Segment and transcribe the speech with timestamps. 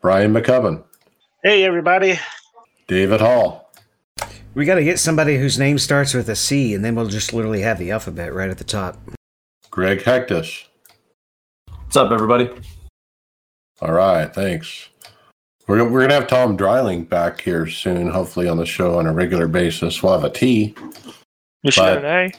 [0.00, 0.82] Brian Maccubbin,
[1.42, 2.18] Hey, everybody.
[2.86, 3.72] David Hall,
[4.54, 7.32] We got to get somebody whose name starts with a C, and then we'll just
[7.32, 8.96] literally have the alphabet right at the top.
[9.70, 10.64] Greg Hecktus.
[11.84, 12.50] What's up, everybody?
[13.80, 14.88] All right, thanks.
[15.66, 19.06] We're, we're going to have Tom Dreiling back here soon, hopefully on the show on
[19.06, 20.02] a regular basis.
[20.02, 20.74] We'll have a T.
[21.62, 22.32] Michelle But- and I.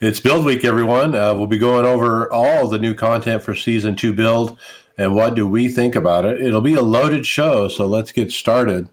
[0.00, 1.16] It's Build Week, everyone.
[1.16, 4.56] Uh, we'll be going over all the new content for Season 2 Build
[4.98, 6.42] and what do we think about it.
[6.42, 8.88] It'll be a loaded show, so let's get started.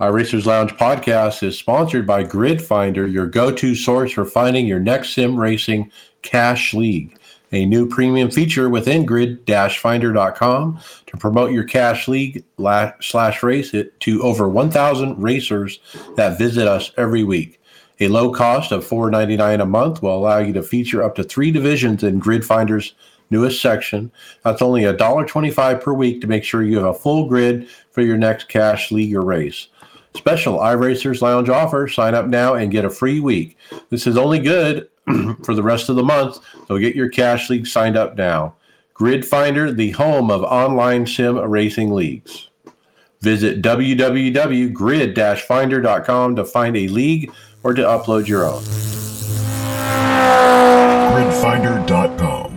[0.00, 4.78] iRacers Lounge podcast is sponsored by Grid Finder, your go to source for finding your
[4.78, 5.90] next sim racing
[6.22, 7.18] cash league.
[7.50, 13.98] A new premium feature within grid-finder.com to promote your cash league la- slash race it
[14.00, 15.80] to over 1,000 racers
[16.16, 17.58] that visit us every week.
[18.00, 21.50] A low cost of $4.99 a month will allow you to feature up to three
[21.50, 22.94] divisions in Grid Finder's
[23.30, 24.10] newest section.
[24.44, 28.16] That's only $1.25 per week to make sure you have a full grid for your
[28.16, 29.68] next cash league or race.
[30.14, 31.88] Special iRacers Lounge offer.
[31.88, 33.56] Sign up now and get a free week.
[33.90, 34.88] This is only good
[35.44, 38.54] for the rest of the month, so get your cash league signed up now.
[38.94, 42.48] Grid Finder, the home of online sim racing leagues.
[43.20, 48.62] Visit www.grid-finder.com to find a league or to upload your own.
[51.18, 52.47] gridfinder.com.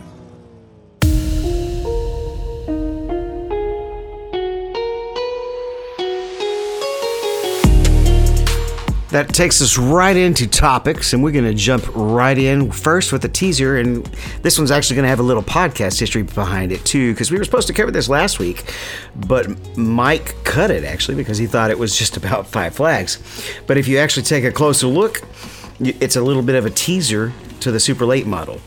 [9.11, 13.25] That takes us right into topics, and we're going to jump right in first with
[13.25, 13.77] a teaser.
[13.77, 14.05] And
[14.41, 17.37] this one's actually going to have a little podcast history behind it, too, because we
[17.37, 18.73] were supposed to cover this last week,
[19.27, 23.21] but Mike cut it actually because he thought it was just about five flags.
[23.67, 25.21] But if you actually take a closer look,
[25.81, 28.61] it's a little bit of a teaser to the super late model.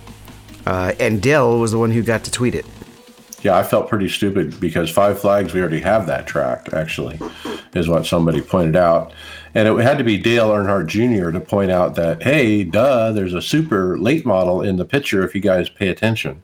[0.66, 2.66] Uh, and Dale was the one who got to tweet it.
[3.41, 7.19] Yeah, I felt pretty stupid because Five Flags, we already have that track, actually,
[7.75, 9.12] is what somebody pointed out.
[9.54, 11.31] And it had to be Dale Earnhardt Jr.
[11.31, 15.34] to point out that, hey, duh, there's a super late model in the picture if
[15.34, 16.42] you guys pay attention.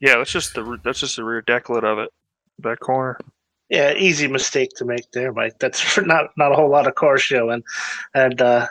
[0.00, 2.10] Yeah, that's just the that's just the rear decklet of it,
[2.58, 3.18] that corner.
[3.70, 5.58] Yeah, easy mistake to make there, Mike.
[5.60, 7.62] That's for not not a whole lot of cars showing,
[8.14, 8.66] and uh,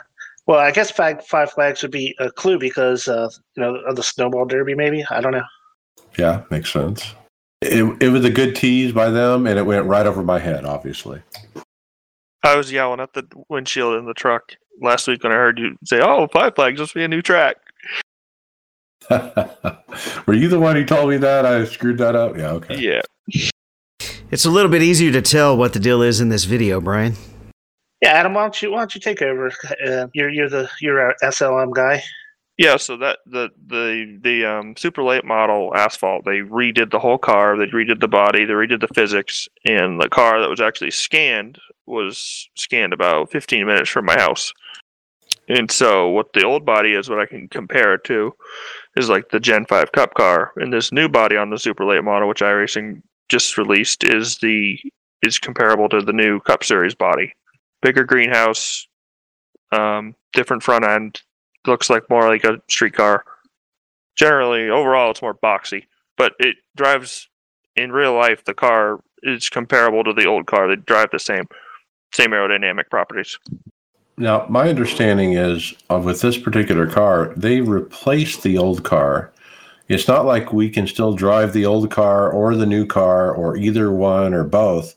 [0.46, 3.96] well, I guess five five flags would be a clue because uh, you know of
[3.96, 5.44] the snowball derby, maybe I don't know.
[6.18, 7.14] Yeah, makes sense.
[7.62, 10.64] It, it was a good tease by them, and it went right over my head,
[10.64, 11.22] obviously.
[12.44, 15.76] I was yelling at the windshield in the truck last week when I heard you
[15.84, 17.56] say, "Oh, Five Flags must be a new track."
[20.26, 21.44] Were you the one who told me that?
[21.44, 22.36] I screwed that up?
[22.36, 22.78] Yeah, okay.
[22.78, 23.00] Yeah,
[24.30, 27.14] It's a little bit easier to tell what the deal is in this video, Brian.
[28.00, 29.52] Yeah, Adam, why don't you why don't you take over?
[29.86, 32.02] Uh, you're you're the you're our SLM guy.
[32.58, 32.76] yeah.
[32.76, 37.56] So that the the the um, super late model asphalt, they redid the whole car.
[37.56, 38.44] They redid the body.
[38.44, 43.66] They redid the physics, and the car that was actually scanned was scanned about 15
[43.66, 44.52] minutes from my house.
[45.48, 48.32] And so, what the old body is, what I can compare it to,
[48.96, 50.52] is like the Gen 5 Cup car.
[50.56, 54.78] And this new body on the Super Late model, which iRacing just released, is the
[55.22, 57.32] is comparable to the new Cup Series body.
[57.80, 58.86] Bigger greenhouse,
[59.72, 61.22] um, different front end,
[61.66, 63.24] looks like more like a street car.
[64.16, 65.84] Generally, overall, it's more boxy,
[66.16, 67.28] but it drives
[67.76, 68.44] in real life.
[68.44, 70.68] The car is comparable to the old car.
[70.68, 71.46] They drive the same,
[72.12, 73.38] same aerodynamic properties.
[74.18, 79.32] Now, my understanding is uh, with this particular car, they replaced the old car.
[79.88, 83.56] It's not like we can still drive the old car or the new car or
[83.56, 84.94] either one or both.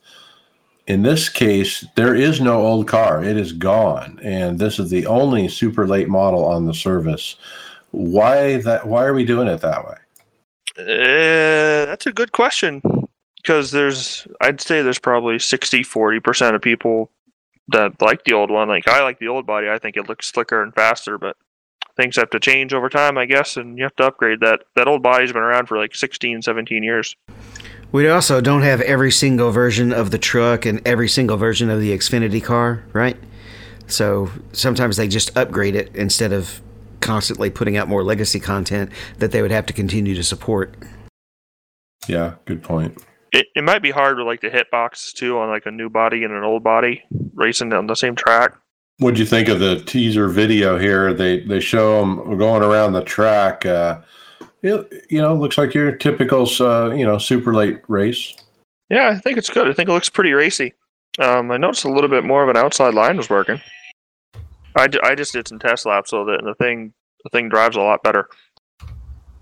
[0.87, 3.23] In this case, there is no old car.
[3.23, 4.19] It is gone.
[4.21, 7.35] And this is the only super late model on the service.
[7.91, 9.95] Why that why are we doing it that way?
[10.77, 12.81] Uh, that's a good question
[13.45, 17.11] because there's, I'd say there's probably 60, 40% of people
[17.67, 18.67] that like the old one.
[18.67, 19.69] Like I like the old body.
[19.69, 21.37] I think it looks slicker and faster, but
[21.95, 24.61] things have to change over time, I guess, and you have to upgrade that.
[24.75, 27.15] That old body's been around for like 16, 17 years.
[27.91, 31.79] We also don't have every single version of the truck and every single version of
[31.79, 33.17] the Xfinity car, right?
[33.85, 36.61] So sometimes they just upgrade it instead of
[36.99, 40.73] constantly putting out more legacy content that they would have to continue to support.
[42.07, 42.99] Yeah, good point.
[43.35, 46.23] It, it might be hard with like the hitboxes too on like a new body
[46.23, 47.03] and an old body
[47.33, 48.55] racing on the same track.
[48.99, 51.13] What'd you think of the teaser video here?
[51.13, 53.65] They they show them going around the track.
[53.65, 53.99] Uh,
[54.61, 58.33] it, you know, looks like your typical uh, you know super late race.
[58.89, 59.67] Yeah, I think it's good.
[59.67, 60.73] I think it looks pretty racy.
[61.19, 63.59] Um, I noticed a little bit more of an outside line was working.
[64.77, 66.93] I, I just did some test laps so that the thing
[67.25, 68.29] the thing drives a lot better.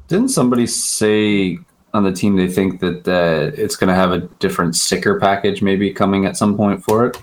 [0.08, 1.60] Didn't somebody say
[1.94, 5.62] on the team they think that uh, it's going to have a different sticker package
[5.62, 7.18] maybe coming at some point for it?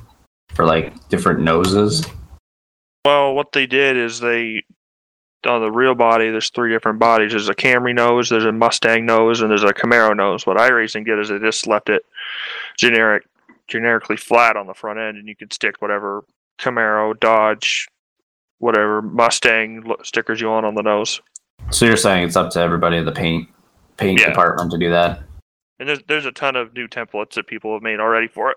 [0.55, 2.05] For like different noses?
[3.05, 4.63] Well, what they did is they
[5.47, 6.31] on the real body.
[6.31, 7.31] There's three different bodies.
[7.31, 10.47] There's a Camry nose, there's a Mustang nose, and there's a Camaro nose.
[10.47, 12.05] What iRacing did is they just left it
[12.77, 13.27] generic,
[13.69, 16.25] generically flat on the front end, and you could stick whatever
[16.59, 17.89] Camaro, Dodge,
[18.59, 21.21] whatever Mustang stickers you want on the nose.
[21.71, 23.49] So you're saying it's up to everybody in the paint
[24.01, 24.29] paint Yeah.
[24.29, 25.23] department to do that?
[25.79, 28.57] And there's there's a ton of new templates that people have made already for it.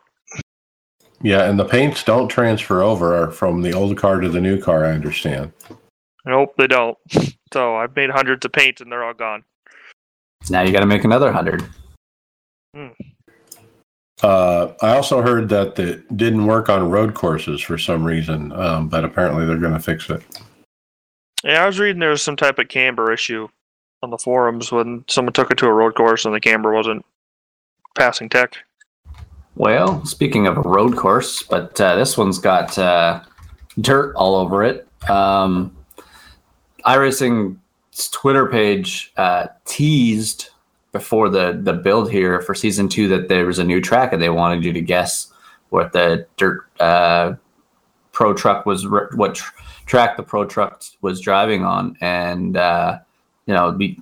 [1.22, 4.84] Yeah, and the paints don't transfer over from the old car to the new car.
[4.86, 5.54] I understand.
[6.26, 6.98] Nope, they don't.
[7.54, 9.44] So I've made hundreds of paints and they're all gone.
[10.50, 11.64] Now you got to make another hundred.
[14.24, 18.90] Uh, I also heard that it didn't work on road courses for some reason, um,
[18.90, 20.24] but apparently they're going to fix it.
[21.44, 23.48] Yeah, I was reading there was some type of camber issue
[24.04, 27.04] on the forums when someone took it to a road course and the camber wasn't
[27.96, 28.58] passing tech.
[29.56, 33.22] Well, speaking of a road course, but uh, this one's got uh,
[33.80, 34.88] dirt all over it.
[35.10, 35.76] Um,
[36.86, 40.50] iRacing's Twitter page uh, teased
[40.92, 44.22] before the the build here for season two that there was a new track, and
[44.22, 45.32] they wanted you to guess
[45.70, 47.34] what the dirt uh,
[48.12, 49.54] pro truck was, what tr-
[49.86, 53.00] track the pro truck was driving on, and uh,
[53.46, 54.00] you know, we,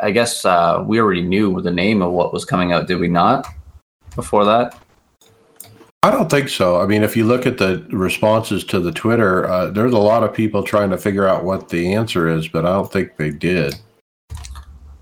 [0.00, 3.08] I guess uh, we already knew the name of what was coming out, did we
[3.08, 3.46] not?
[4.14, 4.76] Before that.
[6.02, 6.80] I don't think so.
[6.80, 10.22] I mean, if you look at the responses to the Twitter, uh, there's a lot
[10.22, 13.30] of people trying to figure out what the answer is, but I don't think they
[13.30, 13.74] did.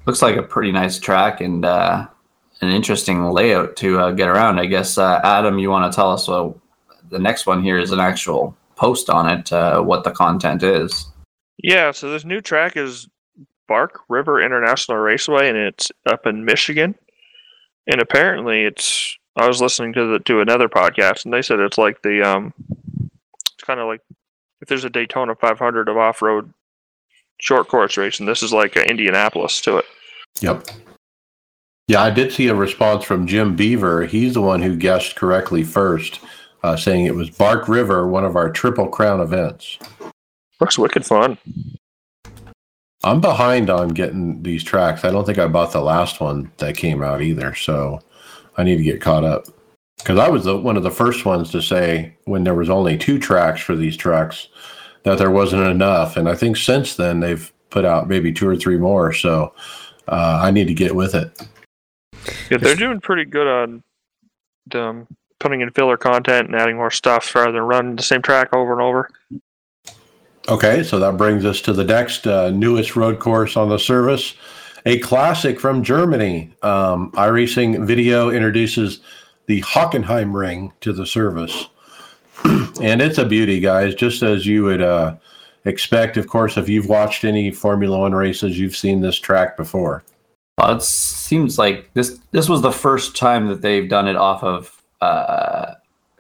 [0.07, 2.09] looks like a pretty nice track and uh,
[2.63, 4.59] an interesting layout to uh, get around.
[4.59, 6.27] I guess uh, Adam, you want to tell us?
[6.27, 6.61] Well,
[7.11, 9.53] the next one here is an actual post on it.
[9.53, 11.07] Uh, what the content is.
[11.63, 13.09] Yeah, so this new track is
[13.69, 16.95] Bark River International Raceway, and it's up in Michigan.
[17.87, 19.17] And apparently, it's.
[19.37, 22.53] I was listening to the to another podcast, and they said it's like the um,
[23.55, 24.01] it's kind of like
[24.61, 26.53] if there's a Daytona 500 of off road
[27.41, 29.85] short course racing, this is like a Indianapolis to it.
[30.41, 30.67] Yep.
[31.87, 34.05] Yeah, I did see a response from Jim Beaver.
[34.05, 36.21] He's the one who guessed correctly first,
[36.63, 39.79] uh, saying it was Bark River, one of our Triple Crown events.
[40.61, 41.39] Looks wicked fun.
[43.05, 45.05] I'm behind on getting these tracks.
[45.05, 48.01] I don't think I bought the last one that came out either, so
[48.57, 49.47] I need to get caught up.
[49.99, 52.97] Because I was the, one of the first ones to say when there was only
[52.97, 54.49] two tracks for these trucks
[55.05, 58.57] that there wasn't enough, and I think since then they've put out maybe two or
[58.57, 59.13] three more.
[59.13, 59.55] So
[60.09, 61.41] uh, I need to get with it.
[62.51, 63.83] Yeah, they're doing pretty good on
[64.75, 65.07] um,
[65.39, 68.73] putting in filler content and adding more stuff rather than running the same track over
[68.73, 69.09] and over.
[70.49, 74.35] Okay, so that brings us to the next uh, newest road course on the service,
[74.87, 76.51] a classic from Germany.
[76.63, 79.01] Um, iRacing Video introduces
[79.45, 81.69] the Hockenheim Ring to the service,
[82.81, 83.95] and it's a beauty, guys.
[83.95, 85.17] Just as you would uh,
[85.67, 90.03] expect, of course, if you've watched any Formula One races, you've seen this track before.
[90.57, 94.43] Well, it seems like this this was the first time that they've done it off
[94.43, 95.75] of uh,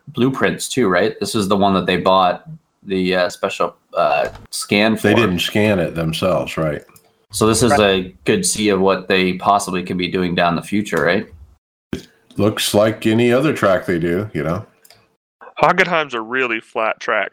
[0.08, 1.18] blueprints too, right?
[1.18, 2.46] This is the one that they bought
[2.88, 5.08] the uh, special uh, scan for.
[5.08, 6.84] They didn't scan it themselves, right?
[7.30, 10.62] So this is a good see of what they possibly can be doing down the
[10.62, 11.28] future, right?
[12.36, 14.66] Looks like any other track they do, you know.
[15.58, 17.32] Hockenheim's a really flat track.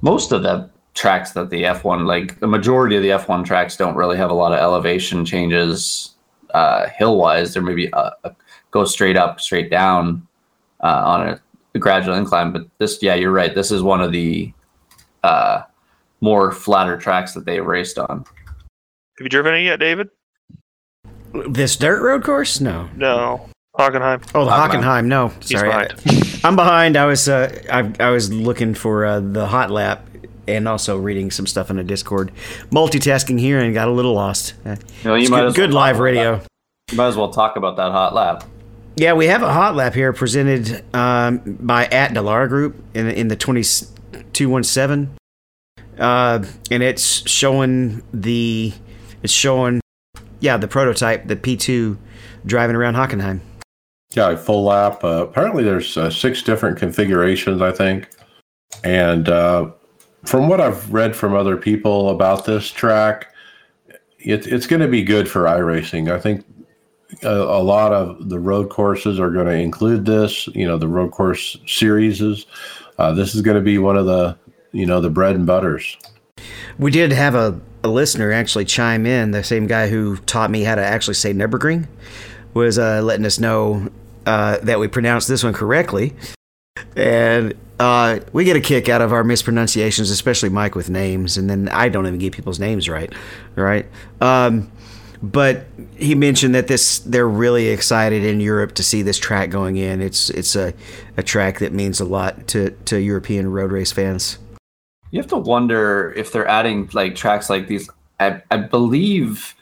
[0.00, 3.96] Most of the tracks that the F1 like the majority of the F1 tracks don't
[3.96, 6.14] really have a lot of elevation changes
[6.54, 7.52] uh, hill wise.
[7.52, 8.34] There may be a, a
[8.70, 10.26] go straight up, straight down
[10.80, 11.40] uh, on a,
[11.74, 13.54] a gradual incline, but this, yeah, you're right.
[13.54, 14.52] This is one of the
[15.22, 15.62] uh,
[16.20, 18.18] more flatter tracks that they raced on.
[18.18, 20.10] Have you driven it yet, David?
[21.48, 22.60] This dirt road course?
[22.60, 22.88] No.
[22.96, 23.48] No.
[23.78, 24.28] Hockenheim.
[24.34, 24.82] Oh, the Hockenheim.
[24.82, 25.06] Hockenheim.
[25.06, 25.88] No, He's sorry.
[26.44, 26.96] I'm behind.
[26.96, 30.04] I was uh, I, I was looking for uh, the hot lap
[30.48, 32.32] and also reading some stuff in a Discord,
[32.70, 34.54] multitasking here, and got a little lost.
[34.64, 36.36] Uh, You know, you might good, as good well live radio.
[36.38, 36.46] that.
[36.90, 38.44] You might as well talk about that hot lap.
[38.96, 43.28] Yeah, we have a hot lap here presented um, by at Dallara Group in in
[43.28, 43.62] the twenty
[44.38, 45.10] two one seven,
[45.98, 48.72] uh, and it's showing the
[49.24, 49.80] it's showing
[50.38, 51.98] yeah the prototype the P two
[52.46, 53.40] driving around Hockenheim.
[54.12, 55.02] Yeah, full lap.
[55.02, 58.08] Uh, apparently, there's uh, six different configurations, I think.
[58.84, 59.72] And uh,
[60.24, 63.34] from what I've read from other people about this track,
[64.18, 66.10] it, it's going to be good for iRacing.
[66.10, 66.46] I think
[67.22, 70.46] a, a, lot of the road courses are going to include this.
[70.48, 72.46] You know, the road course series.
[72.98, 74.36] Uh, this is going to be one of the,
[74.72, 75.96] you know, the bread and butters.
[76.78, 79.30] We did have a, a listener actually chime in.
[79.30, 81.86] The same guy who taught me how to actually say Nurburgring
[82.54, 83.90] was uh, letting us know
[84.26, 86.14] uh, that we pronounced this one correctly.
[86.96, 91.48] And uh, we get a kick out of our mispronunciations, especially Mike with names, and
[91.48, 93.12] then I don't even get people's names right,
[93.54, 93.86] right?
[94.20, 94.70] Um,
[95.22, 99.76] but he mentioned that this they're really excited in Europe to see this track going
[99.76, 100.00] in.
[100.00, 100.74] It's it's a,
[101.16, 104.38] a track that means a lot to, to European road race fans.
[105.10, 107.88] You have to wonder if they're adding like tracks like these.
[108.20, 109.54] I, I believe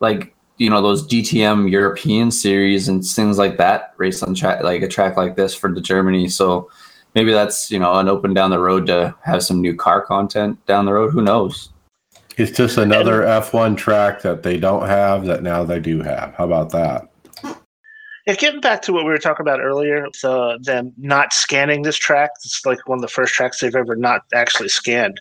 [0.00, 4.82] like you know those DTM European series and things like that race on track like
[4.82, 6.28] a track like this for the Germany.
[6.28, 6.68] So
[7.14, 10.64] maybe that's you know an open down the road to have some new car content
[10.66, 11.12] down the road.
[11.12, 11.70] Who knows?
[12.36, 16.34] It's just another F1 track that they don't have that now they do have.
[16.34, 17.08] How about that?
[18.26, 21.96] Yeah, getting back to what we were talking about earlier, the them not scanning this
[21.96, 22.30] track.
[22.44, 25.20] It's like one of the first tracks they've ever not actually scanned.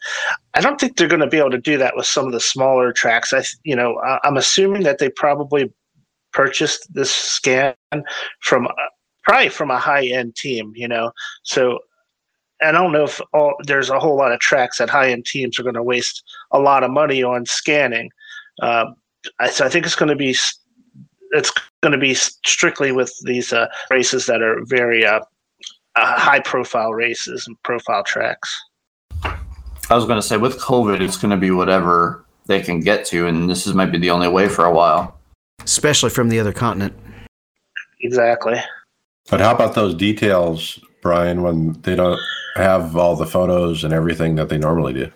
[0.56, 2.40] I don't think they're going to be able to do that with some of the
[2.40, 3.32] smaller tracks.
[3.32, 5.72] I, you know, I'm assuming that they probably
[6.34, 7.76] purchased this scan
[8.42, 8.72] from uh,
[9.24, 10.74] probably from a high end team.
[10.76, 11.12] You know,
[11.44, 11.80] so
[12.62, 15.60] I don't know if all, there's a whole lot of tracks that high end teams
[15.60, 18.10] are going to waste a lot of money on scanning.
[18.62, 18.96] Um,
[19.40, 20.36] I, so I think it's going to be
[21.32, 25.20] it's going to be strictly with these uh, races that are very uh,
[25.96, 28.56] uh, high profile races and profile tracks.
[29.24, 33.06] I was going to say with COVID, it's going to be whatever they can get
[33.08, 35.18] to, and this is might be the only way for a while,
[35.64, 36.98] especially from the other continent.
[38.02, 38.62] Exactly.
[39.30, 42.20] But how about those details, Brian, when they don't
[42.56, 45.12] have all the photos and everything that they normally do?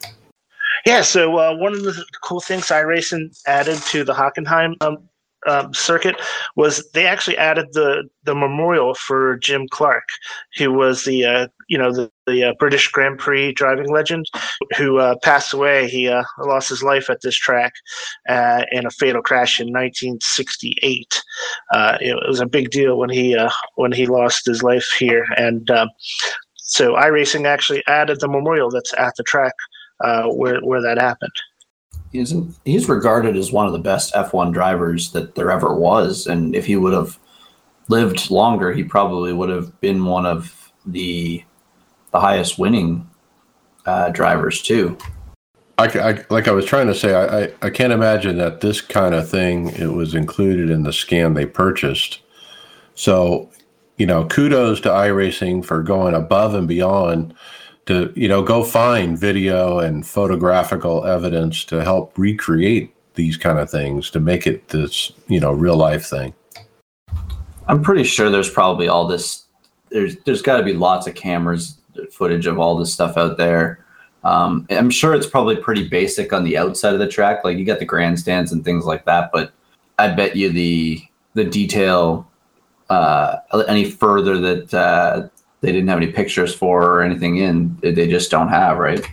[0.85, 4.99] Yeah, so uh, one of the cool things iRacing added to the Hockenheim um,
[5.47, 6.15] um, circuit
[6.55, 10.03] was they actually added the the memorial for Jim Clark,
[10.59, 14.25] who was the uh, you know the, the uh, British Grand Prix driving legend
[14.77, 15.87] who uh, passed away.
[15.89, 17.73] He uh, lost his life at this track
[18.27, 21.21] uh, in a fatal crash in 1968.
[21.73, 23.37] Uh, it was a big deal when he
[23.75, 25.69] when he lost his life here, and
[26.55, 29.53] so iRacing actually added the memorial that's at the track
[30.27, 31.31] where where that happened
[32.11, 32.33] he's
[32.65, 36.65] he's regarded as one of the best F1 drivers that there ever was, and if
[36.65, 37.19] he would have
[37.87, 41.43] lived longer, he probably would have been one of the
[42.11, 43.09] the highest winning
[43.85, 44.97] uh, drivers too.
[45.77, 48.81] I, I, like I was trying to say, I, I, I can't imagine that this
[48.81, 52.19] kind of thing it was included in the scan they purchased.
[52.95, 53.49] So,
[53.97, 57.33] you know, kudos to iRacing for going above and beyond
[57.89, 63.67] to you know go find video and photographical evidence to help recreate these kind of
[63.67, 66.31] things to make it this you know real life thing
[67.67, 69.45] i'm pretty sure there's probably all this
[69.89, 71.78] there's there's got to be lots of cameras
[72.11, 73.85] footage of all this stuff out there
[74.23, 77.65] um, i'm sure it's probably pretty basic on the outside of the track like you
[77.65, 79.51] got the grandstands and things like that but
[79.97, 81.01] i bet you the
[81.33, 82.29] the detail
[82.89, 83.37] uh,
[83.67, 85.27] any further that uh,
[85.61, 87.77] they didn't have any pictures for or anything in.
[87.81, 89.05] They just don't have, right?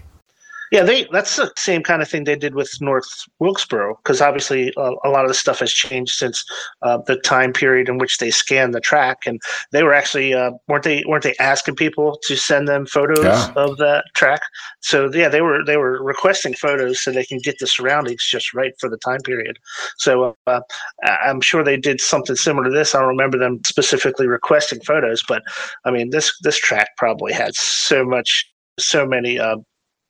[0.73, 3.08] Yeah, they that's the same kind of thing they did with North
[3.38, 6.44] Wilkesboro because obviously uh, a lot of the stuff has changed since
[6.82, 10.50] uh, the time period in which they scanned the track, and they were actually uh,
[10.66, 13.52] weren't they weren't they asking people to send them photos yeah.
[13.54, 14.40] of that track?
[14.80, 18.52] So yeah, they were they were requesting photos so they can get the surroundings just
[18.52, 19.58] right for the time period.
[19.99, 20.61] So uh,
[21.04, 22.94] I'm sure they did something similar to this.
[22.94, 25.42] I don't remember them specifically requesting photos, but
[25.85, 29.56] I mean this this track probably had so much so many uh,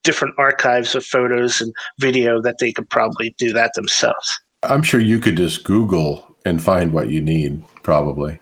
[0.06, 4.40] different archives of photos and video that they could probably do that themselves.
[4.62, 8.40] I'm sure you could just Google and find what you need, probably.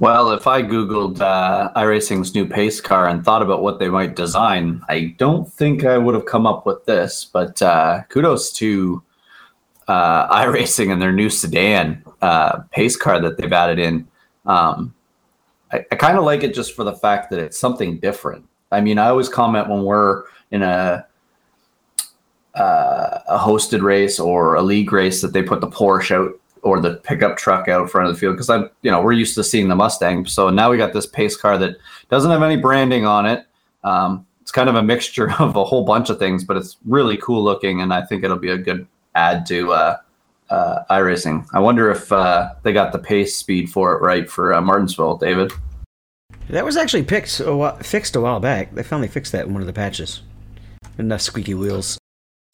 [0.00, 4.16] Well, if I Googled uh, iRacing's new pace car and thought about what they might
[4.16, 7.26] design, I don't think I would have come up with this.
[7.30, 9.02] But uh, kudos to
[9.88, 14.08] uh, iRacing and their new sedan uh, pace car that they've added in.
[14.46, 14.94] Um,
[15.70, 18.46] I, I kind of like it just for the fact that it's something different.
[18.72, 21.06] I mean, I always comment when we're in a
[22.54, 26.80] uh, a hosted race or a league race that they put the Porsche out or
[26.80, 29.44] the pickup truck out front of the field because I'm you know we're used to
[29.44, 30.26] seeing the Mustang.
[30.26, 31.76] So now we got this pace car that
[32.10, 33.46] doesn't have any branding on it.
[33.82, 37.16] Um, it's kind of a mixture of a whole bunch of things, but it's really
[37.16, 39.96] cool looking, and I think it'll be a good add to uh,
[40.50, 41.46] uh, iRacing.
[41.52, 45.16] I wonder if uh, they got the pace speed for it right for uh, Martinsville,
[45.16, 45.52] David.
[46.48, 48.74] That was actually picked a while, fixed a while back.
[48.74, 50.22] They finally fixed that in one of the patches.
[51.00, 51.98] Enough squeaky wheels.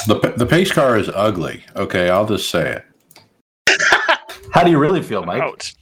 [0.06, 1.64] The the pace car is ugly.
[1.74, 2.80] Okay, I'll just say
[3.66, 3.80] it.
[4.52, 5.42] How do you really feel, Mike?
[5.42, 5.72] Out.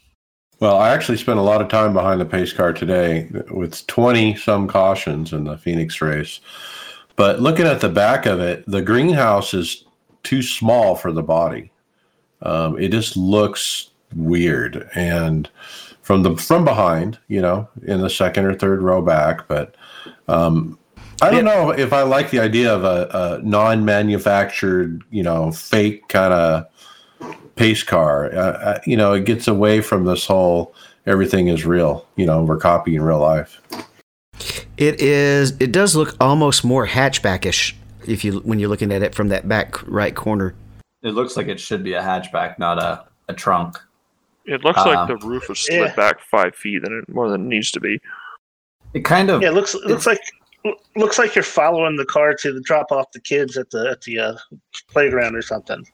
[0.61, 4.37] Well, I actually spent a lot of time behind the pace car today with 20
[4.37, 6.41] some cautions in the Phoenix race.
[7.17, 9.85] But looking at the back of it, the greenhouse is
[10.23, 11.71] too small for the body.
[12.41, 14.89] Um, it just looks weird.
[14.95, 15.51] And
[16.01, 19.77] from the from behind, you know, in the second or third row back, but
[20.29, 20.79] um,
[21.23, 26.09] I don't know if I like the idea of a, a non-manufactured, you know, fake
[26.09, 26.67] kind of
[27.57, 28.33] pace car.
[28.33, 30.75] Uh, uh, you know, it gets away from this whole
[31.07, 32.07] everything is real.
[32.17, 33.61] You know, we're copying real life.
[34.77, 35.53] It is.
[35.61, 37.75] It does look almost more hatchbackish
[38.07, 40.55] if you when you're looking at it from that back right corner.
[41.03, 43.79] It looks like it should be a hatchback, not a, a trunk.
[44.47, 45.95] It looks Um, like the roof was slid yeah.
[45.95, 48.01] back five feet than it more than it needs to be.
[48.95, 50.21] It kind of Yeah, it looks it looks like
[50.97, 54.01] looks like you're following the car to the drop off the kids at the at
[54.03, 54.37] the uh,
[54.89, 55.85] playground or something.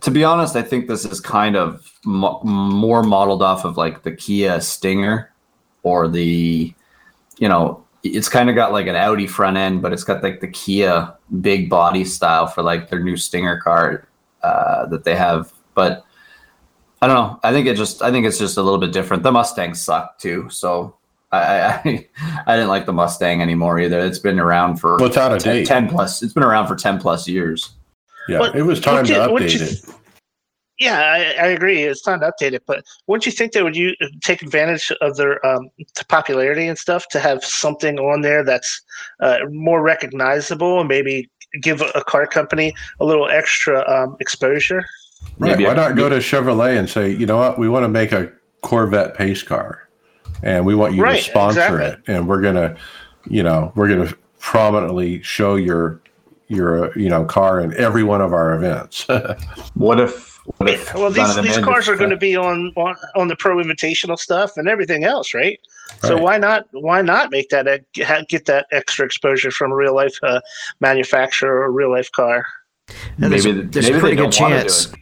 [0.00, 4.02] to be honest, I think this is kind of mo- more modeled off of like
[4.02, 5.32] the Kia Stinger
[5.82, 6.74] or the,
[7.38, 10.40] you know, it's kind of got like an Audi front end, but it's got like
[10.40, 14.08] the Kia big body style for like their new Stinger car
[14.42, 15.52] uh, that they have.
[15.74, 16.04] But
[17.02, 17.40] I don't know.
[17.42, 19.22] I think it just, I think it's just a little bit different.
[19.22, 20.96] The Mustangs suck too, so.
[21.34, 22.08] I, I
[22.46, 24.00] I didn't like the Mustang anymore either.
[24.00, 25.66] It's been around for Well, it's out of 10, date.
[25.66, 26.22] 10 plus.
[26.22, 27.74] It's been around for ten plus years.
[28.28, 29.94] Yeah, But it was time to you- update you- it.
[30.80, 31.84] Yeah, I, I agree.
[31.84, 35.16] It's time to update it, but wouldn't you think they would you take advantage of
[35.16, 38.82] their um, t- popularity and stuff to have something on there that's
[39.20, 41.30] uh, more recognizable and maybe
[41.62, 44.84] give a, a car company a little extra um, exposure?
[45.38, 45.50] Right.
[45.52, 47.88] Maybe Why a- not go to Chevrolet and say, you know what, we want to
[47.88, 49.88] make a Corvette pace car,
[50.44, 51.86] and we want you Right, to sponsor exactly.
[52.14, 52.76] it, and we're gonna,
[53.28, 56.00] you know, we're gonna prominently show your
[56.48, 59.06] your uh, you know car in every one of our events.
[59.74, 60.32] What if?
[60.58, 63.56] What if Well, these, these cars are going to be on, on on the pro
[63.56, 65.58] invitational stuff and everything else, right?
[66.02, 67.66] So why not why not make that
[68.28, 70.40] get that extra exposure from a real life uh,
[70.80, 72.46] manufacturer or a real life car?
[73.20, 74.92] And there's, Maybe- there's maybe a pretty good don't wanna do chance.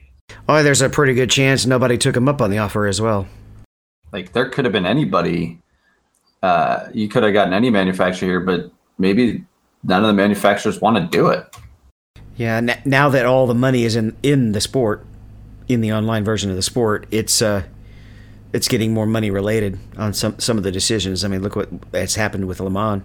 [0.49, 3.27] Oh, there's a pretty good chance nobody took him up on the offer as well.
[4.13, 5.59] Like there could have been anybody
[6.43, 9.45] uh, you could have gotten any manufacturer here but maybe
[9.85, 11.45] none of the manufacturers want to do it
[12.37, 15.05] Yeah, n- now that all the money is in in the sport,
[15.69, 17.63] in the online version of the sport, it's uh,
[18.53, 21.25] it's getting more money related on some some of the decisions.
[21.25, 23.03] I mean, look what has happened with Le Mans.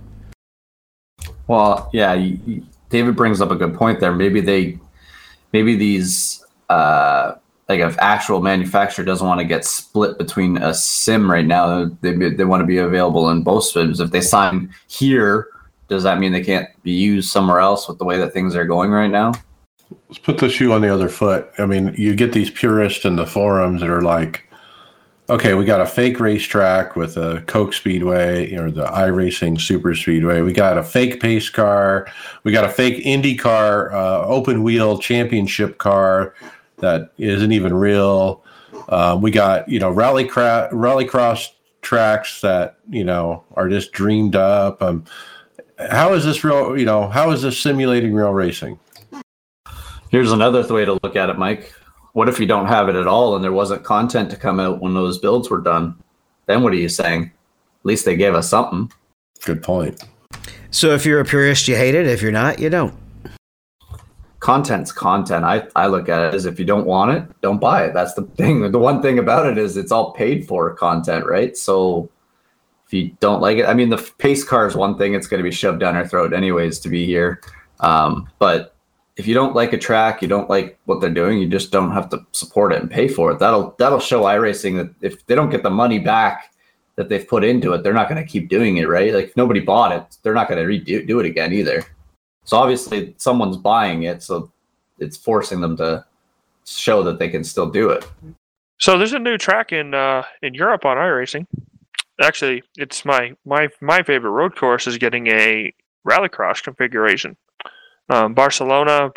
[1.48, 4.78] well yeah you, david brings up a good point there maybe they
[5.54, 7.36] maybe these uh,
[7.70, 12.14] like if actual manufacturer doesn't want to get split between a sim right now they,
[12.14, 15.50] they want to be available in both sims if they sign here
[15.88, 18.66] does that mean they can't be used somewhere else with the way that things are
[18.66, 19.32] going right now
[20.10, 21.50] Let's put the shoe on the other foot.
[21.58, 24.44] I mean, you get these purists in the forums that are like,
[25.30, 30.42] okay, we got a fake racetrack with a Coke Speedway or the iRacing Super Speedway.
[30.42, 32.08] We got a fake pace car.
[32.44, 36.34] We got a fake Indy car, uh, open wheel championship car
[36.78, 38.44] that isn't even real.
[38.90, 41.50] Uh, we got you know rally cra- rallycross
[41.82, 44.82] tracks that you know are just dreamed up.
[44.82, 45.06] Um,
[45.92, 46.78] how is this real?
[46.78, 48.80] You know, how is this simulating real racing?
[50.10, 51.74] Here's another way to look at it, Mike.
[52.14, 54.82] What if you don't have it at all and there wasn't content to come out
[54.82, 55.96] when those builds were done?
[56.46, 57.24] Then what are you saying?
[57.24, 58.92] At least they gave us something.
[59.44, 60.04] Good point.
[60.72, 62.08] So if you're a purist, you hate it.
[62.08, 62.96] If you're not, you don't.
[64.48, 65.44] Content's content.
[65.44, 67.94] I, I look at it as if you don't want it, don't buy it.
[67.94, 68.72] That's the thing.
[68.72, 71.58] The one thing about it is it's all paid for content, right?
[71.58, 72.10] So
[72.86, 75.16] if you don't like it, I mean, the pace car is one thing.
[75.16, 77.42] It's going to be shoved down our throat anyways to be here.
[77.82, 78.74] Um, but
[79.18, 81.92] if you don't like a track, you don't like what they're doing, you just don't
[81.92, 83.40] have to support it and pay for it.
[83.40, 86.54] That'll that'll show iRacing that if they don't get the money back
[86.96, 89.14] that they've put into it, they're not going to keep doing it, right?
[89.14, 91.86] Like if nobody bought it, they're not going to redo do it again either.
[92.48, 94.50] So obviously someone's buying it, so
[95.00, 96.06] it's forcing them to
[96.66, 98.08] show that they can still do it.
[98.80, 101.46] So there's a new track in uh, in Europe on iRacing.
[102.22, 105.74] Actually, it's my my my favorite road course is getting a
[106.08, 107.36] rallycross configuration.
[108.10, 109.12] Um, Barcelona,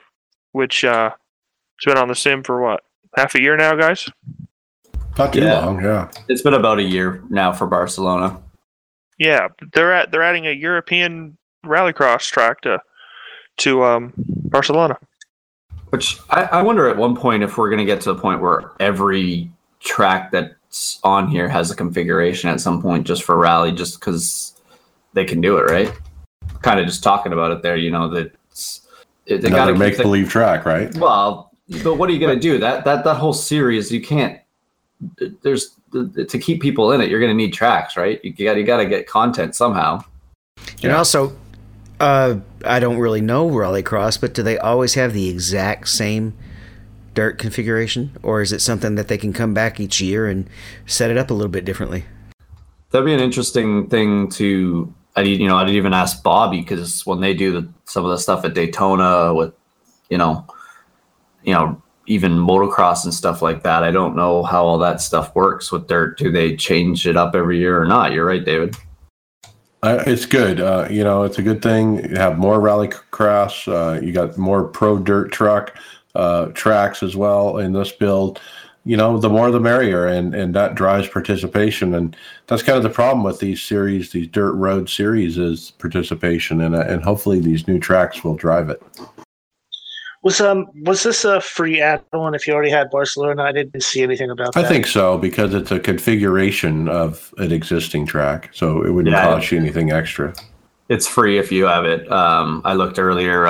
[0.50, 2.82] which uh, has been on the sim for what
[3.16, 4.08] half a year now, guys.
[5.16, 5.64] Not too Yeah.
[5.64, 6.10] long, yeah.
[6.28, 8.40] It's been about a year now for Barcelona.
[9.18, 12.80] Yeah, they're at they're adding a European rallycross track to
[13.60, 14.98] to um, Barcelona.
[15.90, 18.40] Which I, I wonder at one point if we're going to get to the point
[18.40, 23.72] where every track that's on here has a configuration at some point just for rally,
[23.72, 24.54] just because
[25.14, 25.92] they can do it, right?
[26.62, 28.82] Kind of just talking about it there, you know that it's-
[29.26, 30.92] they Another gotta make believe track, right?
[30.96, 31.52] Well,
[31.84, 32.58] but what are you going to do?
[32.58, 34.40] That that that whole series, you can't.
[35.42, 37.08] There's to keep people in it.
[37.10, 38.18] You're going to need tracks, right?
[38.24, 40.02] You got you got to get content somehow.
[40.56, 40.98] And Yeah.
[40.98, 41.32] also,
[42.00, 46.36] uh, I don't really know Rallycross, but do they always have the exact same
[47.14, 50.48] dirt configuration, or is it something that they can come back each year and
[50.86, 52.04] set it up a little bit differently?
[52.90, 54.92] That'd be an interesting thing to.
[55.16, 58.10] I you know I didn't even ask Bobby because when they do the, some of
[58.10, 59.52] the stuff at Daytona with,
[60.08, 60.46] you know,
[61.42, 63.84] you know even motocross and stuff like that.
[63.84, 66.18] I don't know how all that stuff works with dirt.
[66.18, 68.12] Do they change it up every year or not?
[68.12, 68.76] You're right, David.
[69.82, 70.60] Uh, it's good.
[70.60, 72.04] Uh, you know, it's a good thing.
[72.10, 73.66] You have more rallycross.
[73.66, 75.74] Uh, you got more pro dirt truck
[76.14, 78.40] uh, tracks as well in this build.
[78.84, 81.94] You know, the more the merrier, and and that drives participation.
[81.94, 82.16] And
[82.46, 86.74] that's kind of the problem with these series, these dirt road series, is participation, and
[86.74, 88.82] uh, and hopefully these new tracks will drive it.
[90.22, 93.42] Was um was this a free add-on if you already had Barcelona?
[93.42, 98.04] I didn't see anything about I think so because it's a configuration of an existing
[98.04, 99.24] track, so it wouldn't Yeah.
[99.24, 100.34] cost you anything extra.
[100.90, 102.10] It's free if you have it.
[102.12, 103.44] Um, I looked earlier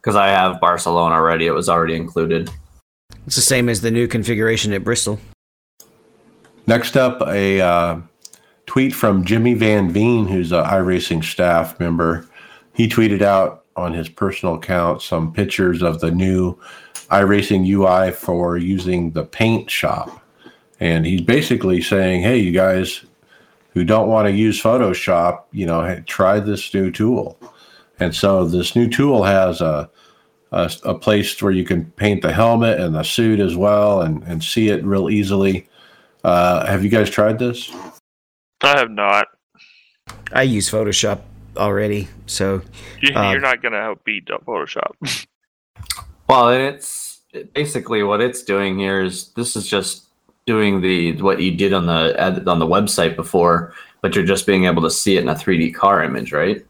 [0.00, 1.46] because I have Barcelona already.
[1.46, 2.50] It was already included.
[3.26, 5.18] It's the same as the new configuration at Bristol.
[6.66, 7.96] Next up, a uh,
[8.66, 12.26] tweet from Jimmy Van Veen, who's a iRacing staff member.
[12.74, 16.58] He tweeted out on his personal account some pictures of the new
[17.10, 20.22] iRacing UI for using the paint shop.
[20.80, 23.04] And he's basically saying, hey, you guys
[23.74, 27.38] who don't want to use Photoshop, you know, try this new tool.
[28.00, 29.90] And so this new tool has a,
[30.52, 34.22] a, a place where you can paint the helmet and the suit as well and,
[34.24, 35.68] and see it real easily.
[36.24, 37.70] Uh, have you guys tried this?
[38.62, 39.26] I have not.
[40.32, 41.20] I use Photoshop
[41.58, 42.62] already, so
[43.00, 44.92] You, Uh, you're not gonna help beat Photoshop.
[46.28, 50.04] Well, and it's it- basically what it's doing here is this is just
[50.46, 54.46] doing the what you did on the ad- on the website before, but you're just
[54.46, 56.64] being able to see it in a 3D car image, right?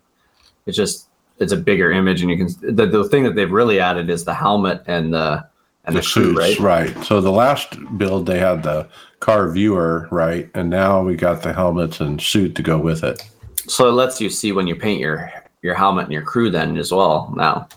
[0.67, 1.09] It's just
[1.41, 4.25] it's a bigger image, and you can the, the thing that they've really added is
[4.25, 5.45] the helmet and the
[5.85, 6.95] and the, suit, suits, right?
[6.95, 7.05] right?
[7.05, 8.89] So the last build they had the
[9.21, 13.23] car viewer, right, and now we got the helmets and suit to go with it.
[13.69, 15.31] So it lets you see when you paint your
[15.63, 17.69] your helmet and your crew then as well now.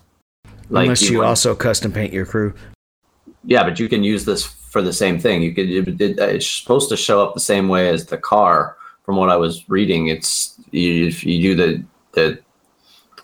[0.69, 2.53] unless you would- also custom paint your crew.
[3.43, 5.41] Yeah, but you can use this for the same thing.
[5.41, 8.77] You could it, it- it's supposed to show up the same way as the car.
[9.03, 12.39] From what I was reading, it's you, if you do the the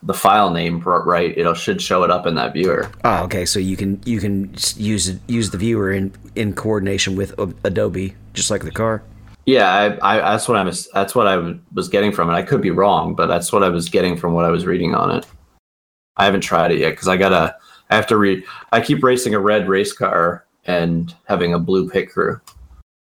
[0.03, 2.89] the file name right, it should show it up in that viewer.
[3.03, 3.45] Oh, okay.
[3.45, 8.51] So you can you can use use the viewer in in coordination with Adobe, just
[8.51, 9.03] like the car.
[9.47, 12.33] Yeah, I, I that's what I was that's what I was getting from it.
[12.33, 14.93] I could be wrong, but that's what I was getting from what I was reading
[14.93, 15.25] on it.
[16.17, 17.55] I haven't tried it yet because I gotta
[17.89, 18.43] I have to read.
[18.73, 22.41] I keep racing a red race car and having a blue pit crew.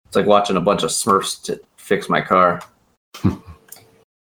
[0.07, 2.61] It's like watching a bunch of Smurfs to fix my car.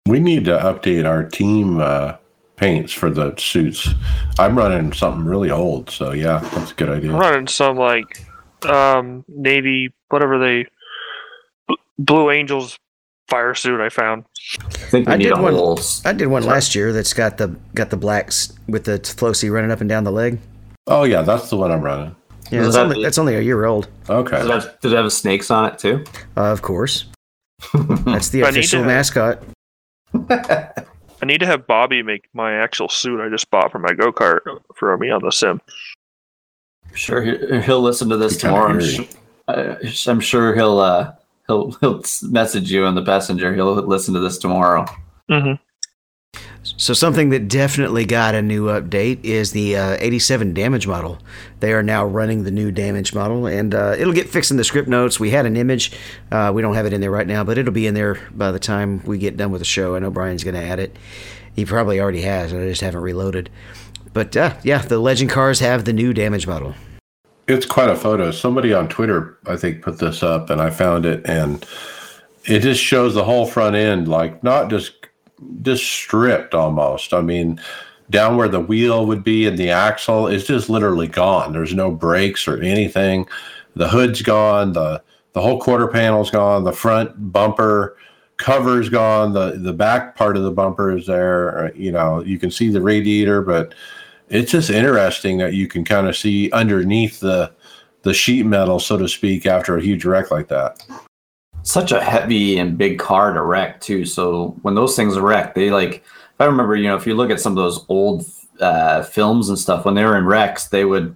[0.07, 2.17] We need to update our team uh,
[2.57, 3.89] paints for the suits.
[4.37, 7.13] I'm running something really old, so yeah, that's a good idea.
[7.13, 8.27] I'm running some like
[8.65, 10.80] um navy whatever they Bl-
[12.01, 12.77] Blue Angels
[13.29, 14.25] fire suit I found.
[14.65, 15.79] I think I did one- whole.
[15.79, 19.53] s- I did one last year that's got the got the blacks with the flocy
[19.53, 20.39] running up and down the leg.
[20.87, 22.17] Oh yeah, that's the one I'm running.
[22.51, 23.87] Yeah, Does that's that- only, that's only a year old.
[24.09, 24.39] Okay.
[24.39, 26.05] Does it, have, does it have snakes on it too?
[26.37, 27.05] Uh, of course,
[28.05, 29.43] that's the official to- mascot.
[30.29, 34.11] I need to have Bobby make my actual suit I just bought for my go
[34.11, 34.41] kart
[34.75, 35.61] for me on the sim.
[36.95, 38.71] Sure, he- he'll listen to this Be tomorrow.
[38.71, 38.87] I'm, eerie.
[38.89, 39.07] su-
[40.09, 41.13] uh, I'm sure he'll uh,
[41.51, 43.55] he'll he'll message you on the passenger.
[43.55, 44.87] He'll listen to this tomorrow.
[45.29, 45.55] hmm
[46.63, 51.19] So something that definitely got a new update is the uh, 87 damage model.
[51.59, 54.65] They are now running the new damage model, and uh, it'll get fixed in the
[54.65, 55.19] script notes.
[55.19, 55.93] We had an image,
[56.31, 58.53] uh, we don't have it in there right now, but it'll be in there by
[58.53, 59.97] the time we get done with the show.
[59.97, 60.97] I know Brian's going to add it.
[61.57, 62.55] He probably already has.
[62.55, 63.51] I just haven't reloaded.
[64.13, 66.75] But uh, yeah, the legend cars have the new damage model.
[67.51, 68.31] It's quite a photo.
[68.31, 71.67] Somebody on Twitter, I think, put this up, and I found it, and
[72.45, 74.93] it just shows the whole front end, like not just
[75.63, 77.13] just stripped almost.
[77.13, 77.61] I mean,
[78.11, 81.53] down where the wheel would be and the axle is just literally gone.
[81.53, 83.27] There's no brakes or anything.
[83.75, 84.73] The hood's gone.
[84.73, 86.65] the The whole quarter panel's gone.
[86.65, 87.97] The front bumper
[88.37, 89.33] cover's gone.
[89.33, 91.67] the The back part of the bumper is there.
[91.67, 93.75] Uh, You know, you can see the radiator, but
[94.31, 97.53] it's just interesting that you can kind of see underneath the
[98.03, 100.87] the sheet metal, so to speak, after a huge wreck like that.
[101.63, 104.07] Such a heavy and big car to wreck too.
[104.07, 105.97] So when those things wreck, they like.
[105.97, 108.25] If I remember, you know, if you look at some of those old
[108.61, 111.15] uh, films and stuff, when they were in wrecks, they would,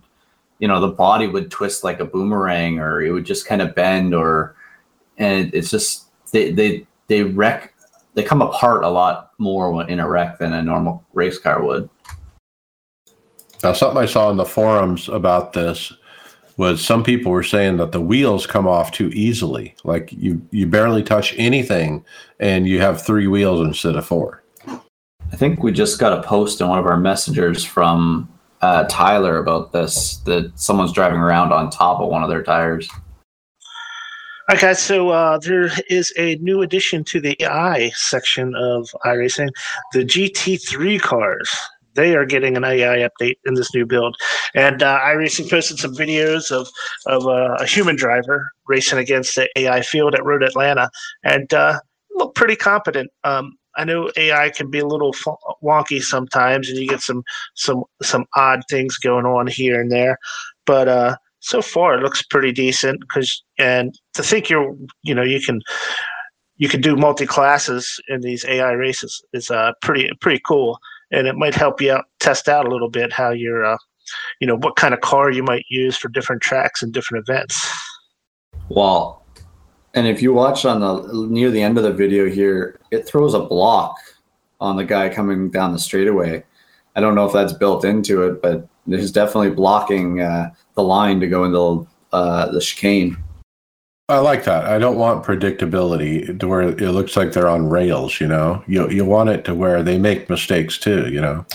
[0.58, 3.74] you know, the body would twist like a boomerang, or it would just kind of
[3.74, 4.54] bend, or,
[5.16, 7.72] and it's just they they they wreck,
[8.12, 11.88] they come apart a lot more in a wreck than a normal race car would.
[13.64, 15.90] Now, something I saw in the forums about this
[16.58, 19.74] was some people were saying that the wheels come off too easily.
[19.84, 22.04] Like you, you barely touch anything,
[22.38, 24.42] and you have three wheels instead of four.
[24.68, 28.28] I think we just got a post in one of our messengers from
[28.60, 32.86] uh, Tyler about this that someone's driving around on top of one of their tires.
[34.46, 34.78] All right, guys.
[34.78, 39.48] So uh, there is a new addition to the AI section of iRacing,
[39.94, 41.50] the GT3 cars.
[41.94, 44.16] They are getting an AI update in this new build,
[44.54, 46.68] and uh, iRacing posted some videos of
[47.06, 50.90] of uh, a human driver racing against the AI field at Road Atlanta,
[51.24, 51.80] and uh,
[52.14, 53.10] looked pretty competent.
[53.24, 55.14] Um, I know AI can be a little
[55.62, 57.22] wonky sometimes, and you get some
[57.54, 60.18] some some odd things going on here and there,
[60.66, 63.00] but uh, so far it looks pretty decent.
[63.00, 65.60] Because and to think you're you know you can
[66.56, 70.78] you can do multi classes in these AI races is uh, pretty pretty cool,
[71.14, 73.78] and it might help you out test out a little bit how you're uh,
[74.40, 77.70] you know what kind of car you might use for different tracks and different events.
[78.68, 79.24] Well,
[79.94, 83.34] and if you watch on the near the end of the video here, it throws
[83.34, 83.96] a block
[84.60, 86.44] on the guy coming down the straightaway.
[86.96, 91.20] I don't know if that's built into it, but it's definitely blocking uh, the line
[91.20, 93.16] to go into uh, the chicane.
[94.08, 94.66] I like that.
[94.66, 98.20] I don't want predictability to where it looks like they're on rails.
[98.20, 101.08] You know, you you want it to where they make mistakes too.
[101.10, 101.46] You know.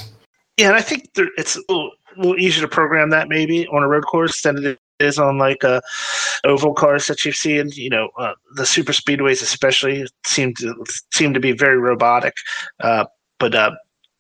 [0.58, 3.84] Yeah, and I think there, it's a little, little easier to program that maybe on
[3.84, 5.80] a road course than it is on like uh,
[6.44, 7.70] oval cars that you've seen.
[7.74, 10.74] You know, uh, the super speedways especially seem to
[11.14, 12.34] seem to be very robotic.
[12.80, 13.06] Uh,
[13.38, 13.72] but uh,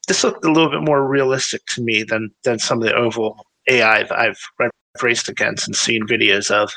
[0.07, 3.43] this looked a little bit more realistic to me than than some of the oval
[3.67, 4.11] AI I've,
[4.59, 6.71] I've raced against and seen videos of.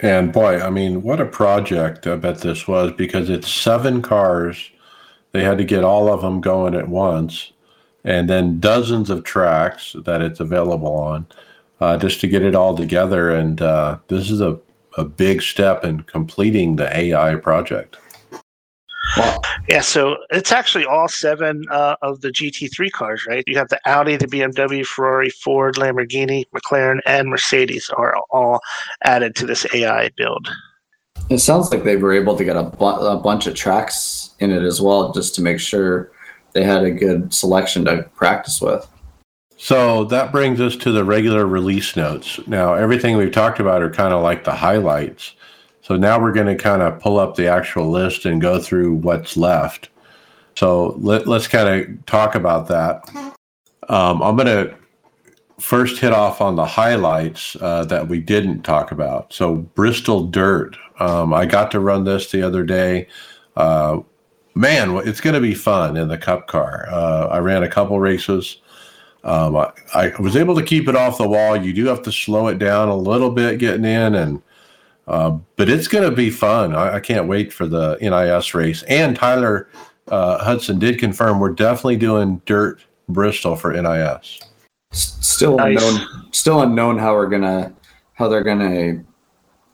[0.00, 4.70] And boy, I mean, what a project I bet this was because it's seven cars.
[5.32, 7.52] They had to get all of them going at once,
[8.04, 11.26] and then dozens of tracks that it's available on
[11.80, 13.30] uh, just to get it all together.
[13.30, 14.58] And uh, this is a,
[14.96, 17.98] a big step in completing the AI project.
[19.16, 19.40] Wow.
[19.68, 23.44] Yeah, so it's actually all seven uh, of the GT3 cars, right?
[23.46, 28.60] You have the Audi, the BMW, Ferrari, Ford, Lamborghini, McLaren, and Mercedes are all
[29.04, 30.48] added to this AI build.
[31.30, 34.50] It sounds like they were able to get a, bu- a bunch of tracks in
[34.50, 36.10] it as well, just to make sure
[36.52, 38.86] they had a good selection to practice with.
[39.56, 42.40] So that brings us to the regular release notes.
[42.46, 45.32] Now, everything we've talked about are kind of like the highlights.
[45.84, 48.94] So now we're going to kind of pull up the actual list and go through
[48.94, 49.90] what's left.
[50.54, 53.06] So let, us kind of talk about that.
[53.90, 54.74] Um, I'm going to
[55.60, 59.34] first hit off on the highlights uh, that we didn't talk about.
[59.34, 60.74] So Bristol Dirt.
[61.00, 63.06] Um, I got to run this the other day.
[63.54, 64.00] Uh,
[64.54, 66.86] man, it's going to be fun in the Cup car.
[66.90, 68.56] Uh, I ran a couple races.
[69.22, 71.62] Um, I, I, was able to keep it off the wall.
[71.62, 74.42] You do have to slow it down a little bit getting in, and
[75.06, 76.74] uh, but it's going to be fun.
[76.74, 78.82] I, I, can't wait for the NIS race.
[78.84, 79.68] And Tyler
[80.08, 84.40] uh, Hudson did confirm we're definitely doing Dirt Bristol for NIS.
[84.92, 85.82] Still nice.
[85.82, 86.30] unknown.
[86.32, 87.72] Still unknown how we're gonna
[88.12, 89.02] how they're gonna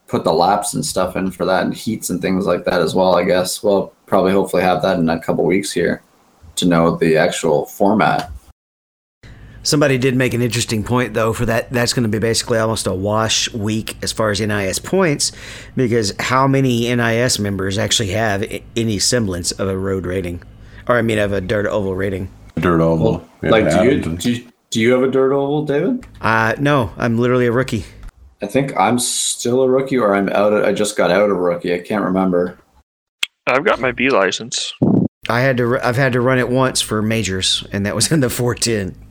[0.07, 2.95] put the laps and stuff in for that and heats and things like that as
[2.95, 3.15] well.
[3.15, 6.01] I guess we'll probably hopefully have that in a couple weeks here
[6.55, 8.30] to know the actual format.
[9.63, 12.87] Somebody did make an interesting point though for that that's going to be basically almost
[12.87, 15.31] a wash week as far as NIS points
[15.75, 18.43] because how many NIS members actually have
[18.75, 20.41] any semblance of a road rating
[20.87, 22.31] or I mean of a dirt oval rating?
[22.55, 23.11] Dirt oval.
[23.11, 26.07] Well, yeah, like do you, do you do you have a dirt oval, David?
[26.21, 27.85] Uh no, I'm literally a rookie.
[28.41, 31.37] I think I'm still a rookie or I'm out of, I just got out of
[31.37, 31.75] rookie.
[31.75, 32.57] I can't remember.
[33.45, 34.73] I've got my B license.
[35.29, 38.21] I had to I've had to run it once for majors and that was in
[38.21, 39.10] the 410.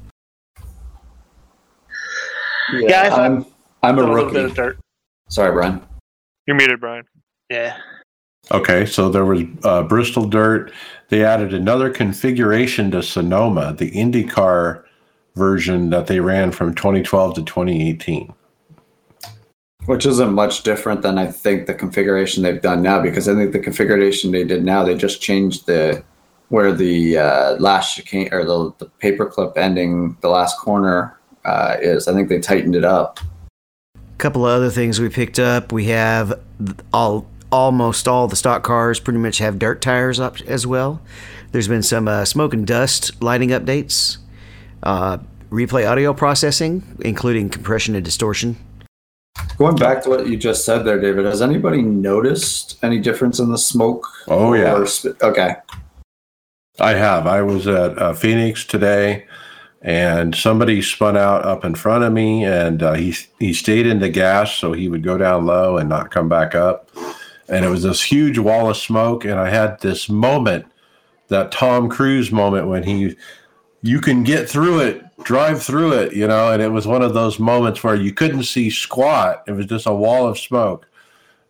[2.72, 3.46] Yeah, yeah I'm
[3.82, 4.34] I'm a, a rookie.
[4.34, 4.78] Bit of dirt.
[5.28, 5.80] Sorry, Brian.
[6.46, 7.04] You're muted, Brian.
[7.48, 7.76] Yeah.
[8.52, 10.72] Okay, so there was uh, Bristol Dirt.
[11.08, 14.84] They added another configuration to Sonoma, the IndyCar
[15.36, 18.32] version that they ran from 2012 to 2018.
[19.86, 23.52] Which isn't much different than I think the configuration they've done now, because I think
[23.52, 26.02] the configuration they did now, they just changed the
[26.48, 32.08] where the uh, last chicane or the, the paperclip ending the last corner uh, is.
[32.08, 33.20] I think they tightened it up.
[33.94, 35.72] A couple of other things we picked up.
[35.72, 36.40] We have
[36.92, 41.00] all almost all the stock cars pretty much have dirt tires up as well.
[41.52, 44.18] There's been some uh, smoke and dust lighting updates,
[44.82, 45.18] uh,
[45.50, 48.56] replay audio processing, including compression and distortion.
[49.56, 53.50] Going back to what you just said there, David, has anybody noticed any difference in
[53.50, 54.06] the smoke?
[54.28, 54.84] Oh, yeah.
[54.86, 55.56] sp- okay.
[56.78, 57.26] I have.
[57.26, 59.26] I was at uh, Phoenix today,
[59.82, 64.00] and somebody spun out up in front of me, and uh, he he stayed in
[64.00, 66.90] the gas so he would go down low and not come back up.
[67.48, 70.66] And it was this huge wall of smoke, and I had this moment,
[71.28, 73.16] that Tom Cruise moment when he,
[73.82, 76.52] you can get through it, drive through it, you know.
[76.52, 79.86] And it was one of those moments where you couldn't see squat; it was just
[79.86, 80.86] a wall of smoke.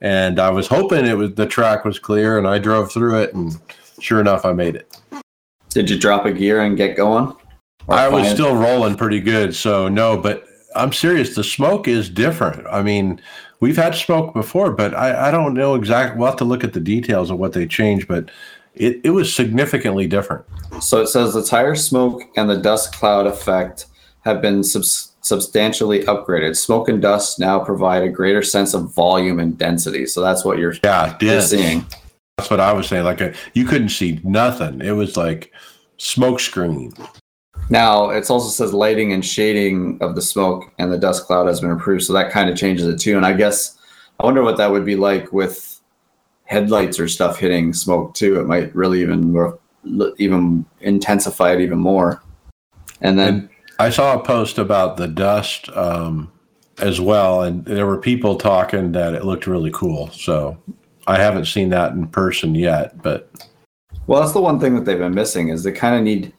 [0.01, 3.35] And I was hoping it was the track was clear, and I drove through it,
[3.35, 3.61] and
[3.99, 4.97] sure enough, I made it.
[5.71, 7.35] Did you drop a gear and get going?
[7.88, 10.45] I was still rolling pretty good, so no, but
[10.77, 11.35] I'm serious.
[11.35, 12.66] The smoke is different.
[12.69, 13.21] I mean,
[13.61, 16.19] we've had smoke before, but I, I don't know exactly.
[16.19, 18.31] We'll have to look at the details of what they changed, but
[18.75, 20.45] it, it was significantly different.
[20.81, 23.87] So it says the tire smoke and the dust cloud effect
[24.25, 26.57] have been subs- substantially upgraded.
[26.57, 30.07] Smoke and dust now provide a greater sense of volume and density.
[30.07, 31.85] So that's what you're, Yeah, you're seeing.
[32.37, 33.05] That's what I was saying.
[33.05, 34.81] Like a, you couldn't see nothing.
[34.81, 35.53] It was like
[35.97, 36.93] smoke screen.
[37.70, 41.61] Now it also says lighting and shading of the smoke and the dust cloud has
[41.61, 42.02] been improved.
[42.02, 43.16] So that kind of changes it too.
[43.16, 43.78] And I guess
[44.18, 45.80] I wonder what that would be like with
[46.44, 48.40] headlights or stuff hitting smoke too.
[48.40, 49.59] It might really even more,
[50.18, 52.20] even intensify it even more.
[53.00, 56.30] And then And I saw a post about the dust um,
[56.78, 60.11] as well, and there were people talking that it looked really cool.
[60.11, 60.59] So
[61.06, 63.30] I haven't seen that in person yet, but
[64.06, 66.33] Well, that's the one thing that they've been missing is they kind of need,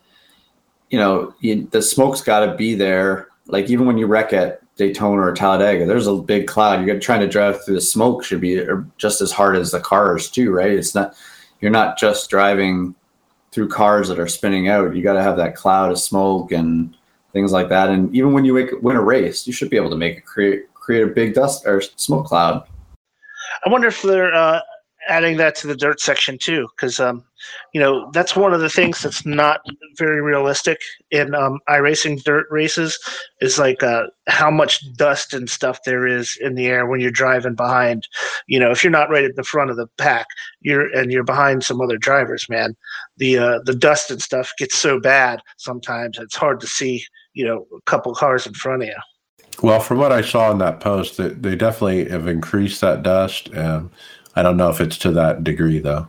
[0.92, 3.30] you know, you, the smoke's got to be there.
[3.48, 6.86] Like even when you wreck at Daytona or Talladega, there's a big cloud.
[6.86, 9.80] You're trying to drive through the smoke should be uh, just as hard as the
[9.80, 10.72] cars too, right?
[10.72, 11.16] It's not
[11.62, 12.94] you're not just driving
[13.52, 14.96] through cars that are spinning out.
[14.96, 16.96] You got to have that cloud of smoke and
[17.34, 17.90] things like that.
[17.90, 20.74] And even when you win a race, you should be able to make it create
[20.74, 22.68] create a big dust or smoke cloud.
[23.66, 24.60] I wonder if they're uh,
[25.08, 27.24] adding that to the dirt section too, because um,
[27.74, 29.62] you know that's one of the things that's not
[29.98, 30.80] very realistic
[31.12, 32.98] in um, iRacing dirt races
[33.42, 37.12] is like uh, how much dust and stuff there is in the air when you're
[37.12, 38.08] driving behind.
[38.48, 40.28] You know, if you're not right at the front of the pack,
[40.62, 42.76] you're and you're behind some other drivers, man.
[43.18, 47.04] The uh, the dust and stuff gets so bad sometimes it's hard to see.
[47.34, 48.96] You know, a couple cars in front of you.
[49.62, 53.48] Well, from what I saw in that post, that they definitely have increased that dust.
[53.50, 53.90] And
[54.36, 56.08] I don't know if it's to that degree though.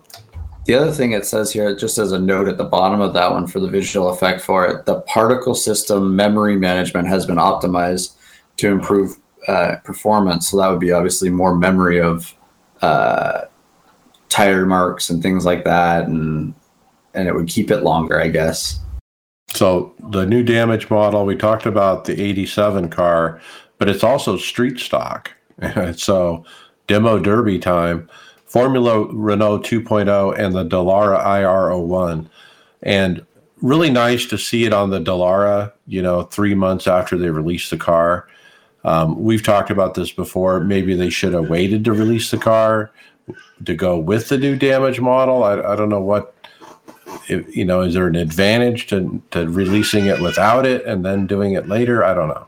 [0.65, 3.33] The other thing it says here, just as a note at the bottom of that
[3.33, 8.15] one for the visual effect for it, the particle system memory management has been optimized
[8.59, 9.17] to improve
[9.49, 10.51] uh, performance.
[10.51, 12.33] So that would be obviously more memory of
[12.81, 13.47] uh,
[14.29, 16.55] tire marks and things like that, and
[17.15, 18.79] and it would keep it longer, I guess.
[19.49, 23.41] So the new damage model, we talked about the 87 car,
[23.79, 25.31] but it's also street stock.
[25.97, 26.45] so
[26.87, 28.09] demo derby time,
[28.53, 32.29] Formula Renault 2.0 and the Dallara IR01.
[32.83, 33.25] And
[33.63, 37.71] really nice to see it on the Dallara, you know, three months after they released
[37.71, 38.29] the car.
[38.85, 40.61] Um, we've talked about this before.
[40.61, 42.91] Maybe they should have waited to release the car
[43.65, 45.45] to go with the new damage model.
[45.45, 46.35] I, I don't know what
[47.31, 51.27] if, you know, is there an advantage to, to releasing it without it and then
[51.27, 52.05] doing it later?
[52.05, 52.47] I don't know.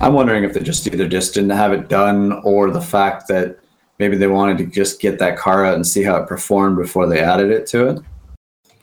[0.00, 3.58] I'm wondering if they just either just didn't have it done, or the fact that
[3.98, 7.06] maybe they wanted to just get that car out and see how it performed before
[7.06, 8.02] they added it to it.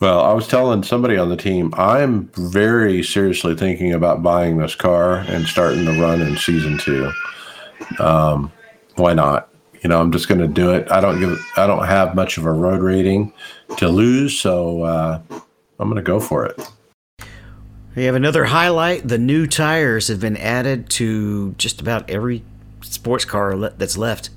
[0.02, 4.76] Well, I was telling somebody on the team, I'm very seriously thinking about buying this
[4.76, 7.12] car and starting to run in season two.
[8.00, 8.52] Um,
[8.96, 9.50] why not?
[9.82, 10.92] You know, I'm just going to do it.
[10.92, 13.32] I don't give, I don't have much of a road rating
[13.78, 15.22] to lose, so uh,
[15.80, 16.72] I'm going to go for it.
[17.96, 19.08] We have another highlight.
[19.08, 22.44] The new tires have been added to just about every
[22.82, 24.30] sports car that's left.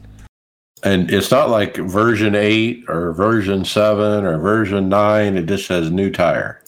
[0.84, 5.36] And it's not like version eight or version seven or version nine.
[5.36, 6.62] It just says new tire.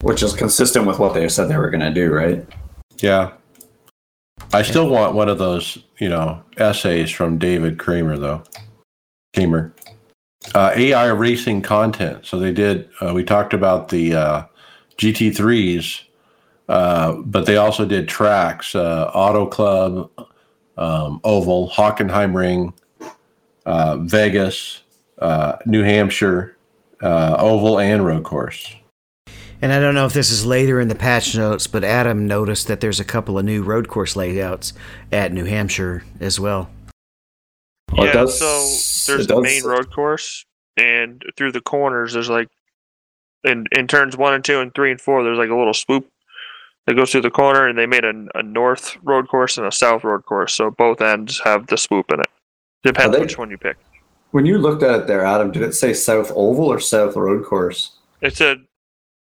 [0.00, 2.44] Which is consistent with what they said they were going to do, right?
[2.98, 3.32] Yeah.
[4.52, 8.42] I still want one of those, you know, essays from David Kaemmer, though.
[9.34, 9.72] Kaemmer.
[10.54, 12.26] Uh, iRacing content.
[12.26, 14.44] So they did, uh, we talked about the uh,
[14.98, 16.02] GT3s,
[16.68, 20.10] uh, but they also did tracks uh, Auto Club,
[20.76, 22.74] um, Oval, Hockenheim Ring,
[23.66, 24.82] uh, Vegas,
[25.18, 26.56] uh, New Hampshire,
[27.02, 28.74] uh, oval and road course.
[29.60, 32.66] And I don't know if this is later in the patch notes, but Adam noticed
[32.66, 34.72] that there's a couple of new road course layouts
[35.12, 36.68] at New Hampshire as well.
[37.92, 40.44] Well, yeah, does- so there's the does- main road course,
[40.76, 42.48] and through the corners, there's like,
[43.44, 46.08] in in turns one and two and three and four, there's like a little swoop
[46.86, 49.72] that goes through the corner, and they made a, a north road course and a
[49.72, 52.26] south road course, so both ends have the swoop in it.
[52.82, 53.76] Depends they- which one you pick.
[54.32, 57.44] When you looked at it there, Adam, did it say South Oval or South Road
[57.44, 57.98] Course?
[58.22, 58.64] It said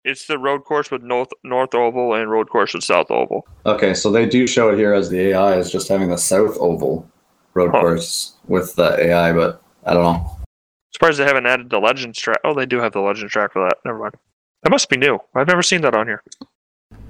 [0.05, 3.47] it's the road course with north north oval and road course with south oval.
[3.65, 6.55] Okay, so they do show it here as the AI is just having the South
[6.59, 7.09] Oval
[7.55, 7.79] road Huh.
[7.81, 10.37] course with the AI, but I don't know.
[10.93, 12.39] Surprised they haven't added the Legends track.
[12.43, 13.77] Oh, they do have the Legends track for that.
[13.85, 14.15] Never mind.
[14.63, 15.19] That must be new.
[15.33, 16.21] I've never seen that on here.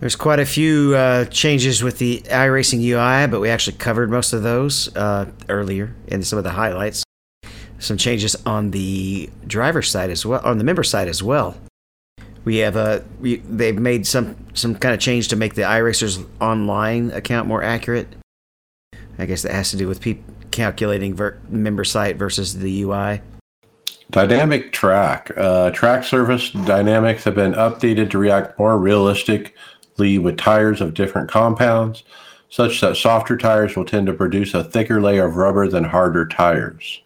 [0.02, 4.34] There's quite a few uh, changes with the iRacing UI, but we actually covered most
[4.34, 7.04] of those uh, earlier in some of the highlights.
[7.78, 11.56] Some changes on the driver side as well, on the member side as well.
[12.45, 16.26] We have a we, they've made some some kind of change to make the iRacers
[16.39, 18.08] online account more accurate.
[19.20, 23.22] I guess that has to do with people calculating ver- member site versus the UI.
[24.10, 25.32] Dynamic track.
[25.38, 29.54] Uh, track surface dynamics have been updated to react more realistically
[30.02, 32.04] with tires of different compounds,
[32.49, 36.28] such that softer tires will tend to produce a thicker layer of rubber than harder
[36.28, 37.02] tires.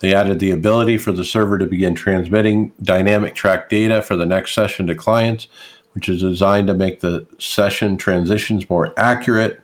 [0.00, 4.24] They added the ability for the server to begin transmitting dynamic track data for the
[4.24, 5.48] next session to clients,
[5.92, 9.62] which is designed to make the session transitions more accurate.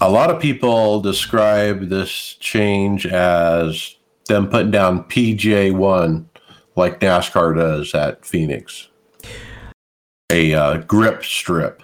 [0.00, 3.96] A lot of people describe this change as
[4.26, 6.24] them putting down PJ1
[6.76, 8.88] like NASCAR does at Phoenix.
[10.30, 11.82] A uh, grip strip.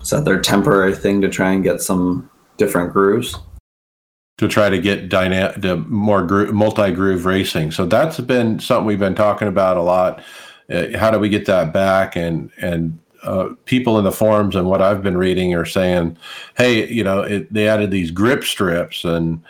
[0.00, 3.36] Is that their temporary thing to try and get some different grooves?
[4.38, 7.72] to try to get dyna- to more gro- multi-groove racing.
[7.72, 10.22] So that's been something we've been talking about a lot.
[10.70, 12.16] Uh, how do we get that back?
[12.16, 16.16] And and uh, people in the forums and what I've been reading are saying,
[16.56, 19.42] hey, you know, it, they added these grip strips and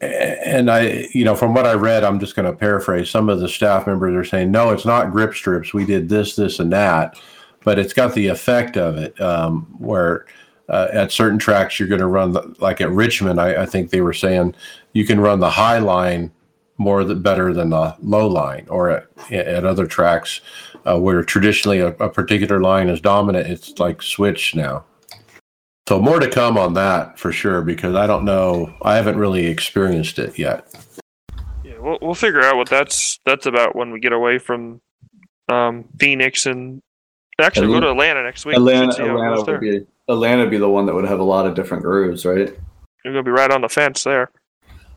[0.00, 3.10] and I, you know, from what I read, I'm just going to paraphrase.
[3.10, 5.74] Some of the staff members are saying, no, it's not grip strips.
[5.74, 7.20] We did this, this, and that,
[7.64, 10.26] but it's got the effect of it um, where
[10.70, 13.40] uh, at certain tracks you're going to run the, like at Richmond.
[13.40, 14.54] I, I think they were saying
[14.92, 16.32] you can run the high line
[16.78, 20.40] more th- better than the low line, or at, at other tracks
[20.86, 24.84] uh, where traditionally a, a particular line is dominant, it's like switch now.
[25.90, 28.72] So more to come on that for sure because I don't know.
[28.80, 30.72] I haven't really experienced it yet.
[31.64, 34.80] Yeah, we'll we'll figure out what that's that's about when we get away from
[35.48, 36.80] um, Phoenix and
[37.40, 38.54] actually we'll go to Atlanta next week.
[38.54, 39.54] Atlanta, Should see how it Atlanta goes there.
[39.56, 42.24] would be Atlanta would be the one that would have a lot of different grooves,
[42.24, 42.56] right?
[43.04, 44.30] You're gonna be right on the fence there.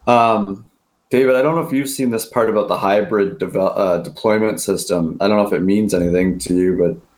[0.06, 0.64] Um,
[1.10, 4.62] David, I don't know if you've seen this part about the hybrid devel- uh, deployment
[4.62, 5.18] system.
[5.20, 7.13] I don't know if it means anything to you, but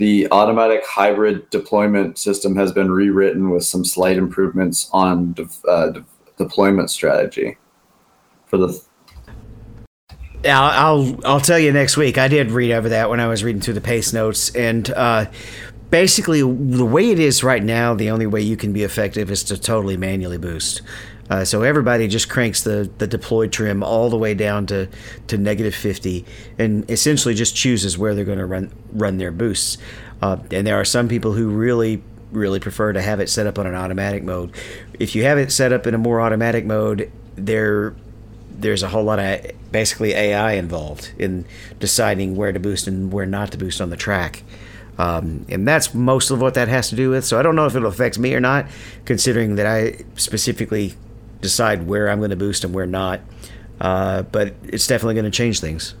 [0.00, 5.90] the automatic hybrid deployment system has been rewritten with some slight improvements on de- uh,
[5.90, 6.04] de-
[6.38, 7.58] deployment strategy
[8.46, 8.82] for the.
[10.46, 12.16] I'll, I'll I'll tell you next week.
[12.16, 15.26] I did read over that when I was reading through the pace notes, and uh,
[15.90, 19.44] basically the way it is right now, the only way you can be effective is
[19.44, 20.80] to totally manually boost.
[21.30, 24.88] Uh, so everybody just cranks the, the deployed trim all the way down to,
[25.28, 26.24] to negative 50
[26.58, 29.78] and essentially just chooses where they're going to run run their boosts.
[30.20, 32.02] Uh, and there are some people who really
[32.32, 34.52] really prefer to have it set up on an automatic mode.
[34.98, 37.94] If you have it set up in a more automatic mode, there
[38.50, 41.46] there's a whole lot of basically AI involved in
[41.78, 44.42] deciding where to boost and where not to boost on the track.
[44.98, 47.24] Um, and that's most of what that has to do with.
[47.24, 48.66] So I don't know if it'll affect me or not,
[49.06, 50.94] considering that I specifically
[51.40, 53.20] decide where I'm going to boost and where not.
[53.80, 55.94] Uh, but it's definitely going to change things.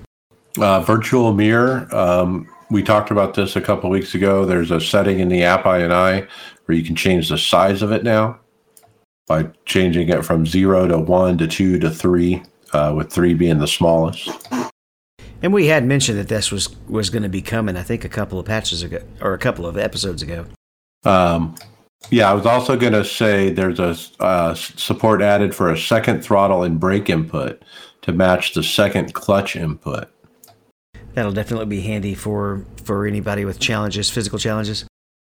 [0.58, 1.88] Uh, virtual mirror.
[1.94, 4.44] Um, we talked about this a couple weeks ago.
[4.44, 6.28] There's a setting in the app i INI
[6.64, 8.38] where you can change the size of it now
[9.26, 13.58] by changing it from zero to one to two to three, uh, with three being
[13.58, 14.28] the smallest.
[15.42, 17.76] And we had mentioned that this was was going to be coming.
[17.76, 20.46] I think a couple of patches ago or a couple of episodes ago.
[21.04, 21.54] Um,
[22.08, 26.22] yeah, I was also going to say there's a uh, support added for a second
[26.24, 27.62] throttle and brake input
[28.02, 30.08] to match the second clutch input.
[31.14, 34.86] That'll definitely be handy for for anybody with challenges, physical challenges.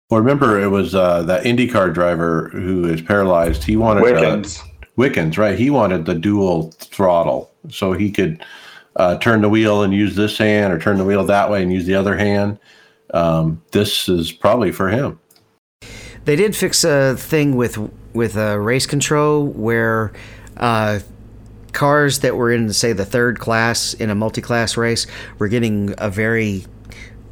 [0.09, 3.63] Well, remember it was uh, that IndyCar driver who is paralyzed.
[3.63, 4.59] He wanted Wickens.
[4.59, 4.63] Uh,
[4.97, 5.57] Wickens, right?
[5.57, 8.43] He wanted the dual throttle so he could
[8.97, 11.71] uh, turn the wheel and use this hand, or turn the wheel that way and
[11.71, 12.59] use the other hand.
[13.13, 15.17] Um, this is probably for him.
[16.25, 17.77] They did fix a thing with
[18.13, 20.11] with uh, race control where
[20.57, 20.99] uh,
[21.73, 25.07] cars that were in, say, the third class in a multi-class race
[25.39, 26.65] were getting a very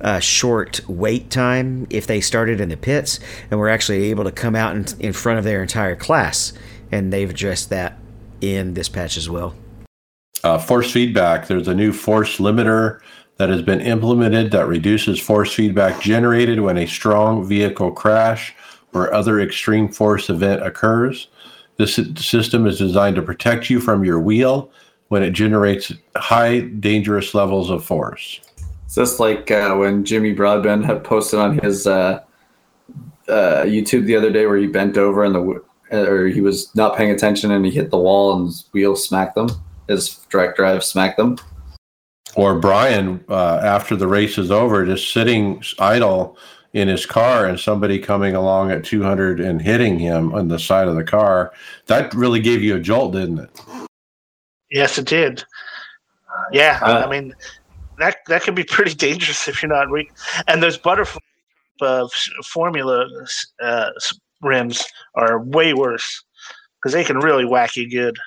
[0.02, 3.20] uh, short wait time if they started in the pits,
[3.52, 6.54] and were actually able to come out in, in front of their entire class,
[6.92, 7.98] and they've addressed that
[8.42, 9.54] in this patch as well.
[10.44, 11.48] Uh, force feedback.
[11.48, 13.02] There's a new force limiter
[13.38, 18.56] that has been implemented that reduces force feedback generated when a strong vehicle crash
[18.94, 21.28] or other extreme force event occurs.
[21.78, 24.72] This system is designed to protect you from your wheel
[25.08, 28.42] when it generates high dangerous levels of force.
[28.86, 32.22] It's just like uh, when Jimmy Broadbent had posted on his uh,
[33.28, 35.62] uh, YouTube the other day where he bent over and the
[35.92, 39.36] or he was not paying attention and he hit the wall and his wheel smacked
[39.36, 39.50] them.
[39.88, 41.38] His direct drive smacked them.
[42.36, 46.38] Or Brian, uh, after the race is over, just sitting idle
[46.74, 50.88] in his car and somebody coming along at 200 and hitting him on the side
[50.88, 51.52] of the car.
[51.88, 53.62] That really gave you a jolt, didn't it?
[54.70, 55.44] Yes, it did.
[56.52, 57.34] Yeah, uh, I mean
[57.98, 59.90] that that can be pretty dangerous if you're not.
[59.90, 60.10] Re-
[60.48, 61.20] and those butterfly
[61.82, 62.08] uh,
[62.46, 63.06] formula
[63.62, 63.90] uh,
[64.42, 66.24] rims are way worse
[66.78, 68.18] because they can really whack you good.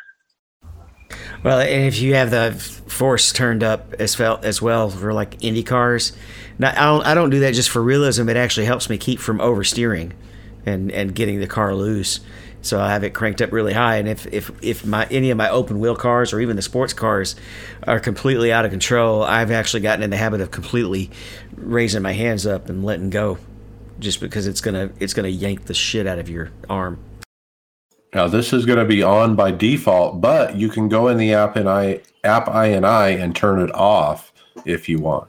[1.42, 5.42] Well, and if you have the force turned up as well as well for like
[5.42, 6.12] Indy cars,
[6.58, 8.28] now I don't I don't do that just for realism.
[8.28, 10.12] It actually helps me keep from oversteering,
[10.66, 12.20] and and getting the car loose.
[12.64, 15.36] So I have it cranked up really high, and if if if my any of
[15.36, 17.34] my open wheel cars or even the sports cars
[17.88, 21.10] are completely out of control, I've actually gotten in the habit of completely
[21.56, 23.38] raising my hands up and letting go,
[23.98, 27.00] just because it's gonna it's gonna yank the shit out of your arm.
[28.14, 31.32] Now this is going to be on by default, but you can go in the
[31.32, 34.32] app and I app INI and turn it off
[34.64, 35.28] if you want.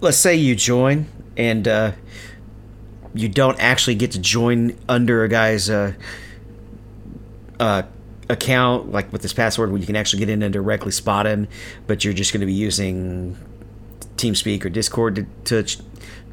[0.00, 1.92] Let's say you join and uh,
[3.14, 5.92] you don't actually get to join under a guy's uh,
[7.60, 7.82] uh,
[8.28, 11.48] account, like with this password, where you can actually get in and directly spot him,
[11.86, 13.36] but you're just going to be using
[14.16, 15.82] TeamSpeak or Discord to, to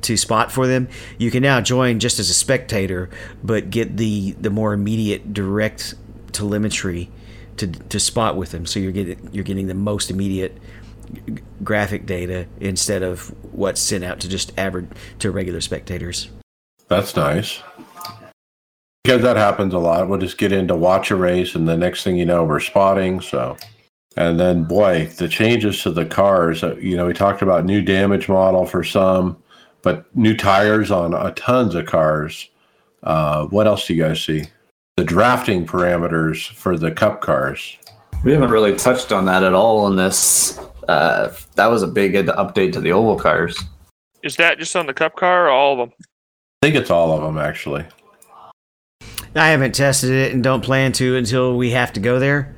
[0.02, 0.88] to spot for them.
[1.18, 3.10] You can now join just as a spectator,
[3.44, 5.96] but get the the more immediate direct
[6.32, 7.10] telemetry
[7.58, 8.66] to to spot with them.
[8.66, 10.58] So you're getting you're getting the most immediate
[11.64, 14.90] graphic data instead of what's sent out to just average
[15.20, 16.30] to regular spectators.
[16.88, 17.62] That's nice.
[19.04, 20.08] Because that happens a lot.
[20.08, 22.60] We'll just get in to watch a race, and the next thing you know, we're
[22.60, 23.22] spotting.
[23.22, 23.58] So,
[24.18, 26.64] and then boy, the changes to the cars.
[26.64, 29.42] Uh, you know, we talked about new damage model for some
[29.82, 32.50] but new tires on uh, tons of cars.
[33.04, 34.44] Uh, what else do you guys see?
[34.98, 37.78] The drafting parameters for the cup cars.
[38.24, 40.60] We haven't really touched on that at all in this.
[40.88, 43.62] Uh, that was a big update to the oval cars.
[44.24, 45.98] Is that just on the cup car or all of them?
[46.62, 47.86] I think it's all of them actually.
[49.36, 52.56] I haven't tested it and don't plan to until we have to go there.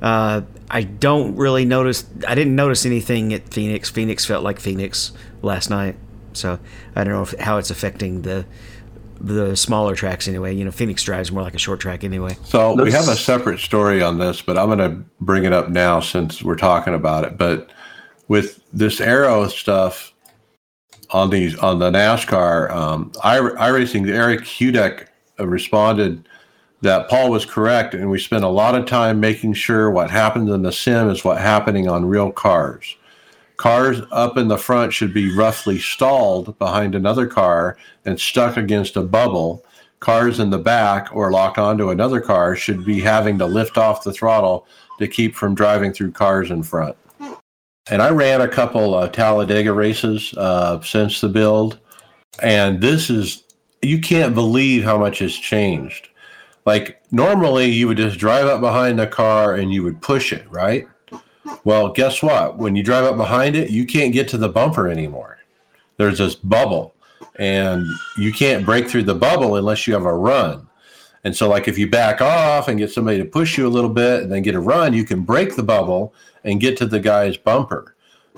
[0.00, 2.04] Uh, I don't really notice.
[2.26, 3.90] I didn't notice anything at Phoenix.
[3.90, 5.12] Phoenix felt like Phoenix
[5.42, 5.96] last night.
[6.36, 6.58] So
[6.94, 8.46] I don't know if, how it's affecting the
[9.20, 10.54] the smaller tracks anyway.
[10.54, 12.36] You know, Phoenix drives more like a short track anyway.
[12.44, 15.68] So we have a separate story on this, but I'm going to bring it up
[15.70, 17.38] now since we're talking about it.
[17.38, 17.70] But
[18.28, 20.12] with this aero stuff
[21.10, 25.06] on these on the NASCAR, um, I, iRacing, Eric Hudek
[25.38, 26.28] responded
[26.80, 30.50] that Paul was correct, and we spent a lot of time making sure what happens
[30.50, 32.96] in the sim is what happening on real cars.
[33.56, 38.96] Cars up in the front should be roughly stalled behind another car and stuck against
[38.96, 39.64] a bubble.
[40.00, 44.04] Cars in the back or locked onto another car should be having to lift off
[44.04, 44.66] the throttle
[44.98, 46.96] to keep from driving through cars in front.
[47.90, 51.78] And I ran a couple uh, Talladega races uh, since the build,
[52.42, 53.44] and this is
[53.82, 56.08] you can't believe how much has changed.
[56.64, 60.50] Like normally, you would just drive up behind the car and you would push it,
[60.50, 60.86] right?
[61.64, 62.56] Well, guess what?
[62.58, 65.38] When you drive up behind it, you can't get to the bumper anymore.
[65.96, 66.94] There's this bubble,
[67.36, 67.86] and
[68.18, 70.66] you can't break through the bubble unless you have a run.
[71.24, 73.90] And so, like, if you back off and get somebody to push you a little
[73.90, 76.14] bit and then get a run, you can break the bubble
[76.44, 77.94] and get to the guy's bumper.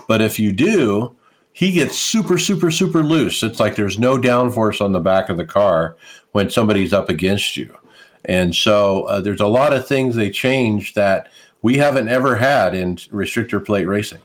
[0.07, 1.17] But if you do,
[1.53, 3.43] he gets super, super, super loose.
[3.43, 5.97] It's like there's no downforce on the back of the car
[6.33, 7.77] when somebody's up against you.
[8.25, 11.29] And so, uh, there's a lot of things they changed that
[11.67, 14.21] we haven't ever had in restrictor plate racing.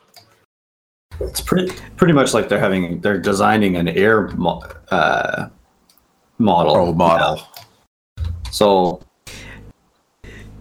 [1.20, 4.62] It's pretty pretty much like they're having they're designing an air mo-
[4.92, 5.50] uh,
[6.38, 6.76] model.
[6.76, 7.42] Oh, model.
[8.52, 9.02] So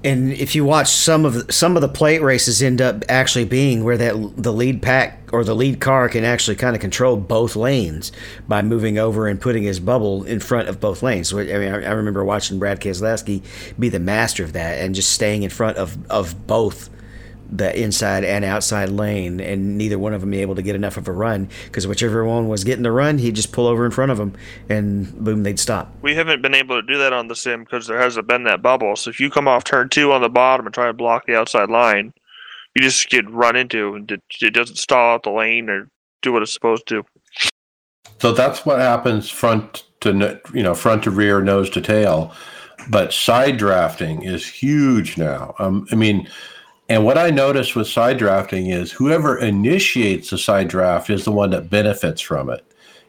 [0.02, 3.44] And if you watch some of the, some of the plate races, end up actually
[3.44, 7.16] being where that the lead pack or the lead car can actually kind of control
[7.16, 8.10] both lanes
[8.48, 11.28] by moving over and putting his bubble in front of both lanes.
[11.28, 13.42] So I mean, I, I remember watching Brad Keselowski
[13.78, 16.88] be the master of that and just staying in front of of both
[17.50, 21.08] the inside and outside lane, and neither one of them able to get enough of
[21.08, 24.12] a run because whichever one was getting the run, he'd just pull over in front
[24.12, 24.34] of them,
[24.68, 25.92] and boom, they'd stop.
[26.02, 28.62] We haven't been able to do that on the sim because there hasn't been that
[28.62, 28.96] bubble.
[28.96, 31.36] So if you come off turn two on the bottom and try to block the
[31.36, 32.12] outside line,
[32.74, 35.88] you just get run into, and it, it doesn't stall out the lane or
[36.22, 37.04] do what it's supposed to.
[38.20, 42.34] So that's what happens front to you know front to rear, nose to tail.
[42.88, 45.54] But side drafting is huge now.
[45.58, 46.28] Um, I mean,
[46.90, 51.30] and what I noticed with side drafting is whoever initiates the side draft is the
[51.30, 52.64] one that benefits from it.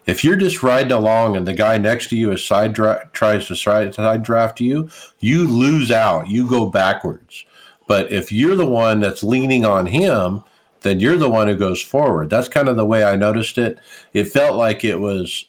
[0.05, 3.47] If you're just riding along and the guy next to you is side dra- tries
[3.47, 4.87] to side, side draft you,
[5.19, 6.27] you lose out.
[6.27, 7.43] You go backwards.
[7.87, 10.43] But if you're the one that's leaning on him,
[10.81, 12.29] then you're the one who goes forward.
[12.29, 13.79] That's kind of the way I noticed it.
[14.13, 15.45] It felt like it was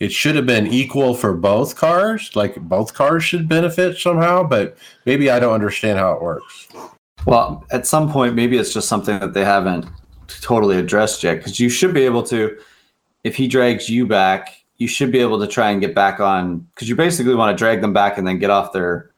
[0.00, 4.78] it should have been equal for both cars, like both cars should benefit somehow, but
[5.04, 6.68] maybe I don't understand how it works.
[7.26, 9.86] Well, at some point, maybe it's just something that they haven't
[10.40, 11.38] totally addressed yet.
[11.38, 12.56] Because you should be able to,
[13.24, 16.60] if he drags you back, you should be able to try and get back on.
[16.74, 19.10] Because you basically want to drag them back and then get off their.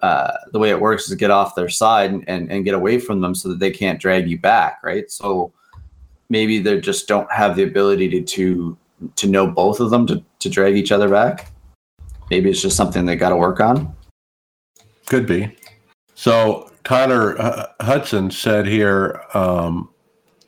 [0.00, 2.98] Uh, the way it works is get off their side and, and, and get away
[2.98, 5.10] from them so that they can't drag you back, right?
[5.10, 5.52] So
[6.30, 8.78] maybe they just don't have the ability to to,
[9.16, 11.52] to know both of them to, to drag each other back.
[12.30, 13.94] Maybe it's just something they got to work on.
[15.04, 15.54] Could be.
[16.14, 19.88] So Tyler uh, Hudson said here um,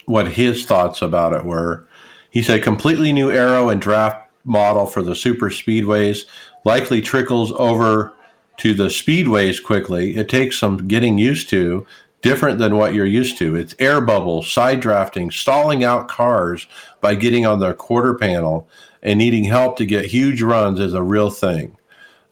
[0.06, 1.86] what his thoughts about it were.
[2.30, 6.24] He said completely new aero and draft model for the super speedways
[6.64, 8.12] likely trickles over
[8.58, 10.16] to the speedways quickly.
[10.16, 11.86] It takes some getting used to,
[12.22, 13.56] different than what you're used to.
[13.56, 16.66] It's air bubbles, side drafting, stalling out cars
[17.00, 18.68] by getting on their quarter panel,
[19.02, 21.76] and needing help to get huge runs is a real thing.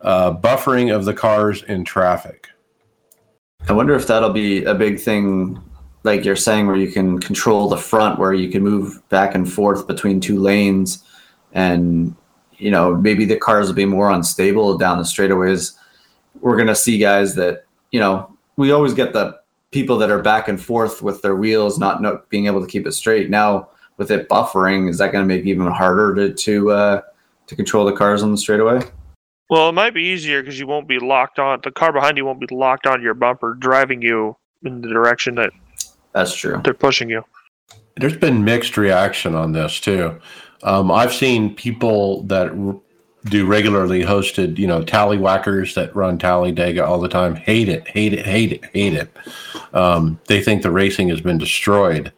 [0.01, 2.50] Uh, buffering of the cars in traffic.
[3.69, 5.61] I wonder if that'll be a big thing,
[6.03, 9.51] like you're saying, where you can control the front, where you can move back and
[9.51, 11.05] forth between two lanes,
[11.53, 12.15] and
[12.59, 15.77] you know maybe the cars will be more unstable down the straightaways.
[16.41, 19.41] We're gonna see guys that you know we always get the
[19.71, 22.87] people that are back and forth with their wheels not, not being able to keep
[22.87, 23.31] it straight.
[23.31, 27.01] Now with it buffering, is that going to make it even harder to to uh,
[27.47, 28.81] to control the cars on the straightaway?
[29.51, 31.61] Well, it might be easier because you won't be locked on.
[31.65, 35.35] The car behind you won't be locked on your bumper, driving you in the direction
[35.35, 35.51] that
[36.13, 36.61] That's true.
[36.63, 37.25] they're pushing you.
[37.97, 40.21] There's been mixed reaction on this too.
[40.63, 42.81] Um, I've seen people that r-
[43.25, 47.89] do regularly hosted, you know, tally whackers that run Talladega all the time hate it,
[47.89, 49.11] hate it, hate it, hate it.
[49.75, 52.13] Um, they think the racing has been destroyed.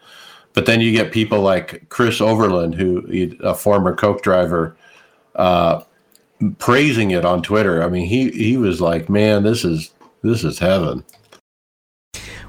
[0.53, 4.77] But then you get people like Chris Overland, who a former Coke driver,
[5.35, 5.83] uh,
[6.59, 7.83] praising it on Twitter.
[7.83, 11.05] I mean, he he was like, "Man, this is this is heaven."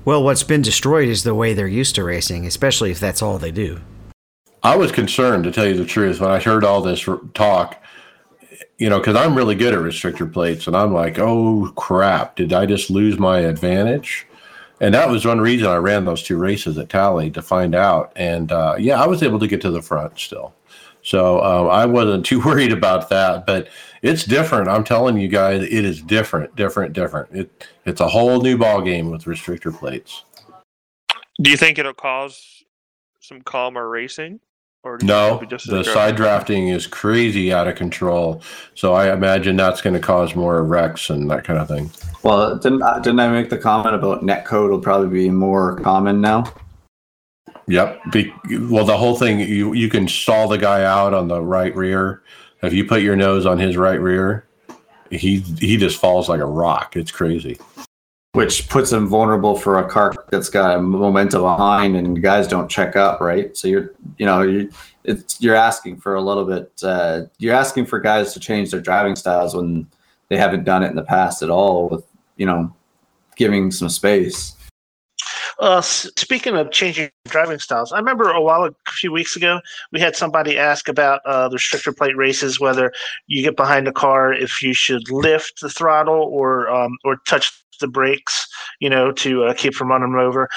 [0.06, 3.38] Well, what's been destroyed is the way they're used to racing, especially if that's all
[3.38, 3.80] they do.
[4.62, 7.82] I was concerned, to tell you the truth, when I heard all this talk.
[8.80, 12.36] You know, because I'm really good at restrictor plates, and I'm like, "Oh crap!
[12.36, 14.28] Did I just lose my advantage?"
[14.82, 18.12] And that was one reason I ran those two races at Tally to find out.
[18.16, 20.54] And uh, yeah, I was able to get to the front still.
[21.04, 23.68] So uh, I wasn't too worried about that, but
[24.01, 24.68] it's different.
[24.68, 27.36] I'm telling you guys, it is different, different, different.
[27.36, 30.24] It it's a whole new ball game with restrictor plates.
[31.41, 32.64] Do you think it'll cause
[33.20, 34.39] some calmer racing?
[34.86, 35.93] Or do you think No, just the aggressive?
[35.93, 38.41] side drafting is crazy out of control.
[38.76, 41.89] So I imagine that's going to cause more wrecks and that kind of thing.
[42.22, 46.20] Well, didn't I- didn't I make the comment about netcode will probably be more common
[46.20, 46.54] now?
[47.68, 48.11] Yep.
[48.11, 48.34] Be,
[48.70, 52.22] well, the whole thing you you can stall the guy out on the right rear.
[52.61, 54.45] If you put your nose on his right rear,
[55.09, 56.95] he he just falls like a rock.
[56.95, 57.57] It's crazy.
[58.34, 62.70] which puts him vulnerable for a car that's got a momentum behind and guys don't
[62.70, 64.68] check up right so you're you know you're,
[65.03, 68.82] it's, you're asking for a little bit uh, you're asking for guys to change their
[68.82, 69.88] driving styles when
[70.30, 72.03] they haven't done it in the past at all with
[72.38, 72.74] you know
[73.36, 74.55] giving some space
[75.60, 79.60] Uh, speaking of changing driving styles, I remember a while, a few weeks ago,
[79.91, 82.91] we had somebody ask about uh, the restrictor plate races, whether
[83.28, 87.51] you get behind the car, if you should lift the throttle or um, or touch
[87.80, 88.47] the brakes,
[88.80, 90.49] you know, to uh, keep from running them over.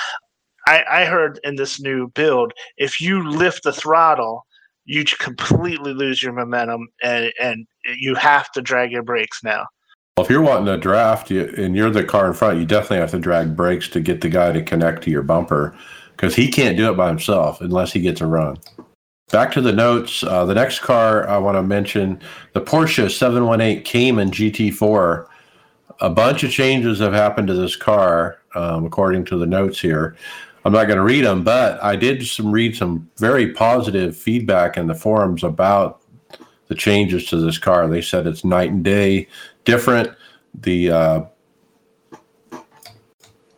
[0.67, 4.47] I, I heard in this new build, if you lift the throttle,
[4.85, 7.67] you completely lose your momentum, and and
[7.99, 9.67] you have to drag your brakes now.
[10.17, 13.11] Well, if you're wanting to draft and you're the car in front, you definitely have
[13.11, 15.77] to drag brakes to get the guy to connect to your bumper
[16.13, 18.57] because he can't do it by himself unless he gets a run.
[19.31, 20.23] Back to the notes.
[20.23, 22.19] Uh, the next car I want to mention
[22.55, 25.27] the Porsche 718 Cayman GT4.
[26.01, 30.17] A bunch of changes have happened to this car, um, according to the notes here.
[30.65, 34.79] I'm not going to read them, but I did some read some very positive feedback
[34.79, 36.01] in the forums about
[36.69, 37.87] the changes to this car.
[37.89, 39.29] They said it's night and day
[39.65, 40.17] different.
[40.55, 41.23] The uh,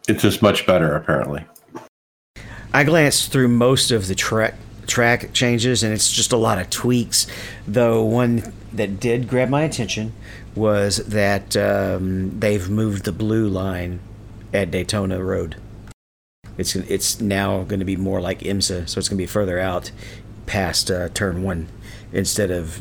[0.08, 1.44] it's just much better apparently.
[2.72, 4.54] I glanced through most of the track
[4.86, 7.26] track changes, and it's just a lot of tweaks.
[7.66, 10.12] Though one that did grab my attention
[10.54, 14.00] was that um, they've moved the blue line
[14.52, 15.56] at Daytona Road.
[16.56, 19.58] It's it's now going to be more like IMSA, so it's going to be further
[19.58, 19.92] out
[20.46, 21.68] past uh, turn one
[22.12, 22.80] instead of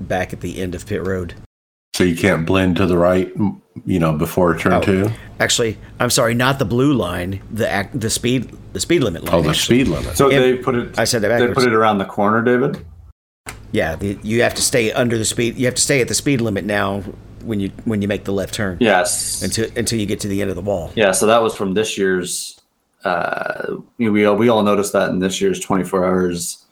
[0.00, 1.34] back at the end of pit road.
[1.94, 3.32] So you can't blend to the right,
[3.86, 4.80] you know, before turn Oh.
[4.80, 5.10] two.
[5.38, 9.34] Actually, I'm sorry, not the blue line, the ac- the speed the speed limit line.
[9.34, 9.84] Oh, the actually.
[9.84, 10.16] speed limit.
[10.16, 10.98] So If- they put it.
[10.98, 12.84] I said that They put it around the corner, David.
[13.70, 15.56] Yeah, the, you have to stay under the speed.
[15.56, 17.02] You have to stay at the speed limit now
[17.44, 19.42] when you when you make the left turn Yes.
[19.42, 20.90] until until you get to the end of the wall.
[20.96, 22.58] Yeah, so that was from this year's.
[23.04, 26.63] Uh, we we all, we all noticed that in this year's 24 hours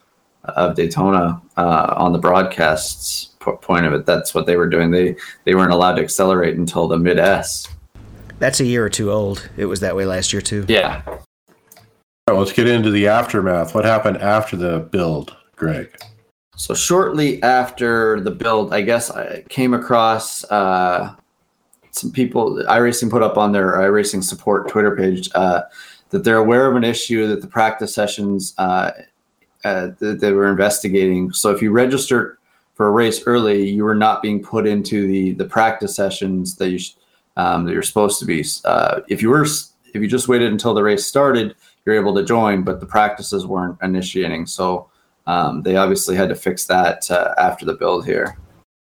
[0.44, 4.06] of Daytona uh, on the broadcasts po- point of it.
[4.06, 4.90] That's what they were doing.
[4.90, 7.68] They they weren't allowed to accelerate until the mid S.
[8.38, 9.48] That's a year or two old.
[9.56, 10.64] It was that way last year too.
[10.68, 11.02] Yeah.
[11.06, 11.18] All
[12.28, 13.74] right, let's get into the aftermath.
[13.74, 15.96] What happened after the build, Greg?
[16.56, 21.14] So shortly after the build, I guess I came across uh,
[21.90, 22.62] some people.
[22.68, 25.62] iRacing put up on their iRacing support Twitter page uh,
[26.10, 28.92] that they're aware of an issue that the practice sessions uh,
[29.64, 31.32] uh, that they were investigating.
[31.32, 32.38] So if you registered
[32.74, 36.70] for a race early, you were not being put into the the practice sessions that
[36.70, 36.78] you
[37.36, 38.44] um, that you're supposed to be.
[38.64, 41.54] Uh, if you were if you just waited until the race started,
[41.84, 44.46] you're able to join, but the practices weren't initiating.
[44.46, 44.88] So
[45.26, 48.36] um, they obviously had to fix that uh, after the build here.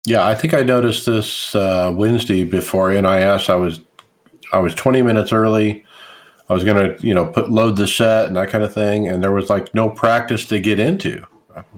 [0.05, 3.49] Yeah, I think I noticed this uh, Wednesday before NIS.
[3.49, 3.81] I was
[4.53, 5.83] I was 20 minutes early.
[6.49, 9.21] I was gonna, you know, put load the set and that kind of thing, and
[9.21, 11.25] there was like no practice to get into.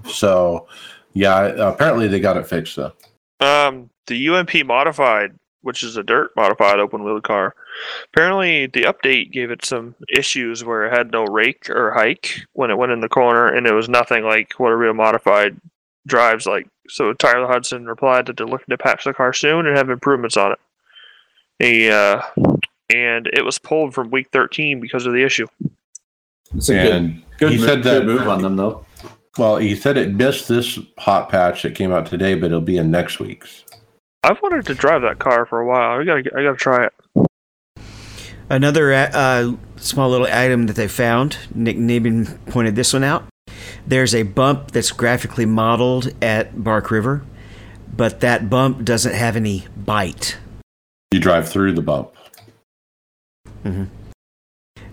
[0.05, 0.67] So,
[1.13, 2.93] yeah, apparently they got it fixed though.
[3.39, 7.55] Um, the UMP modified, which is a dirt modified open wheel car,
[8.13, 12.69] apparently the update gave it some issues where it had no rake or hike when
[12.69, 15.59] it went in the corner, and it was nothing like what a real modified
[16.05, 16.67] drives like.
[16.89, 20.37] So Tyler Hudson replied that they're looking to patch the car soon and have improvements
[20.37, 20.59] on it.
[21.59, 22.21] He, uh,
[22.89, 25.47] and it was pulled from week 13 because of the issue.
[26.55, 28.85] It's a And good, good, he mo- said good that- move on them though.
[29.37, 32.77] Well, he said it missed this hot patch that came out today, but it'll be
[32.77, 33.63] in next week's.
[34.23, 35.99] I've wanted to drive that car for a while.
[35.99, 37.27] I gotta, I gotta try it.
[38.49, 41.37] Another uh, small little item that they found.
[41.53, 43.23] Nick Neben pointed this one out.
[43.85, 47.21] There's a bump that's graphically modeled at Bark River,
[47.95, 50.37] but that bump doesn't have any bite.
[51.11, 52.11] You drive through the bump.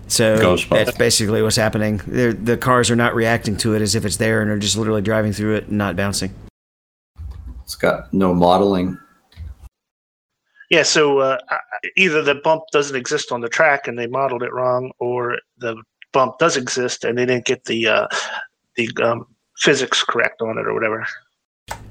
[0.09, 0.85] So Ghost bump.
[0.85, 2.01] that's basically what's happening.
[2.07, 4.77] They're, the cars are not reacting to it as if it's there, and are just
[4.77, 6.33] literally driving through it and not bouncing.
[7.65, 8.99] It's got no modeling.
[10.71, 11.39] Yeah, so uh,
[11.97, 15.77] either the bump doesn't exist on the track and they modeled it wrong, or the
[16.13, 18.09] bump does exist and they didn't get the uh,
[18.77, 19.27] the um,
[19.59, 21.07] physics correct on it or whatever.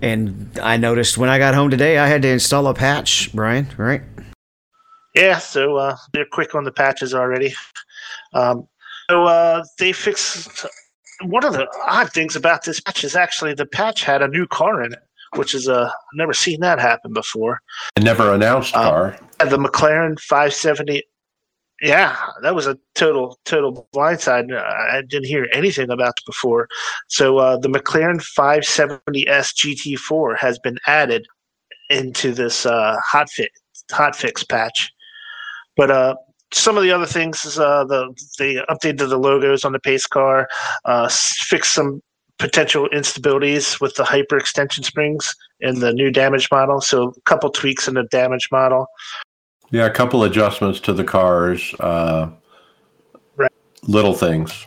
[0.01, 3.67] And I noticed when I got home today, I had to install a patch, Brian.
[3.77, 4.01] Right?
[5.15, 7.53] Yeah, so uh, they're quick on the patches already.
[8.33, 8.67] Um,
[9.09, 10.65] so uh, they fixed
[11.23, 14.45] one of the odd things about this patch is actually the patch had a new
[14.47, 14.99] car in it,
[15.35, 17.61] which is uh, never seen that happen before.
[17.95, 19.19] A never announced Um, car.
[19.39, 21.03] The McLaren 570.
[21.81, 24.53] Yeah, that was a total total blindside.
[24.57, 26.67] I didn't hear anything about it before.
[27.09, 31.25] So uh, the McLaren 570s GT4 has been added
[31.89, 33.51] into this uh, hot fit
[33.91, 34.91] hot fix patch.
[35.75, 36.15] But uh,
[36.53, 40.07] some of the other things is uh, the they updated the logos on the pace
[40.07, 40.47] car,
[40.85, 42.01] uh, fixed some
[42.37, 46.81] potential instabilities with the hyper extension springs in the new damage model.
[46.81, 48.87] So a couple tweaks in the damage model.
[49.71, 51.73] Yeah, a couple adjustments to the cars.
[51.79, 52.29] Uh,
[53.37, 53.51] Right.
[53.83, 54.65] Little things.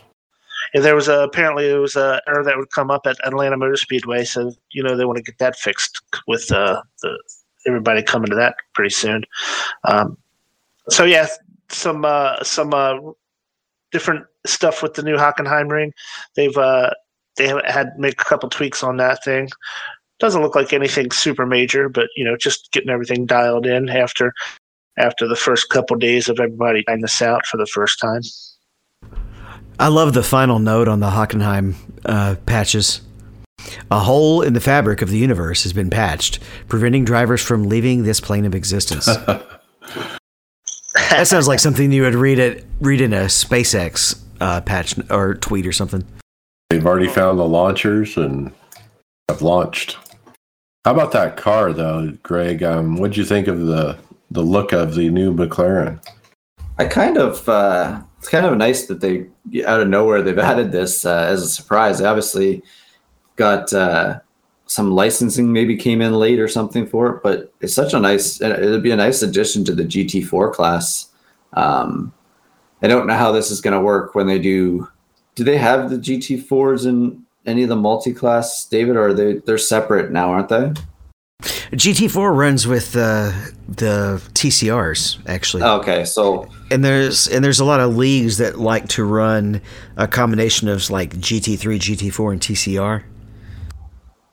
[0.73, 3.57] And there was a apparently it was a error that would come up at Atlanta
[3.57, 7.17] Motor Speedway, so you know they want to get that fixed with uh, the
[7.65, 9.23] everybody coming to that pretty soon.
[9.85, 10.17] Um,
[10.89, 11.27] so yeah,
[11.69, 12.95] some uh, some uh,
[13.91, 15.93] different stuff with the new Hockenheim ring.
[16.35, 16.91] They've uh,
[17.37, 19.49] they have had make a couple tweaks on that thing.
[20.19, 24.33] doesn't look like anything super major, but you know, just getting everything dialed in after
[24.97, 28.21] after the first couple days of everybody trying this out for the first time.
[29.79, 31.75] I love the final note on the Hockenheim
[32.05, 33.01] uh, patches.
[33.91, 38.03] A hole in the fabric of the universe has been patched, preventing drivers from leaving
[38.03, 39.07] this plane of existence.
[41.09, 45.35] that sounds like something you would read it read in a SpaceX uh, patch or
[45.35, 46.05] tweet or something.
[46.69, 48.51] They've already found the launchers and
[49.27, 49.97] have launched.
[50.85, 52.63] How about that car, though, Greg?
[52.63, 53.97] Um, what'd you think of the
[54.31, 56.03] the look of the new McLaren?
[56.77, 59.25] I kind of uh, it's kind of nice that they
[59.65, 61.99] out of nowhere they've added this uh, as a surprise.
[61.99, 62.63] They obviously
[63.35, 64.19] got uh,
[64.69, 68.39] some licensing maybe came in late or something for it, but it's such a nice.
[68.39, 71.07] It'd be a nice addition to the GT4 class.
[71.53, 72.13] Um,
[72.83, 74.87] I don't know how this is going to work when they do.
[75.33, 79.57] Do they have the GT4s in any of the multi-class, David, or are they they're
[79.57, 80.71] separate now, aren't they?
[81.41, 83.31] GT4 runs with uh,
[83.67, 85.63] the TCRs actually.
[85.63, 89.61] Okay, so and there's and there's a lot of leagues that like to run
[89.97, 93.03] a combination of like GT3, GT4, and TCR.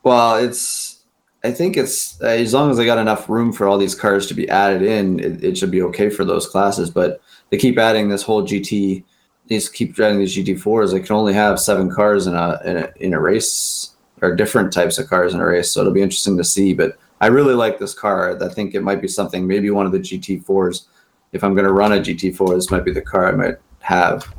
[0.06, 1.02] Well, it's
[1.42, 4.28] I think it's uh, as long as they got enough room for all these cars
[4.28, 6.90] to be added in, it, it should be okay for those classes.
[6.90, 9.02] But they keep adding this whole GT.
[9.48, 10.92] These keep adding these GT4s.
[10.92, 14.72] They can only have seven cars in a in a, in a race or different
[14.72, 15.72] types of cars in a race.
[15.72, 16.72] So it'll be interesting to see.
[16.72, 18.40] But I really like this car.
[18.40, 20.86] I think it might be something, maybe one of the GT4s.
[21.32, 24.32] If I'm going to run a GT4, this might be the car I might have.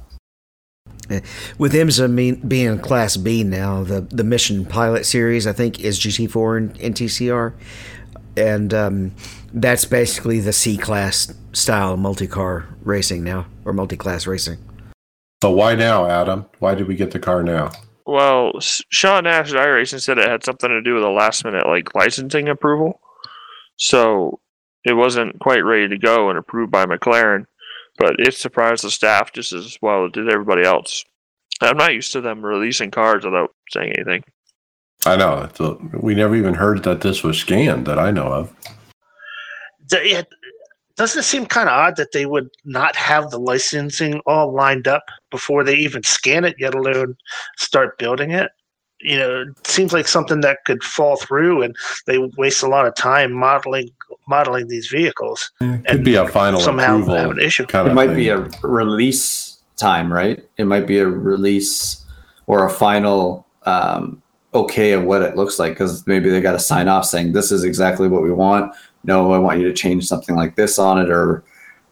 [1.57, 5.99] With IMSA mean, being Class B now, the, the Michelin Pilot Series, I think, is
[5.99, 7.53] GT4 and, and TCR.
[8.35, 9.15] And um,
[9.53, 14.59] that's basically the C Class style multi car racing now, or multi class racing.
[15.41, 16.45] So why now, Adam?
[16.59, 17.71] Why did we get the car now?
[18.05, 21.67] Well, Sean Nash at iRacing said it had something to do with a last minute
[21.67, 23.01] like licensing approval.
[23.75, 24.39] So
[24.85, 27.45] it wasn't quite ready to go and approved by McLaren,
[27.97, 31.03] but it surprised the staff just as well as did everybody else.
[31.61, 34.23] I'm not used to them releasing cards without saying anything.
[35.05, 35.49] I know.
[35.59, 38.53] A, we never even heard that this was scanned that I know of.
[40.03, 40.23] Yeah,
[40.97, 44.87] doesn't it seem kind of odd that they would not have the licensing all lined
[44.87, 47.15] up before they even scan it, yet alone
[47.57, 48.51] start building it?
[48.99, 51.75] You know, it seems like something that could fall through, and
[52.07, 53.89] they waste a lot of time modeling
[54.27, 55.51] modeling these vehicles.
[55.61, 57.15] It could be a final somehow approval.
[57.15, 57.65] have an issue.
[57.65, 58.15] Kind it might thing.
[58.15, 60.43] be a release time, right?
[60.57, 62.05] It might be a release
[62.47, 64.21] or a final um,
[64.53, 67.51] okay of what it looks like because maybe they got to sign off saying this
[67.51, 68.73] is exactly what we want.
[69.03, 71.43] No, I want you to change something like this on it or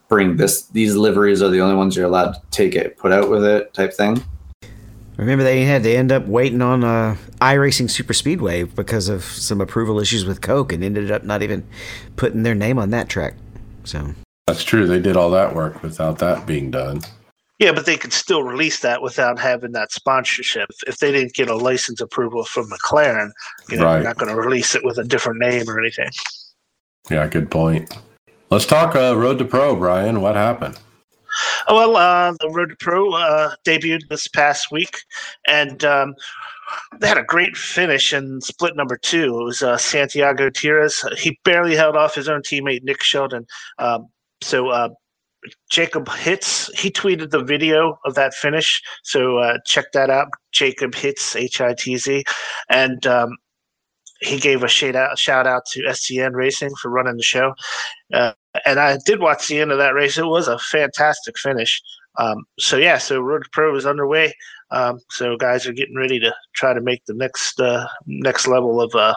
[0.08, 0.64] bring this.
[0.68, 3.74] These liveries are the only ones you're allowed to take it, put out with it,
[3.74, 4.24] type thing.
[5.18, 9.62] Remember, they had to end up waiting on uh, iRacing Super Speedway because of some
[9.62, 11.66] approval issues with Coke, and ended up not even
[12.18, 13.36] putting their name on that track.
[13.86, 14.14] So
[14.48, 14.88] That's true.
[14.88, 17.02] They did all that work without that being done.
[17.60, 20.70] Yeah, but they could still release that without having that sponsorship.
[20.88, 23.32] If they didn't get a license approval from McLaren,
[23.70, 23.94] you know, Right.
[23.94, 26.10] they're not going to release it with a different name or anything.
[27.10, 27.98] Yeah, good point.
[28.50, 30.20] Let's talk uh, Road to Pro, Brian.
[30.22, 30.78] What happened?
[31.68, 35.00] Oh, well, uh, the Road to Pro uh, debuted this past week,
[35.48, 36.16] and um,
[37.00, 39.40] they had a great finish in split number two.
[39.40, 41.04] It was uh, Santiago Torres.
[41.18, 43.46] He barely held off his own teammate Nick Sheldon.
[43.80, 44.08] Um,
[44.42, 44.90] so uh,
[45.72, 48.82] Jacob Hitz, he tweeted the video of that finish.
[49.04, 50.28] So uh, check that out.
[50.52, 52.24] Jacob Hitz, H I T Z.
[52.70, 53.38] And um,
[54.22, 57.54] he gave a shout out, shout out to SCN Racing for running the show.
[58.14, 58.34] Uh,
[58.66, 60.18] and I did watch the end of that race.
[60.18, 61.82] It was a fantastic finish.
[62.18, 64.34] Um, so yeah, so Road to Pro is underway.
[64.72, 68.82] Um, so guys are getting ready to try to make the next uh, next level
[68.82, 69.16] of uh,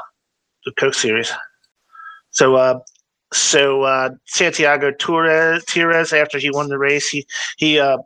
[0.65, 1.33] the Coke Series.
[2.31, 2.81] So uh,
[3.33, 5.65] so uh, Santiago Torres,
[6.13, 7.27] after he won the race, he
[7.57, 7.99] he uh,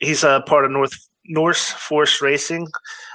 [0.00, 0.94] he's a part of North
[1.26, 2.66] Norse Force Racing.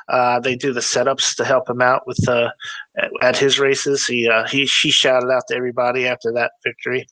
[0.09, 2.49] Uh, they do the setups to help him out with uh,
[2.97, 4.05] at, at his races.
[4.05, 7.07] He uh, he she shouted out to everybody after that victory.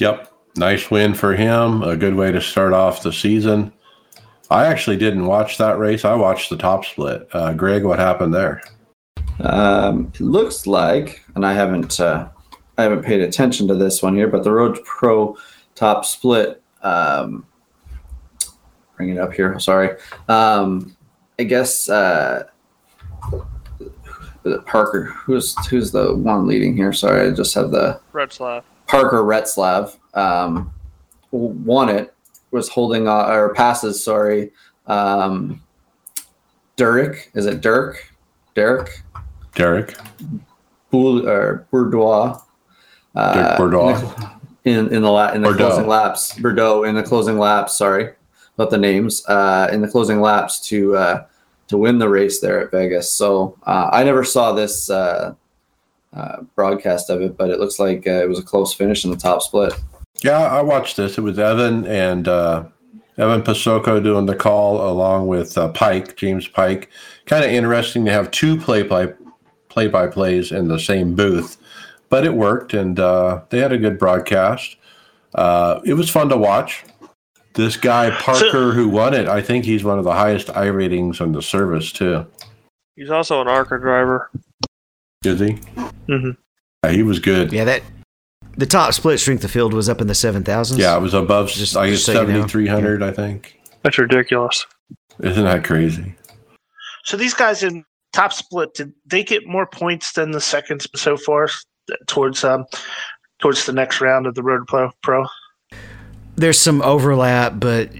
[0.00, 0.32] Yep.
[0.56, 1.82] Nice win for him.
[1.82, 3.72] A good way to start off the season.
[4.50, 6.04] I actually didn't watch that race.
[6.04, 7.28] I watched the top split.
[7.32, 8.62] Uh, Greg, what happened there?
[9.40, 12.28] Um, it looks like, and I haven't uh,
[12.76, 15.36] I haven't paid attention to this one here, but the Road Pro
[15.74, 16.62] top split.
[16.82, 17.46] Um,
[18.96, 19.58] bring it up here.
[19.60, 19.96] Sorry.
[20.28, 20.96] Um,
[21.38, 22.44] I guess uh,
[24.66, 25.04] Parker.
[25.04, 26.92] Who's who's the one leading here?
[26.92, 28.62] Sorry, I just have the Retzlaff.
[28.88, 30.72] Parker Retzlaff um,
[31.30, 32.14] won it.
[32.50, 34.02] Was holding uh, or passes.
[34.02, 34.50] Sorry,
[34.86, 35.62] um,
[36.76, 37.30] Derek.
[37.34, 38.10] Is it Dirk?
[38.54, 39.02] Derek.
[39.54, 39.94] Derek.
[40.90, 42.40] Boul- or Bourdois.
[43.14, 44.34] Uh, Dirk Bourdois.
[44.64, 45.68] In, in the la- in the Bordeaux.
[45.68, 47.76] closing laps, Bordeaux in the closing laps.
[47.76, 48.14] Sorry
[48.56, 49.24] about the names.
[49.26, 51.26] Uh, in the closing laps to uh,
[51.68, 53.12] to win the race there at Vegas.
[53.12, 54.88] So uh, I never saw this
[56.12, 59.10] uh, broadcast of it, but it looks like uh, it was a close finish in
[59.10, 59.74] the top split.
[60.22, 61.18] Yeah, I watched this.
[61.18, 62.64] It was Evan and uh,
[63.16, 66.90] Evan Posocco doing the call along with uh, Pike, James Pike.
[67.26, 69.12] Kind of interesting to have two play by
[69.68, 71.56] play by plays in the same booth,
[72.08, 74.76] but it worked and uh, they had a good broadcast.
[75.34, 76.84] Uh, it was fun to watch.
[77.54, 81.20] This guy Parker, who won it, I think he's one of the highest I ratings
[81.20, 82.24] on the service too.
[82.96, 84.30] He's also an ARCA driver.
[85.24, 85.58] Is he?
[86.08, 86.36] Mhm.
[86.84, 87.52] Yeah, he was good.
[87.52, 87.82] Yeah, that
[88.56, 90.80] the top split strength of field was up in the seven thousands.
[90.80, 92.24] Yeah, it was above Just- I guess just so you know.
[92.26, 93.02] seventy three hundred.
[93.02, 93.58] I think.
[93.82, 94.66] That's ridiculous.
[95.20, 96.14] Isn't that crazy?
[97.04, 101.16] So these guys in top split, did they get more points than the seconds so
[101.16, 101.48] far
[102.06, 102.64] towards um
[103.40, 104.90] towards the next round of the Road Pro?
[105.02, 105.26] Pro?
[106.36, 107.90] there's some overlap, but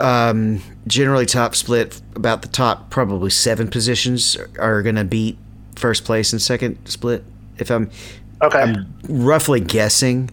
[0.00, 5.38] um, generally top split about the top probably seven positions are going to beat
[5.76, 7.22] first place and second split.
[7.58, 7.90] If I'm
[8.42, 8.58] Okay.
[8.60, 10.30] I'm roughly guessing,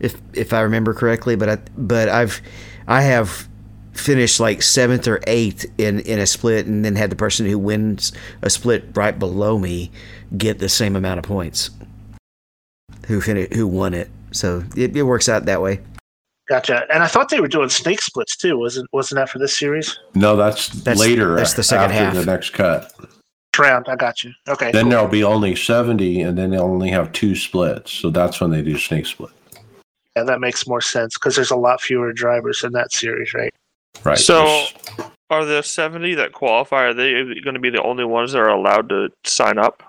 [0.00, 2.40] if if I remember correctly, but I but I've
[2.86, 3.48] I have
[3.92, 7.58] finished like seventh or eighth in in a split, and then had the person who
[7.58, 8.12] wins
[8.42, 9.90] a split right below me
[10.36, 11.70] get the same amount of points.
[13.06, 14.10] Who fin- who won it?
[14.30, 15.80] So it, it works out that way.
[16.50, 16.84] Gotcha.
[16.92, 18.58] And I thought they were doing snake splits too.
[18.58, 19.98] Wasn't wasn't that for this series?
[20.14, 21.34] No, that's, That's- later.
[21.34, 22.14] that's the second after half.
[22.14, 22.92] the next cut.
[23.58, 23.86] Round.
[23.88, 24.32] I got you.
[24.48, 24.70] Okay.
[24.72, 24.90] Then cool.
[24.90, 27.92] there'll be only seventy, and then they'll only have two splits.
[27.92, 29.30] So that's when they do snake split.
[30.16, 33.52] Yeah, that makes more sense because there's a lot fewer drivers in that series, right?
[34.04, 34.18] Right.
[34.18, 38.32] So- There's- Are the 70 that qualify, are they going to be the only ones
[38.32, 39.82] that are allowed to sign up?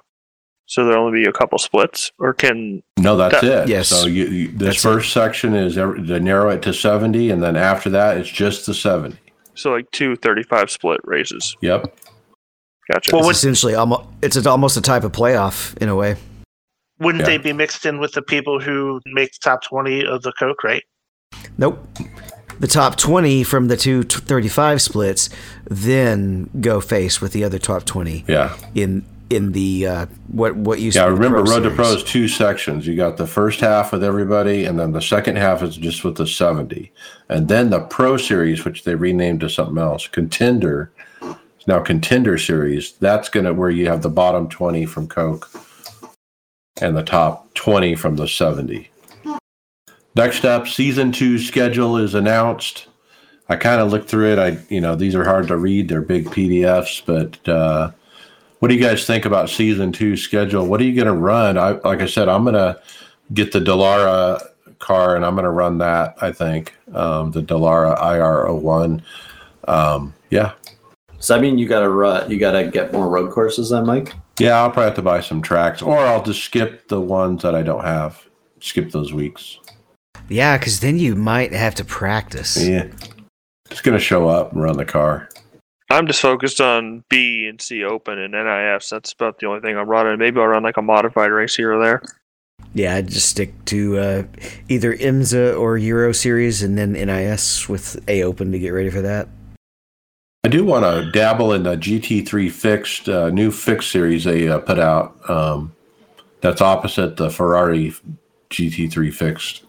[0.66, 2.12] So there'll only be a couple splits?
[2.20, 2.84] Or can.
[3.00, 3.70] no, that's that- it.
[3.70, 3.88] Yes.
[3.88, 4.88] So you, you, this That's it.
[4.88, 8.66] first section is every, to narrow it to seventy, and then after that, it's just
[8.68, 9.18] the seventy.
[9.56, 11.56] So like two 35 split races?
[11.62, 11.96] Yep.
[12.92, 13.16] Gotcha.
[13.16, 16.16] Well, It's essentially almost it's almost a type of playoff in a way.
[17.00, 17.28] Wouldn't Yeah.
[17.28, 20.64] they be mixed in with the people who make the top 20 of the Coke,
[20.64, 20.84] right?
[21.58, 21.86] Nope.
[22.60, 25.30] The top 20 from the two 35 splits
[25.70, 28.56] then go face with the other top 20 Yeah.
[28.76, 31.06] in in the uh, what what used Yeah.
[31.06, 32.88] to Remember, Pro Road to Pro is two sections.
[32.88, 36.16] You got the first half with everybody, and then the second half is just with
[36.16, 36.92] the seventy,
[37.30, 40.92] and then the Pro Series, which they renamed to something else, Contender.
[41.70, 42.94] Now Contender Series.
[42.94, 45.48] That's gonna where you have the bottom twenty from Coke,
[46.82, 48.90] and the top twenty from the seventy.
[50.16, 52.88] Next up, season two schedule is announced.
[53.50, 54.40] I kind of looked through it.
[54.40, 55.90] I, you know, these are hard to read.
[55.90, 57.92] They're big PDFs, but uh,
[58.58, 60.66] what do you guys think about season two schedule?
[60.66, 61.58] What are you going to run?
[61.58, 62.82] I, like I said, I'm going to
[63.34, 64.42] get the Dallara
[64.80, 66.16] car and I'm going to run that.
[66.22, 69.02] I think um, the Dallara IR01.
[69.68, 70.54] Um, yeah,
[71.20, 72.32] Does that mean you got to rut?
[72.32, 74.14] You got to get more road courses, then, Mike?
[74.40, 74.58] yeah.
[74.58, 77.62] I'll probably have to buy some tracks, or I'll just skip the ones that I
[77.62, 78.26] don't have.
[78.62, 79.60] Skip those weeks.
[80.28, 82.62] Yeah, cuz then you might have to practice.
[82.62, 82.88] Yeah,
[83.70, 85.30] just going to show up and run the car.
[85.90, 88.90] I'm just focused on B and C Open and NIS.
[88.90, 90.20] That's about the only thing I'm running.
[90.20, 92.04] Maybe I'll run like a modified race here or there.
[92.74, 94.24] Yeah, I'd just stick to uh,
[94.68, 99.02] either IMSA or Euro Series and then NIS with A Open to get ready for
[99.02, 99.30] that.
[100.44, 104.60] I do want to dabble in the GT3 fixed uh, new fixed series they uh,
[104.60, 105.30] put out.
[105.30, 105.74] Um,
[106.42, 107.94] that's opposite the Ferrari
[108.50, 109.64] GT3 fixed,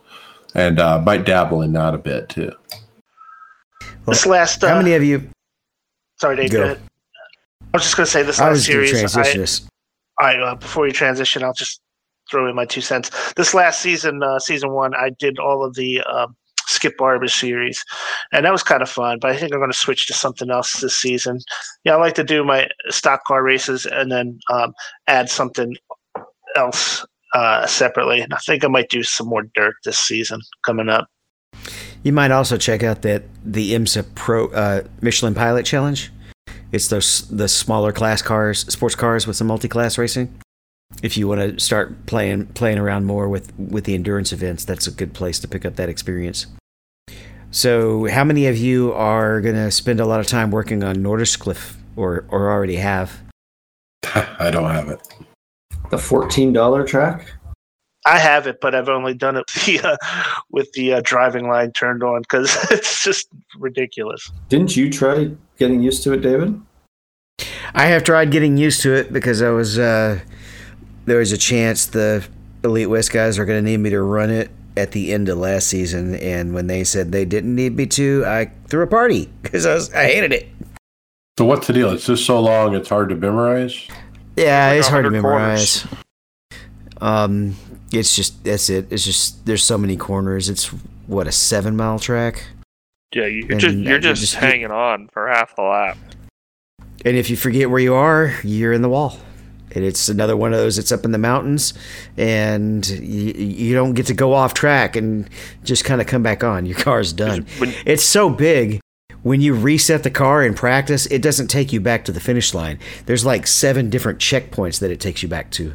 [0.54, 2.52] and uh, might dabble in that a bit too.
[4.06, 4.62] This last.
[4.62, 5.28] Uh, How many of you
[6.20, 6.50] sorry, Dave.
[6.50, 6.58] Go.
[6.58, 6.64] Go.
[6.64, 6.80] ahead.
[7.72, 9.12] I was just going to say this I last was going to series.
[9.12, 9.66] transition I, this.
[10.20, 11.80] All right, uh, before you transition, I'll just
[12.30, 13.10] throw in my two cents.
[13.34, 16.36] This last season, uh, season one, I did all of the um,
[16.66, 17.84] Skip Barber series,
[18.32, 19.18] and that was kind of fun.
[19.20, 21.38] But I think I'm going to switch to something else this season.
[21.84, 24.74] Yeah, I like to do my stock car races and then um,
[25.06, 25.76] add something
[26.56, 27.04] else
[27.34, 28.20] uh, separately.
[28.20, 31.08] And I think I might do some more dirt this season coming up.
[32.02, 36.10] You might also check out that the IMSA Pro uh, Michelin Pilot Challenge.
[36.72, 40.34] It's those the smaller class cars, sports cars with some multi-class racing.
[41.02, 44.86] If you want to start playing playing around more with with the endurance events, that's
[44.86, 46.46] a good place to pick up that experience.
[47.52, 50.96] So, how many of you are going to spend a lot of time working on
[50.96, 53.20] Nordschleife or or already have?
[54.14, 55.00] I don't have it.
[55.90, 57.32] The $14 track?
[58.06, 59.96] I have it, but I've only done it with the, uh,
[60.50, 63.28] with the uh, driving line turned on because it's just
[63.58, 64.30] ridiculous.
[64.48, 66.60] Didn't you try getting used to it, David?
[67.74, 70.20] I have tried getting used to it because I was uh,
[71.06, 72.26] there was a chance the
[72.64, 75.38] Elite West guys are going to need me to run it at the end of
[75.38, 79.28] last season, and when they said they didn't need me to, I threw a party
[79.42, 80.48] because I, was- I hated it.
[81.38, 81.90] So what's the deal?
[81.90, 83.88] It's just so long, it's hard to memorize.
[84.36, 85.86] Yeah, Like it's hard to 100 memorize.
[87.00, 87.56] Um,
[87.92, 88.86] it's just that's it.
[88.92, 90.48] It's just there's so many corners.
[90.48, 90.66] It's
[91.06, 92.44] what a seven mile track,
[93.14, 95.96] Yeah, you- you're And just you're you're just, just- hanging on for half the lap.
[97.04, 99.18] and if you forget where you are, you're in the wall.
[99.72, 100.78] And it's another one of those.
[100.78, 101.74] It's up in the mountains,
[102.16, 105.28] and you, you don't get to go off track and
[105.64, 106.66] just kind of come back on.
[106.66, 107.46] Your car's done.
[107.86, 108.80] It's so big.
[109.22, 112.54] When you reset the car in practice, it doesn't take you back to the finish
[112.54, 112.78] line.
[113.06, 115.74] There's like seven different checkpoints that it takes you back to.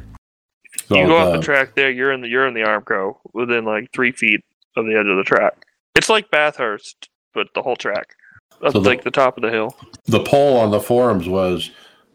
[0.88, 3.18] So you go off the- the track there, you're in the you're in the Armco
[3.34, 4.42] within like three feet
[4.76, 5.54] of the edge of the track.
[5.96, 8.16] It's like Bathurst, but the whole track,
[8.64, 9.76] up So the- like the top of the hill.
[10.08, 11.70] the poll on the forums was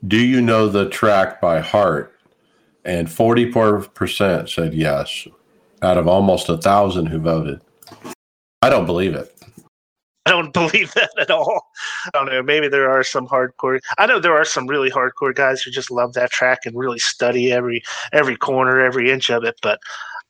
[0.07, 2.19] do you know the track by heart
[2.85, 5.27] and 44% said yes
[5.83, 7.61] out of almost a thousand who voted
[8.63, 9.37] i don't believe it
[10.27, 11.71] I don't believe that at all.
[12.07, 12.43] I don't know.
[12.43, 13.81] Maybe there are some hardcore.
[13.99, 16.99] I know there are some really hardcore guys who just love that track and really
[16.99, 17.83] study every
[18.13, 19.57] every corner, every inch of it.
[19.63, 19.81] But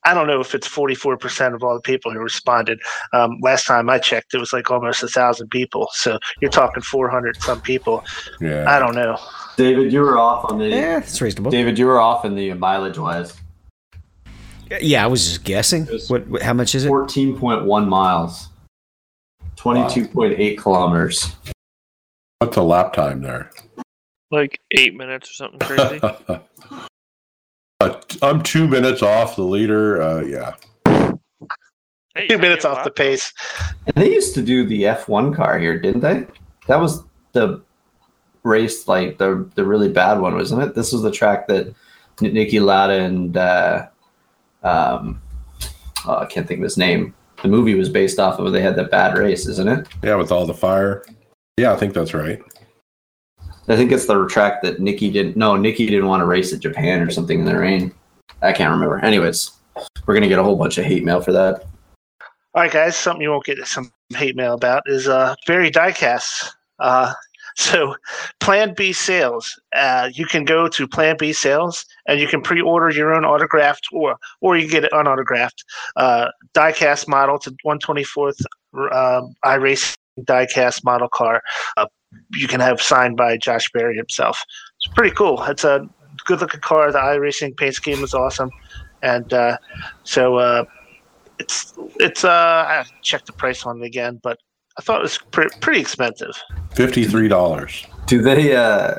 [0.04, 2.80] I don't know if it's forty four percent of all the people who responded.
[3.12, 5.88] Um, last time I checked, it was like almost a thousand people.
[5.92, 8.04] So you're talking four hundred some people.
[8.40, 9.18] yeah I don't know.
[9.60, 10.68] David, you were off on the.
[10.68, 11.50] Yeah, it's reasonable.
[11.50, 13.34] David, you were off in the mileage wise.
[14.80, 15.84] Yeah, I was just guessing.
[16.08, 16.40] What, what?
[16.42, 16.88] How much is it?
[16.88, 18.48] Fourteen point one miles.
[19.56, 21.34] Twenty-two point eight kilometers.
[22.38, 23.50] what's the lap time there
[24.30, 26.00] Like eight minutes or something crazy.
[27.82, 30.52] Uh, i'm two minutes off the leader uh, yeah
[32.14, 33.32] Hey, Two minutes off the pace.
[33.86, 36.26] And they used to do the F one car here, didn't they?
[36.66, 37.62] That was the
[38.42, 40.74] race, like the the really bad one, wasn't it?
[40.74, 41.74] This was the track that
[42.18, 43.86] Niki Niki Lauda and uh,
[44.62, 45.20] um,
[46.06, 47.14] oh, I can't think of his name.
[47.42, 48.52] The movie was based off of.
[48.52, 49.88] They had that bad race, isn't it?
[50.02, 51.04] yeah with all the fire
[51.56, 52.40] yeah i think that's right
[53.70, 55.36] I think it's the track that Niki didn't.
[55.36, 57.94] No, Niki didn't want to race at Japan or something in the rain.
[58.42, 58.98] I can't remember.
[58.98, 59.52] Anyways,
[60.06, 61.66] we're gonna get a whole bunch of hate mail for that.
[62.54, 62.96] All right, guys.
[62.96, 66.50] Something you won't get some hate mail about is uh, Berry Diecast.
[66.80, 67.12] Uh,
[67.56, 67.94] so,
[68.40, 69.58] Plan B sales.
[69.74, 73.86] Uh, you can go to Plan B sales and you can pre-order your own autographed,
[73.92, 75.64] or or you get it unautographed
[75.96, 78.40] uh, diecast model to 124th
[78.74, 81.42] um, iRacing diecast model car.
[81.76, 81.86] Uh,
[82.32, 84.42] you can have signed by Josh Berry himself.
[84.76, 85.42] It's pretty cool.
[85.44, 85.88] It's a
[86.26, 86.90] good-looking car.
[86.90, 88.50] The iRacing paint scheme is awesome,
[89.02, 89.56] and uh,
[90.04, 90.36] so.
[90.36, 90.64] Uh,
[91.40, 94.38] it's it's uh I checked the price on it again, but
[94.78, 96.32] I thought it was pre- pretty expensive.
[96.74, 98.56] $53 Do they?
[98.56, 98.96] uh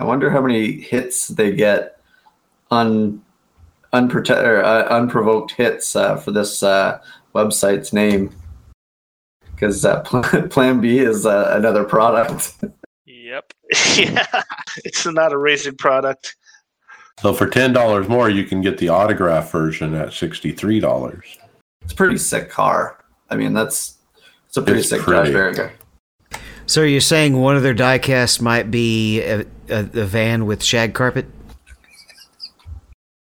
[0.00, 2.00] I wonder how many hits they get
[2.70, 3.22] un
[3.92, 7.00] unprotected or uh, unprovoked hits uh, for this uh,
[7.32, 8.34] website's name.
[9.52, 12.56] Because uh, Plan, Plan B is uh, another product.
[13.06, 13.52] Yep.
[13.96, 14.26] yeah,
[14.84, 16.34] it's not a racing product.
[17.20, 21.22] so for $10 more you can get the autograph version at $63
[21.82, 23.04] It's a pretty sick car.
[23.30, 23.93] I mean, that's
[24.54, 25.32] it's a pretty It's sick pretty.
[25.32, 25.72] Josh Berry car.
[26.66, 30.94] So you're saying one of their diecasts might be a, a, a van with shag
[30.94, 31.26] carpet?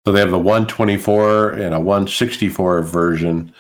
[0.07, 3.55] So they have the 124 and a 164 version.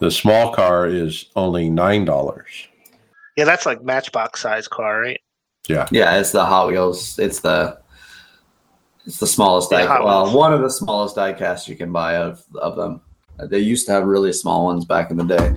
[0.00, 2.66] The small car is only nine dollars.
[3.36, 5.20] Yeah, that's like Matchbox size car, right?
[5.68, 7.18] Yeah, Yeah, it's the Hot Wheels.
[7.18, 7.78] It's the
[9.04, 10.00] it's the smallest Yeah, die.
[10.02, 13.02] Well, one of the smallest diecasts you can buy of of them.
[13.50, 15.54] They used to have really small ones back in the day.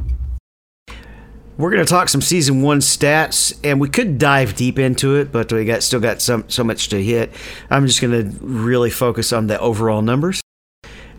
[1.58, 5.32] We're going to talk some season one stats, and we could dive deep into it,
[5.32, 7.32] but we got still got some so much to hit.
[7.70, 10.42] I'm just going to really focus on the overall numbers.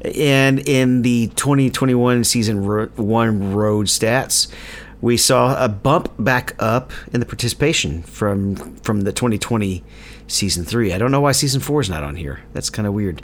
[0.02, 4.50] And in the 2021 season ro- one road stats,
[5.00, 9.84] we saw a bump back up in the participation from from the 2020
[10.26, 10.92] season three.
[10.92, 12.40] I don't know why season four is not on here.
[12.52, 13.22] That's kind of weird.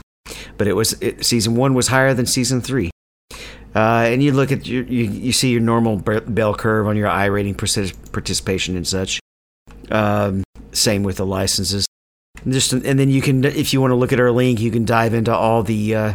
[0.56, 2.90] But it was it, season one was higher than season three.
[3.78, 7.06] Uh, and you look at your, you, you see your normal bell curve on your
[7.06, 9.20] I rating participation and such.
[9.92, 10.42] Um,
[10.72, 11.86] same with the licenses.
[12.42, 14.72] And Just and then you can, if you want to look at our link, you
[14.72, 16.12] can dive into all the uh,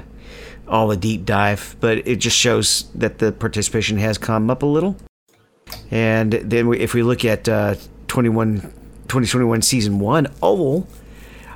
[0.68, 1.78] all the deep dive.
[1.80, 4.98] But it just shows that the participation has come up a little.
[5.90, 7.76] And then we, if we look at uh,
[8.10, 10.86] 21, 2021 season one oval,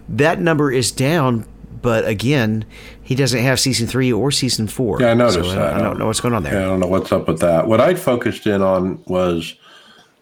[0.07, 1.45] that number is down.
[1.81, 2.63] But again,
[3.07, 5.01] he doesn't have season three or season four.
[5.01, 5.73] Yeah, I noticed So I don't, that.
[5.75, 6.55] I don't know what's going on there.
[6.55, 7.65] Yeah, I don't know what's up with that.
[7.65, 9.55] What I focused in on was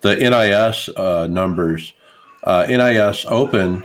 [0.01, 1.93] the NIS uh, numbers.
[2.43, 3.83] Uh, NIS Open,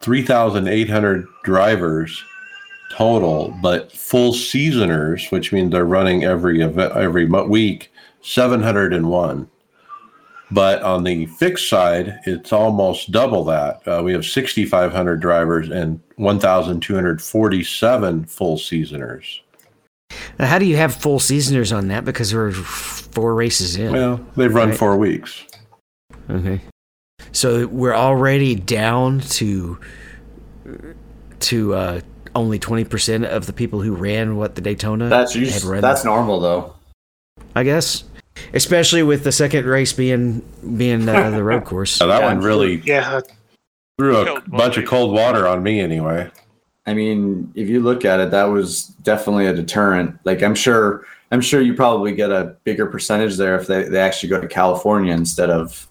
[0.00, 2.24] 3,800 drivers,
[2.90, 7.92] total, but full seasoners, which means they're running every event every week,
[8.22, 9.48] 701.
[10.52, 13.86] But on the fixed side, it's almost double that.
[13.88, 19.40] Uh, we have 6,500 drivers and 1,247 full seasoners.
[20.38, 22.04] Now, how do you have full seasoners on that?
[22.04, 23.92] Because we're four races in.
[23.92, 24.78] Well, they've run Right.
[24.78, 25.44] four weeks.
[26.28, 26.60] Okay.
[27.32, 29.78] So we're already down to
[31.40, 32.00] to uh,
[32.34, 35.80] only twenty percent of the people who ran what the Daytona That's had usually, run.
[35.80, 36.74] that's normal though.
[37.54, 38.04] I guess,
[38.54, 40.42] especially with the second race being
[40.76, 41.90] being uh, the road course.
[41.92, 42.26] So that Yeah.
[42.34, 43.20] one really Yeah,
[43.98, 46.30] threw a bunch of cold water on me anyway.
[46.86, 50.18] I mean, if you look at it, that was definitely a deterrent.
[50.24, 54.00] Like I'm sure, I'm sure you probably get a bigger percentage there if they, they
[54.00, 55.88] actually go to California instead of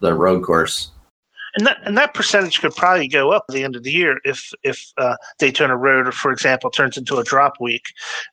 [0.00, 0.92] the road course.
[1.56, 4.20] And that and that percentage could probably go up at the end of the year
[4.24, 7.84] if if uh, Daytona Road, for example, turns into a drop week,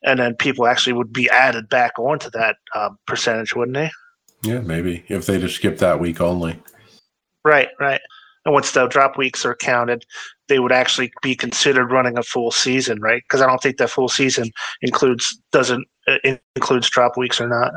[0.03, 3.91] and then people actually would be added back onto that um, percentage, wouldn't they?
[4.43, 6.61] Yeah, maybe if they just skip that week only.
[7.43, 8.01] Right, right.
[8.45, 10.05] And once the drop weeks are counted,
[10.47, 13.23] they would actually be considered running a full season, right?
[13.23, 17.73] Because I don't think that full season includes doesn't uh, includes drop weeks or not.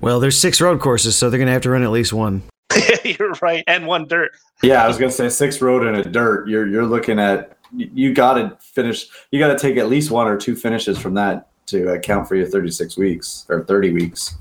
[0.00, 2.42] Well, there's six road courses, so they're going to have to run at least one.
[3.04, 4.32] You're right, and one dirt.
[4.62, 6.48] Yeah, I was gonna say six road and a dirt.
[6.48, 9.06] You're you're looking at you- you got to finish.
[9.30, 12.34] You got to take at least one or two finishes from that to account for
[12.34, 14.36] your 36 weeks or 30 weeks.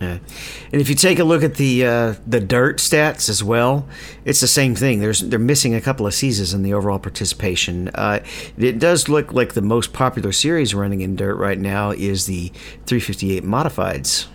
[0.00, 0.18] Yeah.
[0.72, 3.86] And if you take a look at the uh, the dirt stats as well,
[4.24, 4.98] it's the same thing.
[4.98, 7.88] There's they're missing a couple of seasons in the overall participation.
[7.94, 8.18] Uh,
[8.58, 12.48] it does look like the most popular series running in dirt right now is the
[12.86, 14.26] 358 modifieds.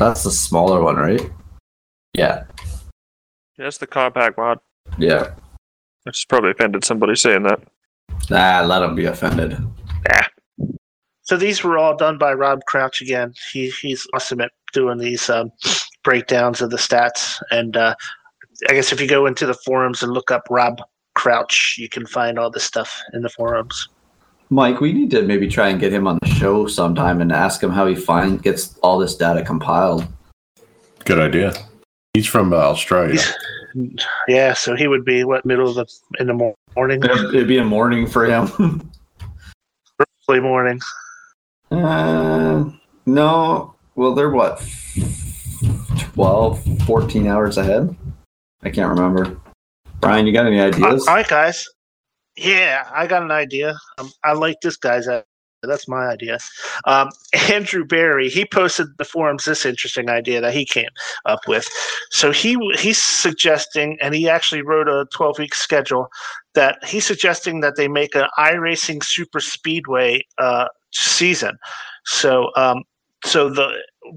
[0.00, 1.30] That's the smaller one, right?
[2.14, 2.44] Yeah,
[3.58, 4.58] Yeah, That's the compact mod.
[4.98, 5.34] yeah.
[6.06, 7.60] I just probably offended somebody saying that.
[8.30, 9.58] Nah, let them be offended.
[10.08, 10.26] Yeah.
[11.20, 13.34] So these were all done by Rob Crouch again.
[13.52, 15.52] He he's awesome at doing these um,
[16.02, 17.38] breakdowns of the stats.
[17.50, 17.94] And uh,
[18.70, 20.80] I guess if you go into the forums and look up Rob
[21.14, 23.86] Crouch, you can find all this stuff in the forums.
[24.50, 27.62] Mike, we need to maybe try and get him on the show sometime and ask
[27.62, 30.06] him how he find gets all this data compiled.
[31.04, 31.52] Good idea.
[32.14, 33.12] He's from uh, Australia.
[33.12, 33.34] He's-
[34.26, 35.86] Yeah, so he would be what middle of the
[36.18, 36.32] in the
[36.74, 38.90] morning, It'd it'd be a morning for him.
[40.28, 40.80] early morning.
[41.70, 42.64] uh,
[43.06, 44.60] no, well, they're what
[46.14, 47.94] 12, 14 hours ahead.
[48.64, 49.38] I can't remember.
[50.00, 51.06] Brian, you got any Uh, ideas?
[51.06, 51.64] all right, guys.
[52.40, 53.74] Yeah, I got an idea.
[53.98, 55.24] Um, I like this guy's idea.
[55.62, 56.38] That's my idea.
[56.86, 57.10] Um,
[57.52, 60.88] Andrew Barry, he posted the forums this interesting idea that he came
[61.26, 61.68] up with.
[62.10, 66.08] So he he's suggesting, and he actually wrote a 12 week schedule
[66.54, 71.58] that he's suggesting that they make an iRacing Super Speedway uh, season.
[72.06, 72.84] So um,
[73.22, 73.70] so the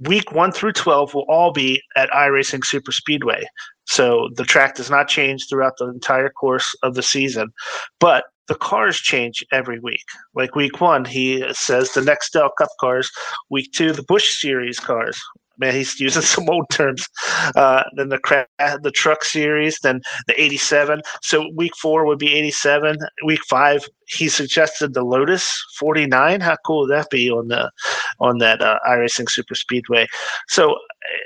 [0.08, 3.44] week one through 12 will all be at iRacing Super Speedway.
[3.86, 7.54] So the track does not change throughout the entire course of the season,
[8.00, 10.04] but the cars change every week.
[10.36, 13.10] Like week one, he says the Nextel Cup cars.
[13.50, 15.22] Week two, the Busch Series cars.
[15.58, 17.08] Man, he's using some old terms.
[17.56, 18.48] Uh, then the cra-
[18.82, 21.02] the Truck Series, then the '87.
[21.22, 22.98] So week four would be '87.
[23.26, 26.42] Week five, he suggested the Lotus 49.
[26.42, 27.72] How cool would that be on the
[28.20, 30.08] on that uh, iRacing Super Speedway?
[30.48, 30.78] So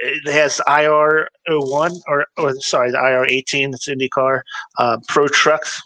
[0.01, 3.73] it has IR 01 or, or sorry, the IR 18.
[3.73, 4.41] It's IndyCar.
[4.77, 5.81] Uh, Pro Trucks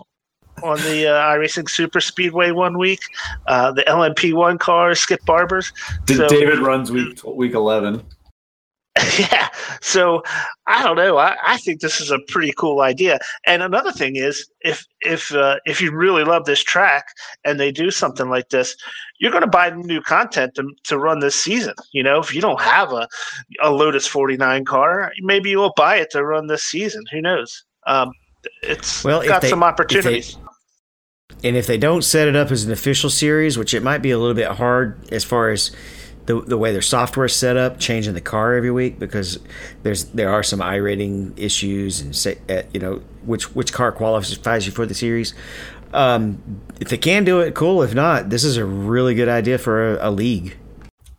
[0.64, 3.02] on the uh, iRacing Super Speedway one week.
[3.48, 5.72] Uh, the LMP1 cars, Skip Barbers.
[6.06, 8.04] Did so- David runs week week 11.
[9.18, 9.48] yeah.
[9.80, 10.22] So
[10.68, 11.18] I don't know.
[11.18, 13.20] I, I think this is a pretty cool idea.
[13.48, 17.06] And another thing is, if if uh, if you really love this track
[17.46, 18.76] and they do something like this,
[19.20, 21.74] you're going to buy new content to, to run this season.
[21.94, 23.08] You know, if you don't have a
[23.62, 27.04] a Lotus 49 car, maybe you'll buy it to run this season.
[27.12, 27.64] Who knows?
[27.88, 28.12] Um,
[28.62, 30.38] it's Well, got they- some if they- opportunities.
[31.44, 34.12] And if they don't set it up as an official series, which it might be
[34.12, 35.72] a little bit hard as far as
[36.26, 39.40] the, the way their software is set up, changing the car every week because
[39.84, 44.66] there's there are some iRating issues and say uh, you know which which car qualifies
[44.66, 45.34] you for the series.
[45.94, 46.42] Um,
[46.80, 47.82] if they can do it, cool.
[47.84, 50.56] If not, this is a really good idea for a, a league.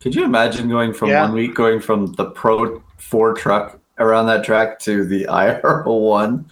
[0.01, 1.23] Could you imagine going from Yeah.
[1.25, 6.49] one week going from the Pro Four truck around that track to the IR one,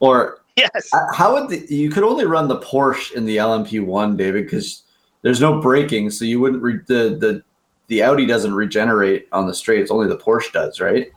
[0.00, 0.90] or yes.
[1.14, 4.82] how would the, you could only run the Porsche in the LMP one, David, because
[5.22, 7.42] there's no braking, so you wouldn't re- the the
[7.88, 9.80] the Audi doesn't regenerate on the straight.
[9.80, 11.10] It's only the Porsche does, right?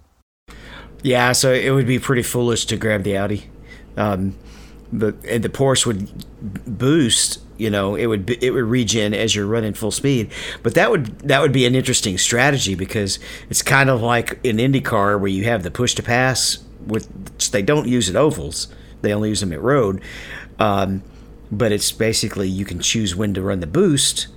[1.03, 3.49] Yeah, so it would be pretty foolish to grab the Audi.
[3.97, 4.35] Um,
[4.91, 6.25] the the Porsche would
[6.79, 7.41] boost.
[7.57, 10.31] You know, it would it would regen as you're running full speed.
[10.63, 13.19] But that would that would be an interesting strategy because
[13.49, 17.07] it's kind of like in IndyCar where you have the push to pass, with
[17.51, 18.67] they don't use at ovals.
[19.01, 20.01] They only use them at road.
[20.59, 21.03] Um,
[21.57, 24.27] but it's basically you can choose when to run the boost,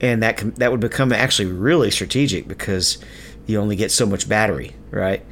[0.00, 2.98] and that can, that would become actually really strategic because
[3.46, 5.24] you only get so much battery, right?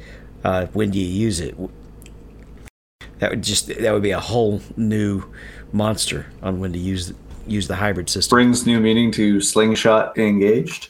[0.43, 1.55] Uh, when do you use it?
[3.19, 5.23] That would just that would be a whole new
[5.71, 7.13] monster on when to use
[7.47, 8.35] use the hybrid system.
[8.35, 10.89] Brings new meaning to slingshot engaged.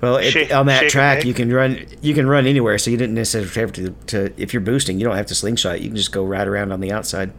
[0.00, 2.96] Well, it, Shake- on that track, you can run you can run anywhere, so you
[2.96, 4.40] didn't necessarily have to, to.
[4.40, 5.80] If you're boosting, you don't have to slingshot.
[5.80, 7.32] You can just go right around on the outside.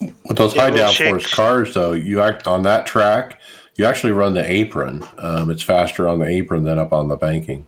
[0.00, 1.34] With those high downforce shakes.
[1.34, 3.40] cars, though, you act on that track.
[3.76, 5.04] You actually run the apron.
[5.18, 7.66] Um, it's faster on the apron than up on the banking.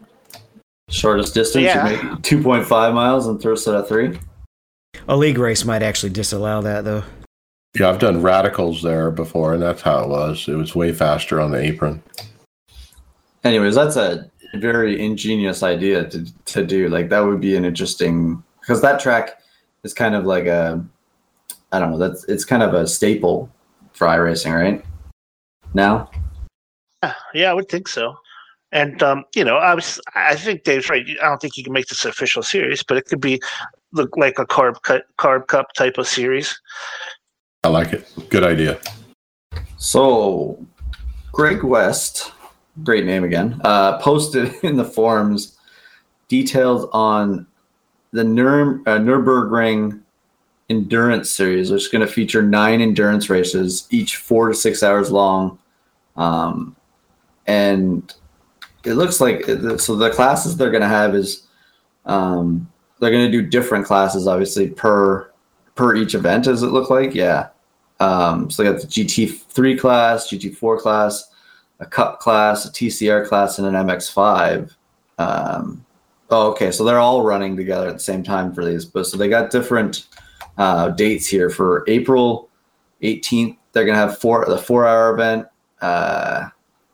[0.89, 2.17] Shortest distance, Yeah.
[2.23, 4.19] 2.5 miles and throw set of three.
[5.09, 7.03] A league race might actually disallow that, though.
[7.79, 10.47] Yeah, I've done radicals there before, and that's how it was.
[10.49, 12.03] It was way faster on the apron.
[13.45, 16.89] Anyways, that's a very ingenious idea to, to do.
[16.89, 19.41] Like, that would be an interesting, because that track
[19.85, 20.85] is kind of like a,
[21.73, 23.51] I don't know, that's it's kind of a staple
[23.93, 24.85] for iRacing, right?
[25.75, 26.11] Now?
[27.03, 28.17] Yeah, yeah, I would think so.
[28.73, 31.07] And um, you know, I was, I think Dave's right.
[31.23, 33.41] I don't think you can make this an official series, but it could be
[33.93, 36.59] look like a carb cut, carb cup type of series.
[37.65, 38.09] I like it.
[38.31, 38.81] Good idea.
[39.77, 40.65] So,
[41.33, 42.33] Greg West,
[42.83, 45.59] great name again, uh, posted in the forums
[46.29, 47.47] details on
[48.13, 50.02] the Nür- uh, Nürburgring
[50.73, 55.11] Endurance Series, which is going to feature nine endurance races, each four to six hours
[55.11, 55.59] long.
[56.17, 56.75] Um,
[57.47, 58.13] and
[58.85, 61.47] it looks like so the classes they're going to have is
[62.07, 62.71] um,
[63.01, 65.31] they're going to do different classes, obviously per
[65.75, 66.45] per each event.
[66.45, 67.15] Does it look like?
[67.15, 67.49] Yeah.
[68.01, 71.31] Um, so they got the GT3 class, GT4 class,
[71.81, 74.75] a Cup class, a TCR class, and an MX5.
[75.19, 75.85] Um,
[76.31, 76.73] oh, okay.
[76.73, 78.85] So they're all running together at the same time for these.
[78.85, 80.07] But so they got different
[80.59, 82.49] uh, dates here for April
[83.03, 83.57] 18th.
[83.73, 85.47] They're gonna have four the four hour event.
[85.81, 86.49] Uh,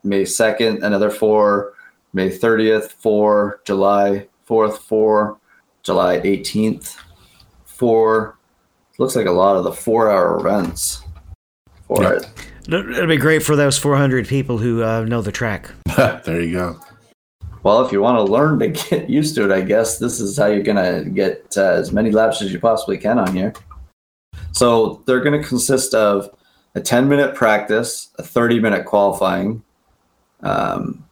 [0.05, 1.75] May 2nd, another four.
[2.13, 3.61] May 30th, four.
[3.65, 5.39] July 4th, four.
[5.83, 6.97] July 18th,
[7.65, 8.37] four
[8.99, 11.03] looks like a lot of the four hour events
[11.87, 12.13] for Yeah.
[12.15, 12.27] it.
[12.69, 15.71] It'll be great for those 400 people who uh, know the track.
[15.97, 16.81] there you go.
[17.63, 20.37] Well, if you want to learn to get used to it, I guess this is
[20.37, 23.53] how you're going to get uh, as many laps as you possibly can on here.
[24.53, 26.31] So they're going to consist of
[26.75, 29.63] a 10 minute practice, a 30 minute qualifying.
[30.43, 31.05] Um,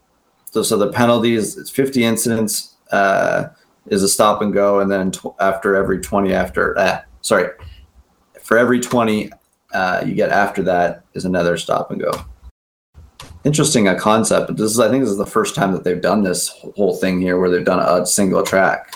[0.50, 3.48] so, so the penalties, it's 50 incidents uh,
[3.86, 7.50] is a stop and go, and then tw- after every 20 after, uh, sorry,
[8.42, 9.30] for every 20
[9.74, 12.12] uh, you get after that is another stop and go.
[13.46, 16.02] Interesting a concept, but this is I think this is the first time that they've
[16.02, 18.92] done this whole thing here where they've done a single track.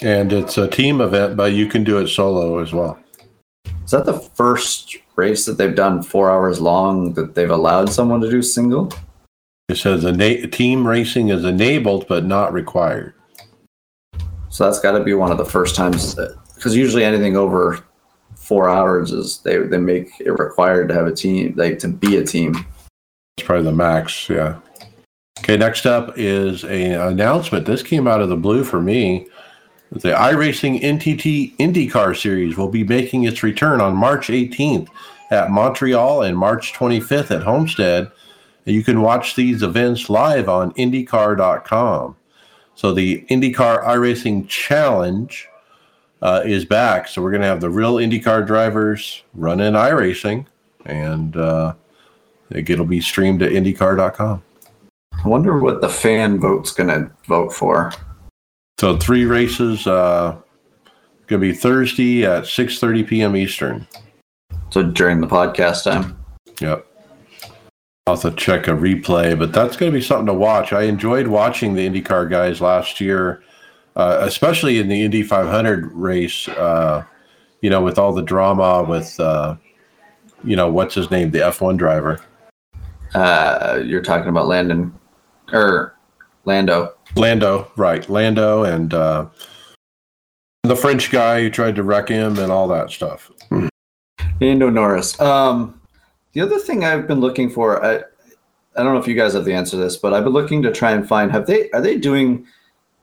[0.00, 2.96] And it's a team event, but you can do it solo as well.
[3.84, 8.20] Is that the first race that they've done four hours long that they've allowed someone
[8.20, 8.92] to do single?
[9.68, 13.14] It says ena- team racing is enabled but not required.
[14.48, 16.14] So that's got to be one of the first times
[16.54, 17.84] because usually anything over
[18.36, 22.18] four hours is they they make it required to have a team, like to be
[22.18, 22.54] a team.
[23.38, 24.58] It's probably the max, yeah.
[25.40, 27.66] Okay, next up is a announcement.
[27.66, 29.26] This came out of the blue for me.
[29.92, 34.88] The iRacing NTT IndyCar Series will be making its return on March 18th
[35.30, 38.10] at Montreal and March 25th at Homestead.
[38.64, 42.16] You can watch these events live on IndyCar.com.
[42.74, 45.46] So the IndyCar iRacing Challenge
[46.22, 47.06] uh, is back.
[47.06, 50.46] So we're going to have the real IndyCar drivers running iRacing,
[50.86, 51.74] and uh,
[52.50, 54.42] it'll be streamed at IndyCar.com.
[55.12, 57.92] I wonder what the fan vote's gonna vote for.
[58.78, 59.86] So three races.
[59.86, 60.36] Uh,
[61.26, 63.36] going to be Thursday at 6:30 p.m.
[63.36, 63.86] Eastern.
[64.70, 66.18] So during the podcast time.
[66.60, 66.86] Yep.
[68.06, 70.72] I'll have to check a replay, but that's going to be something to watch.
[70.72, 73.42] I enjoyed watching the IndyCar guys last year,
[73.96, 76.46] uh, especially in the Indy 500 race.
[76.48, 77.04] Uh,
[77.62, 79.56] you know, with all the drama with, uh,
[80.44, 82.20] you know, what's his name, the F1 driver,
[83.16, 84.92] Uh, you're talking about Landon
[85.50, 85.96] or
[86.44, 86.92] Lando.
[87.14, 88.06] Lando, right?
[88.10, 89.26] Lando and uh,
[90.64, 93.30] the French guy who tried to wreck him and all that stuff.
[94.38, 95.18] Lando Norris.
[95.18, 95.80] Um,
[96.34, 97.94] the other thing I've been looking for, I,
[98.76, 100.60] I don't know if you guys have the answer to this, but I've been looking
[100.64, 102.46] to try and find have they are they doing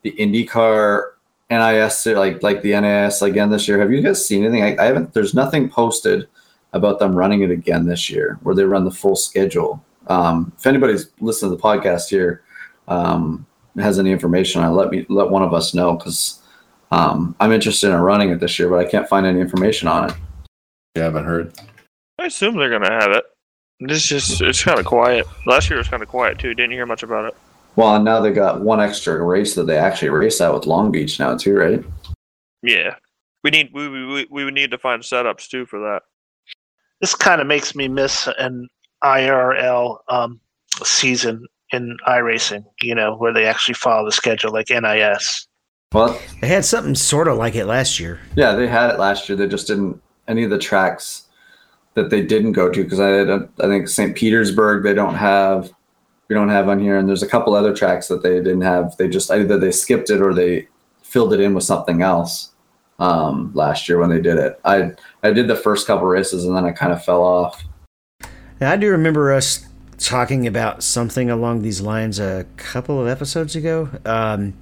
[0.04, 1.14] the IndyCar
[1.50, 3.80] NIS like like the NIS again this year.
[3.80, 4.62] Have you guys seen anything?
[4.62, 5.16] I, I haven't.
[5.16, 6.28] There's nothing posted
[6.72, 9.84] about them running it again this year, where they run the full schedule.
[10.08, 12.44] Um, if anybody's listening to the podcast here
[12.88, 13.46] um,
[13.78, 16.42] has any information on it, let me let one of us know because
[16.92, 20.10] um, I'm interested in running it this year, but I can't find any information on
[20.10, 20.16] it.
[20.96, 21.54] You haven't heard.
[22.20, 23.24] I assume they're gonna have it.
[23.80, 25.26] it's just it's kind of quiet.
[25.46, 26.54] Last year was kind of quiet too.
[26.54, 27.38] Didn't hear much about it.
[27.76, 30.92] Well, and now they got one extra race that they actually race out with Long
[30.92, 31.84] Beach now too, right?
[32.62, 32.96] Yeah,
[33.44, 36.04] we need we we we would need to find setups too for that.
[37.02, 38.70] This kind of makes me miss an
[39.04, 40.40] IRL um,
[40.84, 42.64] season in iRacing.
[42.82, 45.48] You know, where they actually follow the schedule like NIS.
[45.92, 48.20] Well, They had something sort of like it last year.
[48.36, 49.38] yeah, they had it last year.
[49.38, 51.24] They just didn't any of the tracks
[51.94, 54.16] that they didn't go to because I had, I think St.
[54.16, 55.72] Petersburg they don't have
[56.30, 58.96] we don't have on here, and there's a couple other tracks that they didn't have.
[58.98, 60.68] They just either they skipped it or they
[61.04, 62.52] filled it in with something else
[62.98, 64.60] um, last year when they did it.
[64.66, 67.64] I I did the first couple races and then I kind of fell off.
[68.62, 69.68] I do remember us
[69.98, 73.90] talking about something along these lines a couple of episodes ago.
[74.06, 74.54] Um,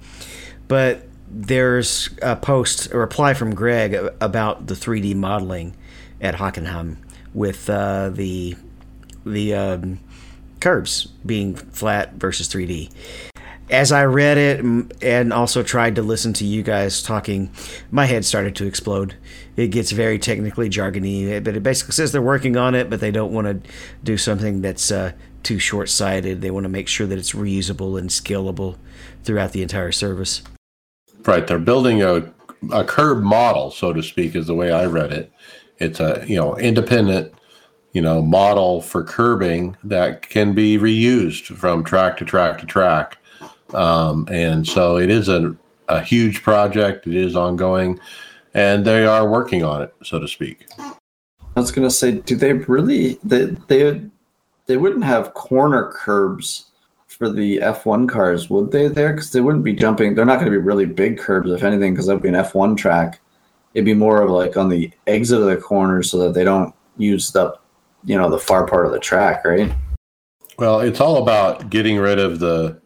[0.68, 5.74] but there's a post, a reply from Greg about the 3D modeling
[6.20, 6.96] at Hockenheim
[7.34, 8.56] with uh, the
[9.24, 10.00] the um,
[10.60, 12.90] curves being flat versus 3D.
[13.70, 14.64] As I read it
[15.02, 17.50] and also tried to listen to you guys talking,
[17.90, 19.16] my head started to explode.
[19.56, 23.10] It gets very technically jargony, but it basically says they're working on it, but they
[23.10, 23.70] don't want to
[24.02, 25.12] do something that's uh,
[25.42, 26.40] too short sighted.
[26.40, 28.76] They want to make sure that it's reusable and scalable
[29.24, 30.42] throughout the entire service.
[31.24, 32.32] Right, they're building a
[32.70, 35.32] a curb model, so to speak, is the way I read it.
[35.78, 37.34] It's a you know independent,
[37.92, 43.18] you know, model for curbing that can be reused from track to track to track,
[43.74, 45.56] um, and so it is a
[45.88, 47.06] a huge project.
[47.06, 48.00] It is ongoing,
[48.54, 50.66] and they are working on it, so to speak.
[50.78, 53.18] I was gonna say, do they really?
[53.24, 54.02] They they
[54.66, 56.66] they wouldn't have corner curbs
[57.06, 58.88] for the F1 cars, would they?
[58.88, 60.14] There, because they wouldn't be jumping.
[60.14, 62.34] They're not going to be really big curbs, if anything, because that would be an
[62.34, 63.20] F1 track.
[63.74, 66.74] It'd be more of like on the exit of the corner, so that they don't
[66.96, 67.56] use the,
[68.04, 69.72] you know, the far part of the track, right?
[70.58, 72.81] Well, it's all about getting rid of the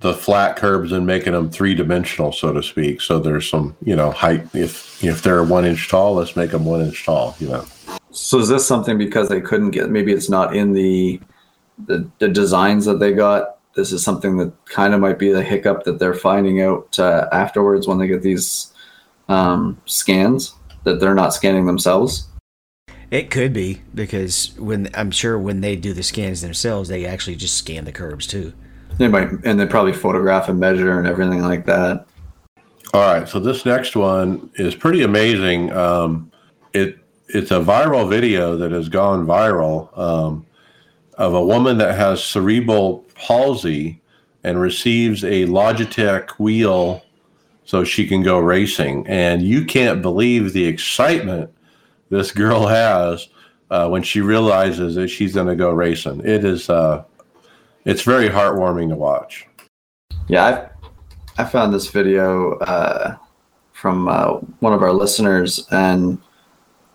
[0.00, 3.00] the flat curbs and making them three dimensional, so to speak.
[3.00, 4.46] So there's some, you know, height.
[4.54, 7.36] If if they're one inch tall, let's make them one inch tall.
[7.38, 7.64] You know.
[8.10, 9.90] So is this something because they couldn't get?
[9.90, 11.20] Maybe it's not in the
[11.86, 13.56] the, the designs that they got.
[13.74, 17.28] This is something that kind of might be the hiccup that they're finding out uh,
[17.30, 18.72] afterwards when they get these
[19.28, 20.54] um, scans
[20.84, 22.26] that they're not scanning themselves.
[23.10, 27.36] It could be because when I'm sure when they do the scans themselves, they actually
[27.36, 28.52] just scan the curves too.
[28.98, 32.06] They might, and they probably photograph and measure and everything like that.
[32.92, 35.72] All right, so this next one is pretty amazing.
[35.72, 36.32] Um,
[36.72, 36.98] it
[37.28, 40.46] it's a viral video that has gone viral um,
[41.14, 44.00] of a woman that has cerebral palsy
[44.44, 47.04] and receives a Logitech wheel
[47.64, 49.06] so she can go racing.
[49.06, 51.50] And you can't believe the excitement
[52.08, 53.28] this girl has
[53.70, 56.20] uh, when she realizes that she's going to go racing.
[56.24, 57.04] It is uh,
[57.88, 59.46] it's very heartwarming to watch.
[60.28, 60.70] Yeah,
[61.38, 63.16] I, I found this video uh,
[63.72, 66.18] from uh, one of our listeners, and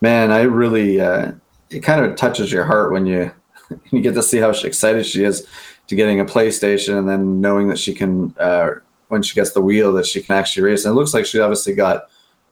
[0.01, 1.31] man, I really uh,
[1.71, 3.31] it kind of touches your heart when you
[3.91, 5.47] you get to see how excited she is
[5.87, 8.75] to getting a PlayStation, and then knowing that she can uh,
[9.07, 10.85] when she gets the wheel that she can actually race.
[10.85, 12.03] And it looks like she obviously got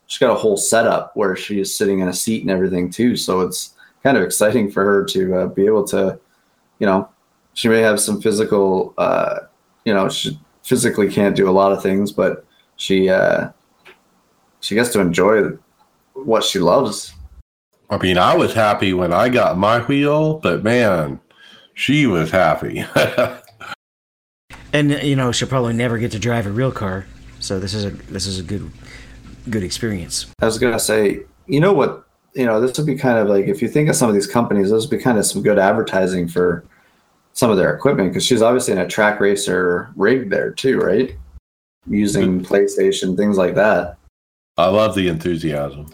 [0.07, 3.15] she's got a whole setup where she is sitting in a seat and everything too.
[3.15, 6.19] So it's kind of exciting for her to uh, be able to,
[6.79, 7.07] you know,
[7.53, 9.39] she may have some physical, uh,
[9.85, 12.45] you know, she physically can't do a lot of things, but
[12.75, 13.49] she uh,
[14.59, 15.49] she gets to enjoy
[16.13, 17.13] what she loves.
[17.89, 21.19] I mean, I was happy when I got my wheel, but man,
[21.73, 22.85] she was happy.
[24.73, 27.05] And you know she'll probably never get to drive a real car,
[27.39, 28.71] so this is a this is a good
[29.49, 30.27] good experience.
[30.41, 33.47] I was gonna say, you know what, you know, this would be kind of like
[33.47, 35.59] if you think of some of these companies, this would be kind of some good
[35.59, 36.63] advertising for
[37.33, 41.15] some of their equipment because she's obviously in a track racer rig there too, right?
[41.87, 43.97] Using PlayStation, things like that.
[44.57, 45.87] I love the enthusiasm.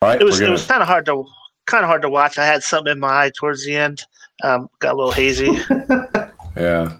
[0.00, 1.24] All right, It was we're it was kind of hard to
[1.66, 2.38] kind of hard to watch.
[2.38, 4.04] I had something in my eye towards the end.
[4.42, 5.46] Um, got a little hazy.
[6.56, 6.96] yeah.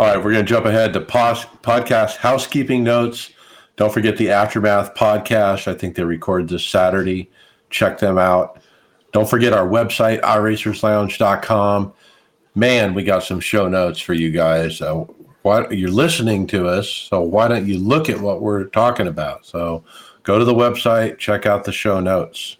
[0.00, 3.30] All right, we're going to jump ahead to pos- podcast housekeeping notes.
[3.76, 5.66] Don't forget the Aftermath podcast.
[5.66, 7.30] I think they record this Saturday.
[7.70, 8.60] Check them out.
[9.12, 11.92] Don't forget our website, iRacersLounge.com.
[12.58, 14.82] Man, we got some show notes for you guys.
[14.82, 15.04] Uh,
[15.42, 19.46] why you're listening to us, so why don't you look at what we're talking about?
[19.46, 19.84] So
[20.24, 22.56] go to the website, check out the show notes.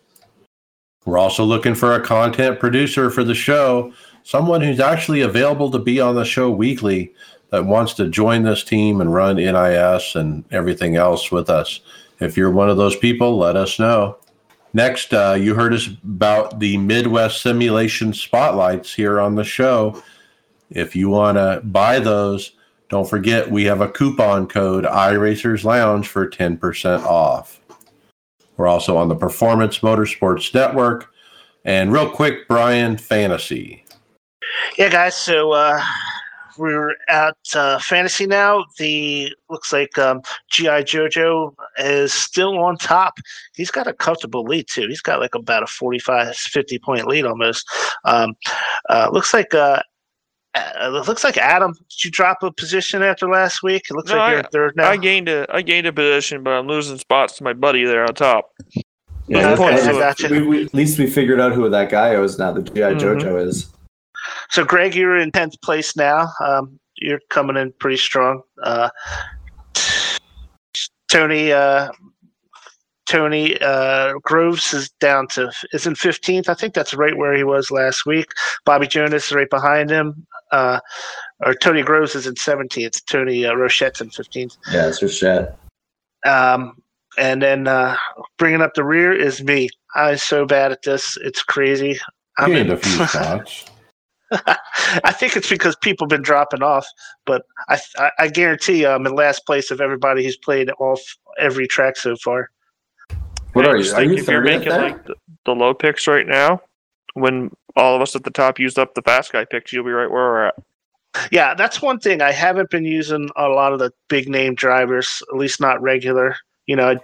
[1.04, 3.92] We're also looking for a content producer for the show,
[4.22, 7.12] someone who's actually available to be on the show weekly
[7.50, 11.80] that wants to join this team and run NIS and everything else with us.
[12.20, 14.16] If you're one of those people, let us know.
[14.78, 20.00] Next, uh, you heard us about the Midwest Simulation Spotlights here on the show.
[20.70, 22.52] If you want to buy those,
[22.88, 27.58] don't forget we have a coupon code iRacers Lounge for 10% off.
[28.56, 31.10] We're also on the Performance Motorsports Network.
[31.64, 33.84] And real quick, Brian, fantasy.
[34.78, 35.16] Yeah, guys.
[35.16, 35.82] So uh,
[36.58, 38.64] we're at uh, fantasy now.
[38.78, 40.20] The looks like um,
[40.50, 43.14] GI Jojo is still on top.
[43.54, 44.86] He's got a comfortable lead too.
[44.88, 47.68] He's got like about a 45, 50 point lead almost.
[48.04, 48.34] Um,
[48.90, 49.80] uh, looks like uh,
[50.54, 51.72] uh, it looks like Adam.
[51.72, 53.82] Did you drop a position after last week?
[53.90, 54.90] It looks No, like you're I- in third now.
[54.90, 58.02] I gained a I gained a position, but I'm losing spots to my buddy there
[58.04, 58.50] on top.
[59.30, 60.28] Yeah, okay, okay, I I gotcha.
[60.30, 62.50] We, we, at least we figured out who that guy is now.
[62.52, 62.98] The GI Mhm.
[62.98, 63.70] Jojo is.
[64.50, 66.28] So, Greg, you're in tenth place now.
[66.44, 68.42] Um, you're coming in pretty strong.
[68.62, 68.90] Uh,
[71.10, 71.90] Tony, uh,
[73.08, 76.48] Tony uh, Groves is down to is in fifteenth.
[76.48, 78.26] I think that's right where he was last week.
[78.66, 80.26] Bobby Jonas is right behind him.
[80.52, 80.80] Uh,
[81.44, 83.04] or Tony Groves is in seventeenth.
[83.06, 84.56] Tony uh, Rochette's in fifteenth.
[84.70, 85.54] Yeah, it's just shit.
[86.26, 86.82] Um,
[87.16, 87.96] and then uh,
[88.36, 89.70] bringing up the rear is me.
[89.94, 91.98] I'm so bad at this; it's crazy.
[92.38, 93.64] I'm Gained in- a few spots.
[94.30, 96.86] I think it's because people have been dropping off,
[97.24, 101.00] but I I, I guarantee you I'm in last place of everybody who's played off
[101.38, 102.50] every track so far.
[103.54, 103.82] What I are you?
[103.82, 105.14] just Are think you if you're making like the,
[105.44, 106.60] the low picks right now,
[107.14, 109.90] when all of us at the top used up the fast guy picks, you'll be
[109.90, 110.54] right where we're at.
[111.32, 112.20] Yeah, that's one thing.
[112.20, 116.36] I haven't been using a lot of the big name drivers, at least not regular.
[116.66, 116.98] You know,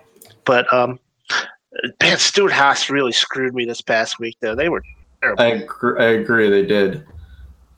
[0.44, 1.00] but um,
[2.02, 4.36] man, Stewart Haas really screwed me this past week.
[4.40, 4.82] Though they were
[5.22, 5.42] terrible.
[5.42, 6.50] I agree, I agree.
[6.50, 7.06] They did.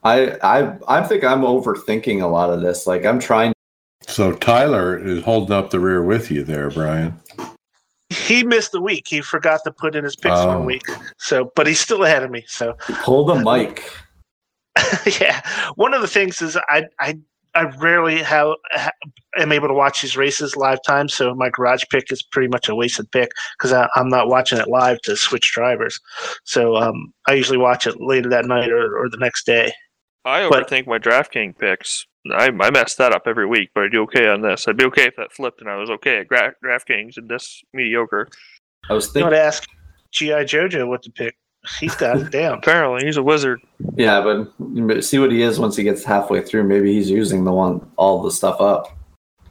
[0.06, 2.86] I I I think I'm overthinking a lot of this.
[2.86, 3.52] Like I'm trying.
[4.06, 7.18] So Tyler is holding up the rear with you there, Brian.
[8.10, 9.08] he missed a week.
[9.08, 10.46] He forgot to put in his picks Oh.
[10.58, 10.84] one week.
[11.18, 12.44] So, but he's still ahead of me.
[12.46, 12.74] So.
[13.02, 13.90] Pull the mic.
[15.20, 15.40] yeah,
[15.74, 17.18] one of the things is I I
[17.54, 18.90] I rarely have ha,
[19.38, 22.68] am able to watch these races live time, so my garage pick is pretty much
[22.68, 25.98] a wasted pick because I'm not watching it live to switch drivers.
[26.44, 29.72] So um, I usually watch it later that night or, or the next day.
[30.26, 32.06] I But- overthink my DraftKings picks.
[32.32, 34.66] I, I mess that up every week, but I do okay on this.
[34.66, 37.62] I'd be okay if that flipped and I was okay at gra- DraftKings and this
[37.72, 38.28] mediocre.
[38.90, 39.30] I was thinking.
[39.30, 39.64] know, to ask
[40.10, 41.36] GI Jojo what to pick.
[41.78, 42.58] He's got it down.
[42.58, 43.60] Apparently, he's a wizard.
[43.96, 46.64] Yeah, but but see what he is once he gets halfway through.
[46.64, 48.96] Maybe he's using the one all the stuff up.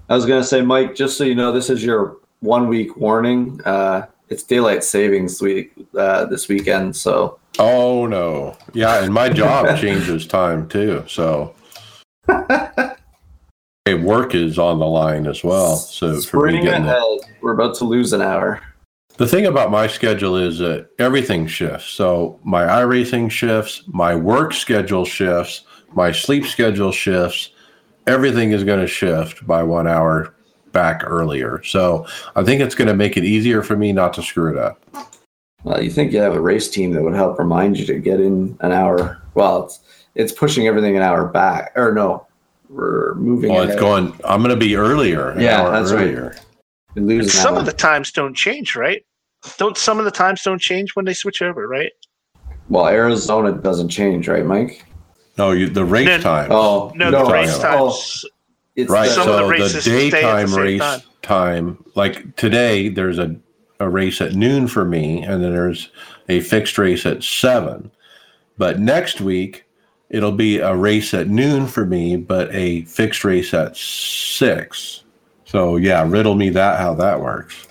[0.09, 3.59] I was gonna say, Mike, just so you know, this is your one week warning.
[3.65, 8.57] Uh, it's daylight savings week uh, this weekend, so Oh no.
[8.73, 11.03] Yeah, and my job changes time too.
[11.07, 11.55] So
[13.85, 15.75] hey, work is on the line as well.
[15.77, 17.01] So for me getting ahead.
[17.41, 18.61] We're about to lose an hour.
[19.17, 21.87] the thing about my schedule is that everything shifts.
[21.89, 25.63] So my iRacing shifts, my work schedule shifts,
[25.93, 27.51] my sleep schedule shifts.
[28.07, 30.35] Everything is going to shift by one hour
[30.71, 31.63] back earlier.
[31.63, 32.05] So
[32.35, 34.83] I think it's going to make it easier for me not to screw it up.
[35.65, 38.19] Well, you think you have a race team that would help remind you to get
[38.19, 39.19] in an hour?
[39.33, 39.79] Well, it's
[40.13, 42.27] it's pushing everything an hour back, or no,
[42.69, 43.51] we're moving.
[43.51, 44.13] Well, it's going.
[44.23, 45.35] I'm going to be earlier.
[45.39, 46.03] Yeah, hour that's right.
[46.03, 46.35] earlier.
[46.93, 47.61] We lose some hour.
[47.61, 49.03] of the times don't change, right?
[49.57, 51.91] Don't some of the times don't change when they switch over, right?
[52.69, 54.85] well, Arizona doesn't change, right, Mike?
[55.37, 56.51] No, you, the race No, time.
[56.51, 57.75] Oh No, No, the race sorry.
[57.77, 58.25] Oh, times.
[58.75, 59.07] it's right.
[59.07, 61.01] the- some of so the the, races stay at the daytime same race time.
[61.21, 61.85] time.
[61.95, 63.35] like today, there's a,
[63.79, 65.89] a race at noon for me, and then there's
[66.29, 67.91] a fixed race at seven.
[68.57, 69.65] But next week,
[70.09, 75.03] it'll be a race at noon for me, but a fixed race at six.
[75.45, 77.67] So yeah, riddle me that how that works.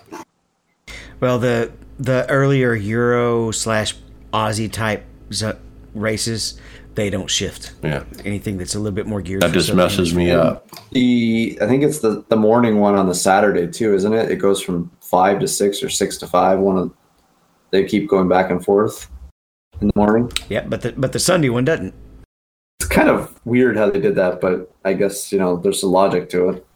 [1.21, 3.95] Well, the the earlier Euro slash
[4.33, 5.05] Aussie type
[5.95, 6.61] races,
[6.95, 7.73] they don't shift.
[7.83, 9.43] Yeah, Anything that's a little bit more geared.
[9.43, 10.69] that just messes me up.
[10.91, 14.31] the I think it's the the morning one on the Saturday too, isn't it?
[14.31, 16.59] It goes from five to six or six to five.
[16.59, 16.93] One of
[17.71, 19.11] they keep going back and forth
[19.81, 20.31] in the morning.
[20.49, 21.95] Yeah, but the but the Sunday one doesn't.
[22.81, 25.91] It's kind of weird how they did that, but I guess you know there's some
[25.91, 26.67] logic to it.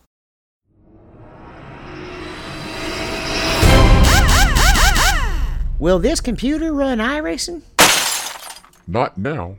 [5.81, 7.63] Will this computer run iRacing?
[8.89, 9.55] Not now.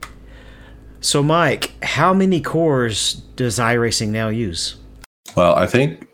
[1.02, 4.76] So, Mike, how many cores does iRacing now use?
[5.36, 6.08] Well, I think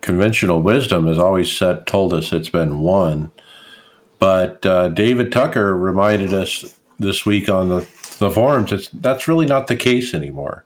[0.00, 3.30] conventional wisdom has always said, told us it's been one.
[4.18, 7.80] But uh, David Tucker reminded us this week on the,
[8.18, 10.64] the forums it's, that's really not the case anymore.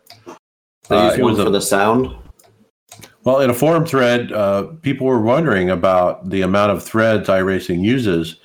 [0.88, 2.14] They Uh, use it one for a- the sound.
[3.24, 7.84] Well, in a forum thread, uh, people were wondering about the amount of threads iRacing
[7.84, 8.36] uses.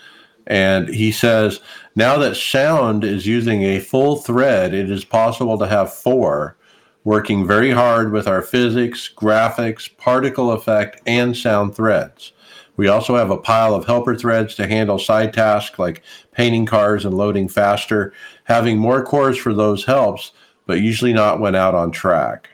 [0.47, 1.61] And he says,
[1.95, 6.57] now that sound is using a full thread, it is possible to have four
[7.03, 12.33] working very hard with our physics, graphics, particle effect, and sound threads.
[12.75, 16.01] We also have a pile of helper threads to handle side tasks like
[16.31, 18.13] painting cars and loading faster.
[18.45, 20.31] Having more cores for those helps,
[20.65, 22.49] but usually not when out on track.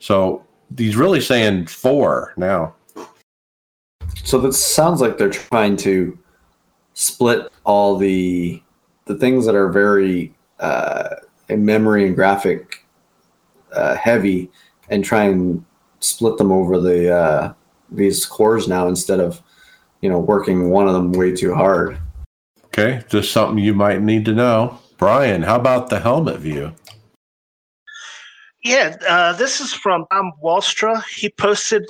[0.00, 0.44] So
[0.76, 2.74] he's really saying four now.
[4.24, 6.18] So that sounds like they're trying to
[6.94, 8.62] split all the
[9.04, 11.16] the things that are very uh,
[11.50, 12.86] memory and graphic
[13.72, 14.50] uh, heavy,
[14.88, 15.64] and try and
[16.00, 17.52] split them over the uh,
[17.90, 19.42] these cores now instead of
[20.00, 21.98] you know working one of them way too hard.
[22.66, 24.78] Okay, just something you might need to know.
[24.96, 26.72] Brian, how about the helmet view?
[28.62, 31.04] Yeah, uh, this is from Tom Walstra.
[31.04, 31.84] He posted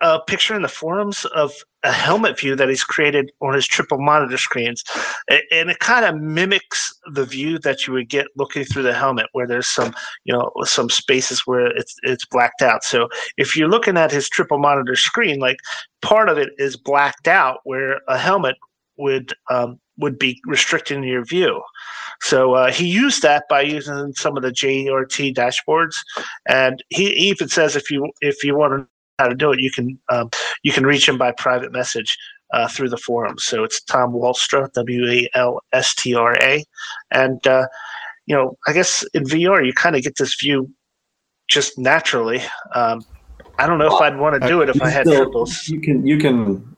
[0.00, 1.52] a picture in the forums of
[1.88, 4.84] a helmet view that he's created on his triple monitor screens,
[5.28, 9.26] and it kind of mimics the view that you would get looking through the helmet,
[9.32, 9.94] where there's some,
[10.24, 12.84] you know, some spaces where it's it's blacked out.
[12.84, 13.08] So
[13.38, 15.56] if you're looking at his triple monitor screen, like
[16.02, 18.56] part of it is blacked out, where a helmet
[18.98, 21.62] would um, would be restricting your view.
[22.20, 25.94] So uh, he used that by using some of the JRT dashboards,
[26.46, 28.88] and he even says if you if you want to
[29.18, 30.30] how to do it, you can um,
[30.62, 32.16] you can reach him by private message
[32.52, 33.36] uh, through the forum.
[33.38, 36.64] So it's Tom Walstra, W A L S T R A,
[37.10, 37.66] and uh,
[38.26, 40.70] you know I guess in VR you kind of get this view
[41.48, 42.40] just naturally.
[42.74, 43.04] Um,
[43.58, 45.68] I don't know if I'd want to do it if I had Still, triples.
[45.68, 46.76] You can you can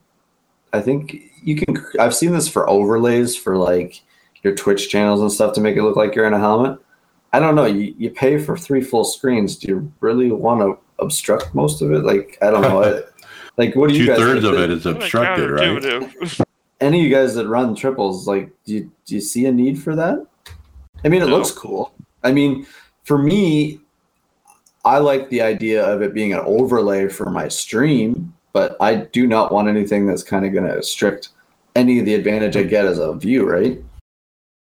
[0.73, 4.03] I think you can I've seen this for overlays for like
[4.43, 6.79] your Twitch channels and stuff to make it look like you're in a helmet.
[7.33, 7.67] I don't know.
[7.67, 9.57] You, you pay for three full screens.
[9.57, 12.05] Do you really want to obstruct most of it?
[12.05, 12.83] Like I don't know.
[12.83, 13.01] I,
[13.57, 14.19] like what do you Two guys?
[14.19, 16.11] thirds of it is obstructed, right?
[16.81, 19.79] Any of you guys that run triples, like, do you, do you see a need
[19.83, 20.27] for that?
[21.05, 21.37] I mean, it No.
[21.37, 21.93] looks cool.
[22.23, 22.67] I mean,
[23.05, 23.81] for me,
[24.87, 29.27] I like the idea of it being an overlay for my stream, but I do
[29.27, 31.29] not want anything that's kind of going to restrict
[31.77, 33.79] any of the advantage I get as a view, right?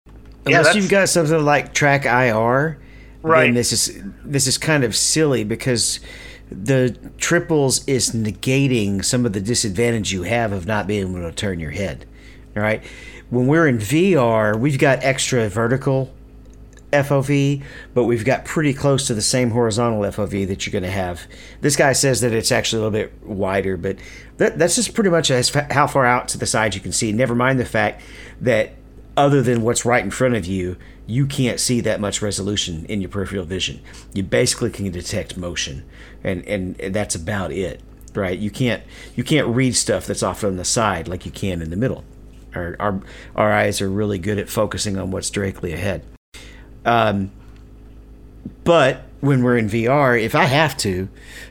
[0.06, 0.12] Yeah,
[0.46, 2.78] Unless that's- you've got something like Track IR,
[3.22, 3.44] Right.
[3.46, 6.00] then this is this is kind of silly because
[6.50, 11.32] the triples is negating some of the disadvantage you have of not being able to
[11.32, 12.06] turn your head.
[12.56, 12.82] All right.
[13.30, 16.12] When we're in VR, we've got extra vertical
[16.92, 17.62] FOV,
[17.94, 21.26] but we've got pretty close to the same horizontal FOV that you're going to have.
[21.60, 23.98] This guy says that it's actually a little bit wider, but
[24.36, 26.92] that, that's just pretty much as fa- how far out to the side you can
[26.92, 27.12] see.
[27.12, 28.02] Never mind the fact
[28.40, 28.74] that
[29.16, 30.76] other than what's right in front of you,
[31.06, 33.80] you can't see that much resolution in your peripheral vision.
[34.12, 35.84] You basically can detect motion,
[36.24, 37.80] and and that's about it,
[38.14, 38.38] right?
[38.38, 38.82] You can't
[39.14, 42.04] you can't read stuff that's off on the side like you can in the middle.
[42.54, 43.00] Our our,
[43.34, 46.04] our eyes are really good at focusing on what's directly ahead.
[46.84, 47.30] Um,
[48.64, 51.08] but when we're in VR, if I have to,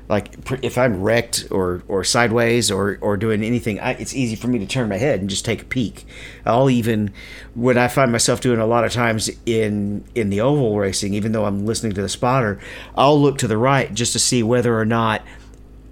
[0.08, 4.48] like if I'm wrecked or or sideways or or doing anything, I, it's easy for
[4.48, 6.06] me to turn my head and just take a peek.
[6.46, 7.12] I'll even
[7.56, 11.32] what I find myself doing a lot of times in in the oval racing, even
[11.32, 12.60] though I'm listening to the spotter,
[12.96, 15.24] I'll look to the right just to see whether or not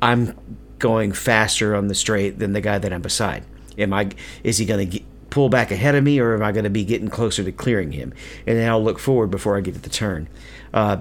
[0.01, 0.37] I'm
[0.77, 3.45] going faster on the straight than the guy that I'm beside.
[3.77, 4.09] Am I?
[4.43, 6.85] Is he going to pull back ahead of me, or am I going to be
[6.85, 8.13] getting closer to clearing him?
[8.45, 10.27] And then I'll look forward before I get to the turn.
[10.73, 10.97] Uh,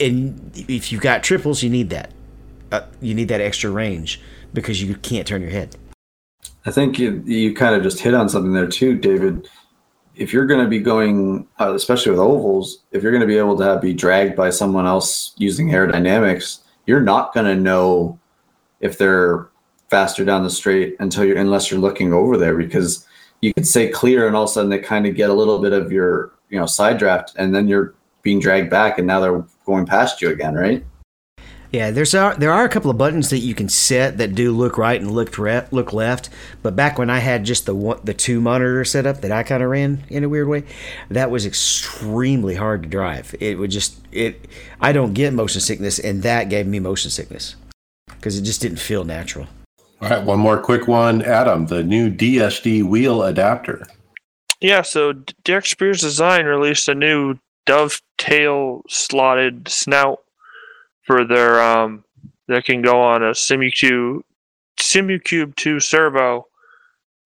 [0.00, 2.12] and if you've got triples, you need that.
[2.70, 4.20] Uh, you need that extra range
[4.52, 5.76] because you can't turn your head.
[6.64, 9.48] I think you, you kind of just hit on something there too, David.
[10.14, 13.38] If you're going to be going, uh, especially with ovals, if you're going to be
[13.38, 18.18] able to have, be dragged by someone else using aerodynamics, you're not going to know
[18.80, 19.48] if they're
[19.88, 23.06] faster down the straight until you're, unless you're looking over there because
[23.40, 25.58] you could say clear and all of a sudden they kind of get a little
[25.58, 29.20] bit of your, you know, side draft and then you're being dragged back and now
[29.20, 30.84] they're going past you again, right?
[31.72, 34.52] Yeah, there's a, there are a couple of buttons that you can set that do
[34.52, 36.28] look right and look re- look left.
[36.62, 39.62] But back when I had just the one, the two monitor setup that I kind
[39.62, 40.64] of ran in a weird way,
[41.08, 43.34] that was extremely hard to drive.
[43.40, 44.48] It would just it
[44.82, 47.56] I don't get motion sickness, and that gave me motion sickness
[48.06, 49.46] because it just didn't feel natural.
[50.02, 51.22] All right, one more quick one.
[51.22, 53.86] Adam, the new DSD wheel adapter.
[54.60, 55.14] Yeah, so
[55.44, 60.22] Derek Speare Design released a new dovetail slotted snout
[61.04, 62.04] for their um
[62.48, 64.22] that can go on a Simucube
[64.78, 66.46] Simucube 2 servo.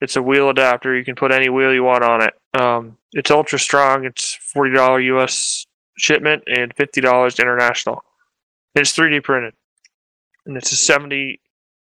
[0.00, 0.94] It's a wheel adapter.
[0.96, 2.34] You can put any wheel you want on it.
[2.58, 4.04] Um, it's ultra strong.
[4.04, 8.04] It's forty dollar US shipment and fifty dollars international.
[8.74, 9.54] It's 3D printed,
[10.44, 11.40] and it's a 70.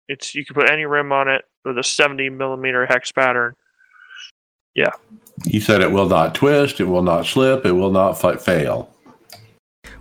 [0.09, 3.55] It's you can put any rim on it with a 70 millimeter hex pattern.
[5.47, 8.89] He said it will not twist, it will not slip, it will not fi- fail.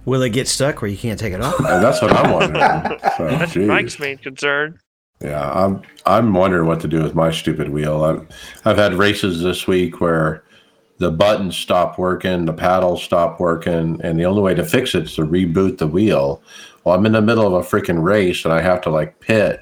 [0.06, 1.58] Will it get stuck where you can't take it off?
[1.60, 3.00] And that's what I'm wondering.
[3.18, 3.68] So, That's geez.
[3.68, 4.80] Mike's main concern.
[5.22, 8.04] Yeah, I'm I'm wondering what to do with my stupid wheel.
[8.04, 8.28] I've
[8.66, 10.44] I've had races this week where
[10.98, 15.04] the buttons stop working, the paddles stop working, and the only way to fix it
[15.04, 16.42] is to reboot the wheel.
[16.84, 19.62] Well, I'm in the middle of a freaking race and I have to like pit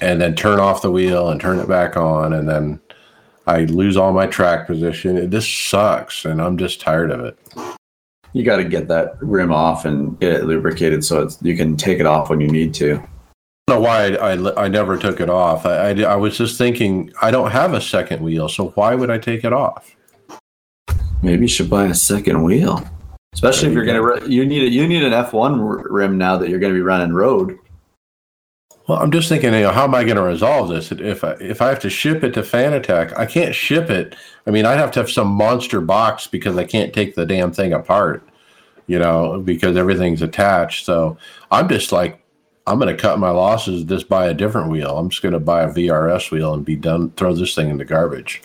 [0.00, 2.80] and then turn off the wheel and turn it back on and then
[3.48, 5.16] I lose all my track position.
[5.16, 7.38] It This sucks and I'm just tired of it.
[8.34, 11.74] You got to get that rim off and get it lubricated so it's, you can
[11.74, 12.96] take it off when you need to.
[12.96, 15.64] I don't know why I, I, I never took it off.
[15.64, 19.10] I, I, I was just thinking I don't have a second wheel, so why would
[19.10, 19.96] I take it off?
[21.22, 22.86] Maybe you should buy a second wheel,
[23.32, 24.26] especially if you're you gonna.
[24.28, 27.58] You need a, you need an F1 rim now that you're gonna be running road.
[28.88, 30.90] Well, I'm just thinking, you know, how am I going to resolve this?
[30.90, 34.16] If I, if I have to ship it to Fanatec, I can't ship it.
[34.46, 37.52] I mean, I'd have to have some monster box because I can't take the damn
[37.52, 38.26] thing apart,
[38.86, 40.86] you know, because everything's attached.
[40.86, 41.18] So
[41.50, 42.24] I'm just like,
[42.66, 44.96] I'm going to cut my losses, just buy a different wheel.
[44.96, 47.76] I'm just going to buy a VRS wheel and be done, throw this thing in
[47.76, 48.40] the garbage.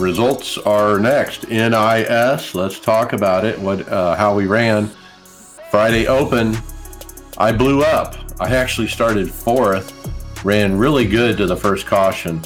[0.00, 1.48] Results are next.
[1.48, 2.54] NIS.
[2.54, 3.58] Let's talk about it.
[3.58, 4.90] What, uh, how we ran
[5.70, 6.56] Friday Open.
[7.38, 8.16] I blew up.
[8.40, 9.92] I actually started fourth,
[10.44, 12.42] ran really good to the first caution.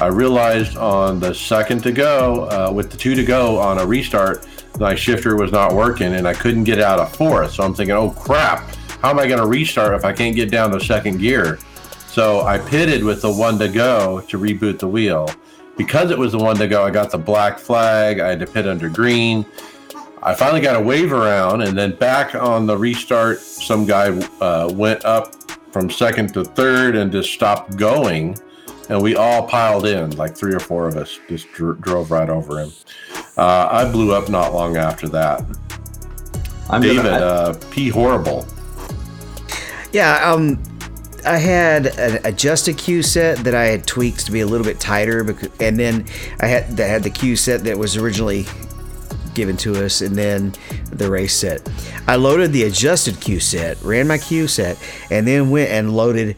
[0.00, 3.86] I realized on the second to go, uh, with the two to go on a
[3.86, 4.46] restart,
[4.80, 7.52] my shifter was not working and I couldn't get out of fourth.
[7.52, 10.50] So I'm thinking, oh crap, how am I going to restart if I can't get
[10.50, 11.58] down to second gear?
[12.08, 15.28] So I pitted with the one to go to reboot the wheel.
[15.76, 18.20] Because it was the one to go, I got the black flag.
[18.20, 19.44] I had to pit under green.
[20.22, 24.08] I finally got a wave around, and then back on the restart, some guy
[24.40, 25.34] uh, went up
[25.70, 28.38] from second to third and just stopped going.
[28.88, 32.30] And we all piled in, like three or four of us, just dr- drove right
[32.30, 32.72] over him.
[33.36, 35.42] Uh, I blew up not long after that.
[36.70, 37.88] I'm David, gonna, uh, P.
[37.88, 38.46] Horrible.
[39.92, 40.58] Yeah, um,
[41.26, 44.78] I had an adjusted cue set that I had tweaked to be a little bit
[44.78, 46.06] tighter, because, and then
[46.40, 48.46] I had that had the cue set that was originally
[49.34, 50.54] given to us, and then
[50.90, 51.68] the race set.
[52.06, 54.78] I loaded the adjusted cue set, ran my cue set,
[55.10, 56.36] and then went and loaded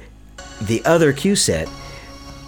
[0.62, 1.68] the other cue set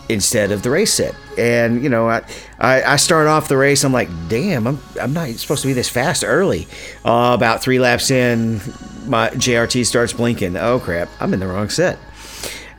[0.09, 1.15] instead of the race set.
[1.37, 2.23] And you know, I,
[2.59, 3.85] I I start off the race.
[3.85, 6.67] I'm like, damn, I'm I'm not supposed to be this fast early.
[7.05, 8.61] Uh, about three laps in,
[9.07, 10.57] my JRT starts blinking.
[10.57, 11.99] Oh crap, I'm in the wrong set.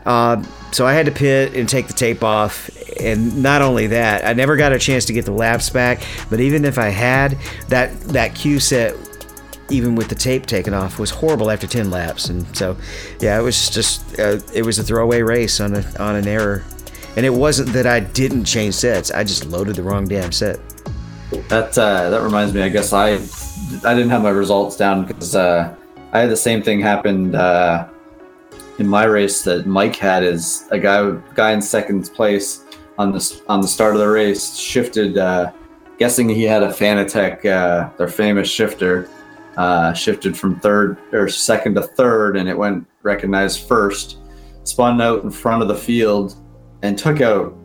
[0.06, 2.70] Uh, so I had to pit and take the tape off.
[3.00, 6.04] And not only that, I never got a chance to get the laps back.
[6.30, 7.38] But even if I had,
[7.70, 8.96] that that cue set,
[9.70, 12.30] even with the tape taken off, was horrible after ten laps.
[12.30, 12.76] And so,
[13.20, 16.64] yeah, it was just uh, it was a throwaway race on a, on an error.
[17.16, 20.60] And it wasn't that I didn't change sets; I just loaded the wrong damn set.
[21.50, 22.62] that uh, that reminds me.
[22.62, 23.14] I guess I
[23.88, 25.76] I didn't have my results down because uh,
[26.12, 27.90] I had the same thing happen uh,
[28.80, 30.24] in my race that Mike had.
[30.24, 32.66] Is a guy guy in second place
[32.98, 35.52] on the on the start of the race shifted, uh,
[35.98, 39.10] guessing he had a Fanatec, uh, their famous shifter,
[39.58, 44.18] uh, shifted from third or second to third, and it went recognized first,
[44.64, 46.36] spun out in front of the field,
[46.82, 47.56] and took out.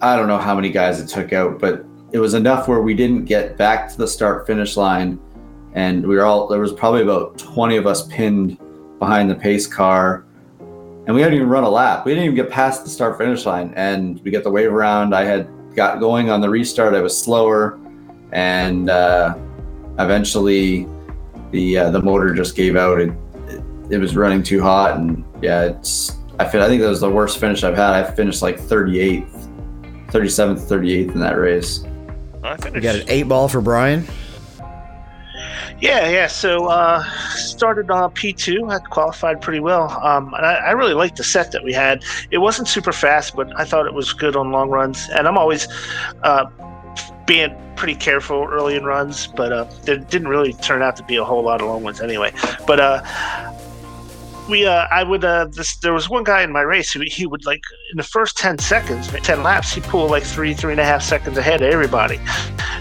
[0.00, 2.94] I don't know how many guys it took out, but it was enough where we
[2.94, 5.18] didn't get back to the start finish line
[5.74, 8.56] and we were all there was probably about 20 of us pinned
[8.98, 10.24] behind the pace car.
[11.06, 12.06] And we hadn't even run a lap.
[12.06, 13.72] We didn't even get past the start finish line.
[13.76, 15.14] And we get the wave around.
[15.14, 16.94] I had got going on the restart.
[16.94, 17.78] I was slower.
[18.32, 19.36] And uh,
[19.98, 20.88] eventually
[21.50, 23.00] the uh, the motor just gave out.
[23.00, 23.12] It,
[23.48, 24.96] it it was running too hot.
[24.96, 27.90] And yeah it's i feel i think that was the worst finish i've had.
[27.92, 29.44] I finished like 38th
[30.10, 31.84] 37th 38th in that race.
[32.42, 32.74] I finished.
[32.74, 34.06] We got an eight ball for Brian.
[35.84, 36.28] Yeah, yeah.
[36.28, 37.04] So uh,
[37.34, 38.72] started on P2.
[38.72, 39.90] I qualified pretty well.
[40.02, 42.02] Um, and I, I really liked the set that we had.
[42.30, 45.10] It wasn't super fast, but I thought it was good on long runs.
[45.10, 45.68] And I'm always
[46.22, 46.46] uh,
[47.26, 51.16] being pretty careful early in runs, but uh, there didn't really turn out to be
[51.16, 52.32] a whole lot of long ones anyway.
[52.66, 53.02] But uh,
[54.48, 57.26] we uh I would uh this there was one guy in my race who he
[57.26, 60.80] would like in the first 10 seconds 10 laps he'd pull like three three and
[60.80, 62.20] a half seconds ahead of everybody.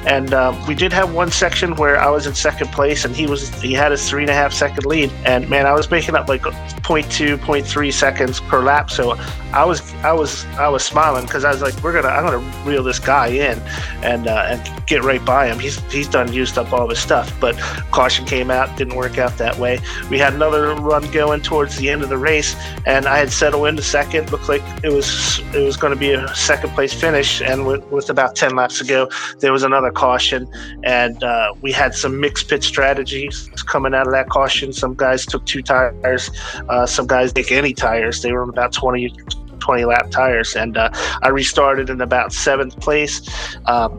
[0.06, 3.26] And uh, we did have one section where I was in second place and he
[3.28, 5.12] was he had a three and a half second lead.
[5.26, 8.92] And man I was making up like 0.2 0.3 seconds per lap.
[8.92, 9.16] So
[9.54, 12.66] I was I was I was smiling because I was like we're gonna I'm gonna
[12.66, 13.60] reel this guy in
[14.04, 15.60] and uh, and get right by him.
[15.60, 17.34] He's he's done used up all his stuff.
[17.40, 17.58] But
[17.92, 19.80] caution came out didn't work out that way.
[20.10, 22.56] We had another run going towards the end of the race,
[22.88, 24.32] and I had settled into second.
[24.32, 27.86] Looked like it was it was going to be a second place finish, and with,
[27.92, 29.08] with about ten laps to go,
[29.38, 30.48] there was another caution,
[30.84, 34.74] and uh, we had some mixed pit strategies coming out of that caution.
[34.74, 36.32] Some guys took two tires,
[36.70, 38.24] uh, some guys take any tires.
[38.24, 39.16] They were on about 20,
[39.60, 40.90] 20 lap tires, and uh,
[41.22, 43.22] I restarted in about seventh place.
[43.68, 43.92] Um,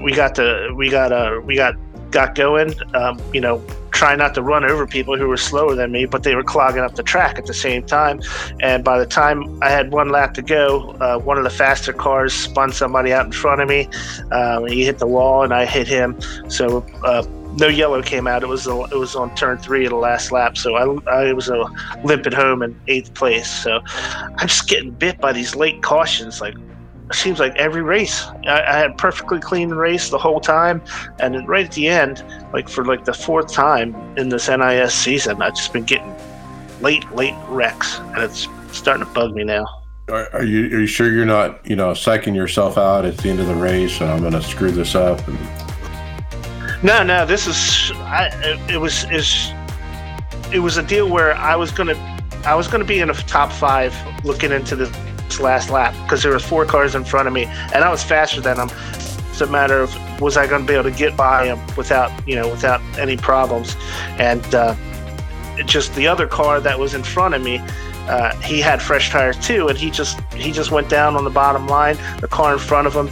[0.00, 1.74] we got the we got uh we got
[2.12, 2.72] got going.
[2.94, 3.58] Um, you know,
[3.94, 6.82] try not to run over people who were slower than me, but they were clogging
[6.82, 8.20] up the track at the same time.
[8.60, 11.92] And by the time I had one lap to go, uh, one of the faster
[11.92, 13.88] cars spun somebody out in front of me.
[14.32, 16.20] Um, he hit the wall, and I hit him.
[16.48, 16.84] So.
[17.04, 17.24] Uh,
[17.56, 18.42] no yellow came out.
[18.42, 21.32] It was a, it was on turn three of the last lap, so I, I
[21.32, 21.64] was a
[22.02, 23.48] limping home in eighth place.
[23.48, 26.40] So I'm just getting bit by these late cautions.
[26.40, 26.54] Like
[27.14, 28.26] seems like every race.
[28.46, 30.82] I, I, had perfectly clean race the whole time
[31.18, 34.94] and then right at the end like for like the fourth time in this nis
[34.94, 36.14] season i've just been getting
[36.80, 39.66] late late wrecks and it's starting to bug me now.
[40.08, 43.30] Are, are you are you sure you're not you know psyching yourself out at the
[43.30, 45.38] end of the race and i'm going to screw this up and...
[46.82, 49.50] no no this is i it, it was is
[50.52, 51.96] it was a deal where i was going to
[52.44, 53.94] i was going to be in a top five
[54.26, 57.84] looking into the last lap because there were four cars in front of me and
[57.84, 58.70] I was faster than them.
[59.30, 62.12] It's a matter of was I going to be able to get by him without
[62.26, 63.76] you know without any problems,
[64.18, 64.76] and uh,
[65.66, 67.60] just the other car that was in front of me.
[68.06, 71.30] Uh, he had fresh tires too, and he just he just went down on the
[71.30, 71.96] bottom line.
[72.20, 73.10] The car in front of him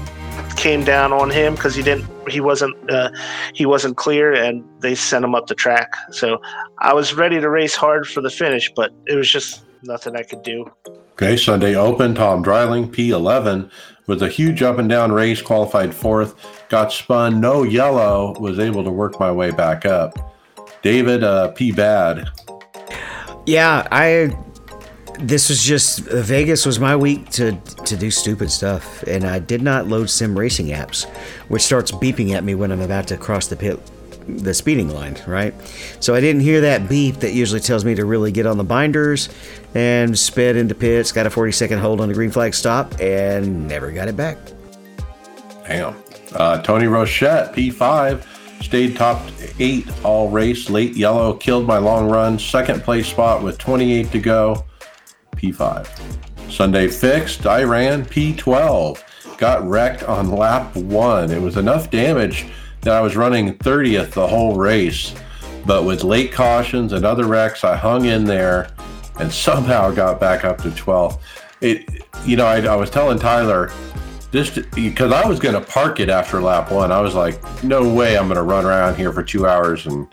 [0.55, 3.11] came down on him because he didn't he wasn't uh,
[3.53, 5.93] he wasn't clear, and they sent him up the track.
[6.13, 6.41] So
[6.79, 10.23] I was ready to race hard for the finish, but it was just nothing I
[10.23, 10.71] could do.
[11.13, 13.71] Okay, Sunday Open, Tom Dreiling, P11,
[14.07, 16.35] with a huge up and down race, qualified fourth,
[16.69, 20.35] got spun, no yellow, was able to work my way back up.
[20.83, 22.29] David, uh, P bad.
[23.47, 24.37] Yeah, I.
[25.19, 27.53] This was just Vegas was my week to
[27.85, 31.09] to do stupid stuff, and I did not load sim racing apps,
[31.49, 33.79] which starts beeping at me when I'm about to cross the pit
[34.27, 35.55] the speeding line, right?
[36.01, 38.65] So I didn't hear that beep that usually tells me to really get on the
[38.65, 39.29] binders
[39.75, 43.69] and sped into pits, got a 40 second hold on the green flag stop, and
[43.69, 44.39] never got it back.
[45.67, 45.97] Damn.
[46.35, 48.25] Uh, Tony Rochette, P5,
[48.63, 49.23] stayed top
[49.59, 54.19] eight all race, late yellow, killed my long run, second place spot with 28 to
[54.19, 54.65] go,
[55.37, 55.89] P5.
[56.51, 59.03] Sunday fixed, I ran P12,
[59.39, 61.31] got wrecked on lap one.
[61.31, 62.47] It was enough damage
[62.87, 65.15] I was running 30th the whole race.
[65.65, 68.71] But with late cautions and other wrecks, I hung in there
[69.19, 71.19] and somehow got back up to 12th.
[71.61, 73.71] It, you know, I, I was telling Tyler,
[74.33, 76.91] just because I was going to park it after lap one.
[76.91, 80.09] I was like, no way I'm going to run around here for two hours and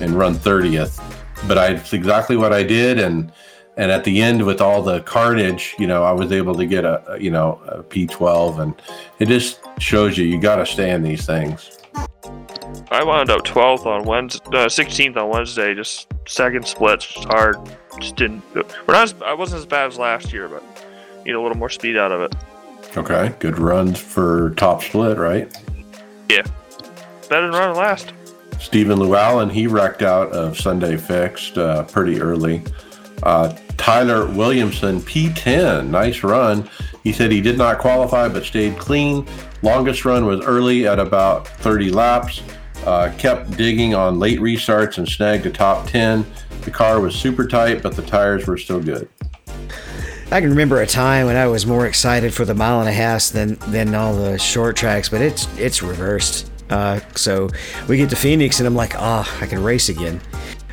[0.00, 1.00] and run 30th.
[1.48, 3.32] But I, it's exactly what I did, and
[3.76, 6.84] and at the end with all the carnage, you know, I was able to get
[6.84, 8.74] a, you know a P12, and
[9.18, 11.81] it just shows you you got to stay in these things.
[11.94, 15.74] I wound up 12th on Wednesday, uh, 16th on Wednesday.
[15.74, 17.56] Just second splits, hard.
[18.00, 18.42] Just didn't.
[18.54, 19.04] We're not.
[19.04, 20.62] As, I wasn't as bad as last year, but
[21.24, 22.34] need a little more speed out of it.
[22.96, 25.50] Okay, good runs for top split, right?
[26.28, 26.42] Yeah,
[27.28, 28.12] better than running last.
[28.58, 32.62] Stephen Llewellyn, he wrecked out of Sunday Fixed uh, pretty early.
[33.22, 36.68] Uh, Tyler Williamson, P10, nice run.
[37.02, 39.26] He said he did not qualify but stayed clean.
[39.62, 42.42] Longest run was early at about 30 laps.
[42.84, 46.26] Uh, kept digging on late restarts and snagged a top 10.
[46.62, 49.08] The car was super tight, but the tires were still good.
[50.32, 52.92] I can remember a time when I was more excited for the mile and a
[52.92, 56.50] half than than all the short tracks, but it's it's reversed.
[56.70, 57.50] Uh, so
[57.86, 60.22] we get to Phoenix, and I'm like, ah, oh, I can race again,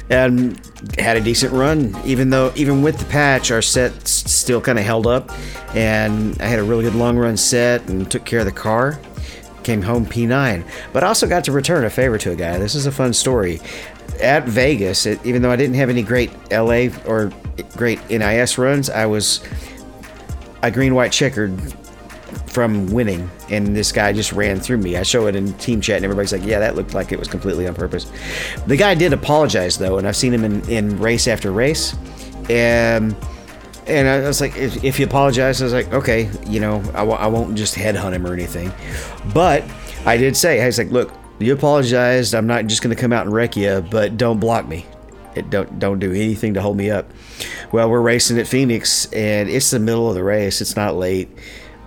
[0.10, 0.60] and
[0.98, 1.96] had a decent run.
[2.06, 5.32] Even though even with the patch, our set still kind of held up,
[5.76, 9.00] and I had a really good long run set and took care of the car
[9.70, 12.58] came home P9, but also got to return a favor to a guy.
[12.58, 13.62] This is a fun story.
[14.20, 17.32] At Vegas, it, even though I didn't have any great LA or
[17.78, 19.42] great NIS runs, I was
[20.64, 21.54] a green white checkered
[22.48, 24.98] from winning, and this guy just ran through me.
[24.98, 27.28] I show it in team chat, and everybody's like, "Yeah, that looked like it was
[27.28, 28.12] completely on purpose."
[28.68, 31.96] The guy did apologize though, and I've seen him in, in race after race,
[32.50, 33.16] and
[33.88, 37.00] and I was like, if, if he apologized, I was like, okay, you know, I
[37.00, 38.72] w- I won't just headhunt him or anything,
[39.34, 39.64] but
[40.06, 42.36] I did say, I was like, look, you apologized.
[42.36, 44.86] I'm not just going to come out and wreck you, but don't block me.
[45.36, 47.10] It don't don't do anything to hold me up.
[47.72, 50.60] Well, we're racing at Phoenix, and it's the middle of the race.
[50.62, 51.30] It's not late.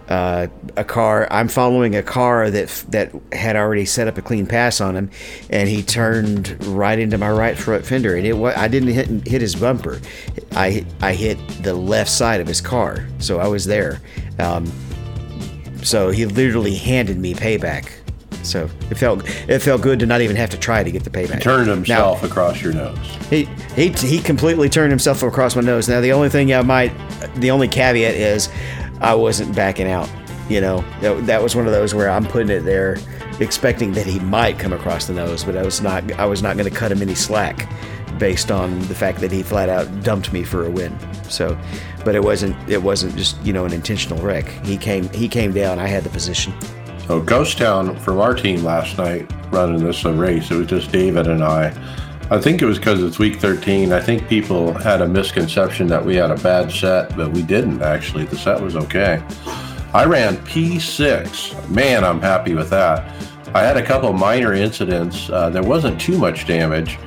[0.09, 1.27] Uh, a car.
[1.31, 5.11] I'm following a car that that had already set up a clean pass on him,
[5.49, 8.17] and he turned right into my right front fender.
[8.17, 10.01] And it wa- I didn't hit hit his bumper.
[10.55, 14.01] I I hit the left side of his car, so I was there.
[14.39, 14.71] Um,
[15.83, 17.89] so he literally handed me payback.
[18.43, 21.11] So it felt it felt good to not even have to try to get the
[21.11, 21.41] payback.
[21.43, 22.99] Turned Now- himself across your nose.
[23.31, 23.45] he,
[23.77, 25.89] he he completely turned himself across my nose.
[25.89, 26.93] Now the only thing I might,
[27.37, 28.49] the only caveat is,
[29.03, 30.09] I wasn't backing out.
[30.49, 32.99] You know, that, that was one of those where I'm putting it there,
[33.41, 36.11] expecting that he might come across the nose, but I was not.
[36.13, 37.69] I was not going to cut him any slack,
[38.19, 40.97] based on the fact that he flat out dumped me for a win.
[41.29, 41.59] So,
[42.05, 42.57] but it wasn't.
[42.69, 44.49] It wasn't just you know an intentional wreck.
[44.65, 45.09] He came.
[45.11, 45.79] He came down.
[45.79, 46.53] I had the position.
[47.07, 50.51] So Ghost Town from our team last night running this uh, race.
[50.51, 51.71] It was just David and I.
[52.33, 53.93] I think it was because it's week 13.
[53.93, 57.83] I think people had a misconception that we had a bad set, but we didn't
[57.83, 58.25] actually.
[58.25, 59.23] The set was okay.
[59.93, 61.69] I ran P6.
[61.69, 63.15] Man, I'm happy with that.
[63.55, 65.29] I had a couple minor incidents.
[65.29, 66.99] Uh, there wasn't too much damage,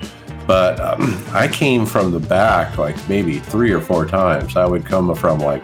[0.45, 4.55] but um, I came from the back like maybe three or four times.
[4.55, 5.63] I would come from like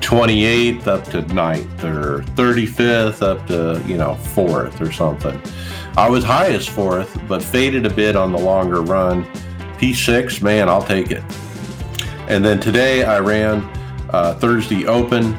[0.00, 5.38] 28th up to 9th or 35th up to, you know, 4th or something.
[5.96, 9.24] I was high as 4th, but faded a bit on the longer run.
[9.78, 11.24] P6, man, I'll take it.
[12.28, 13.62] And then today I ran
[14.10, 15.32] uh, Thursday Open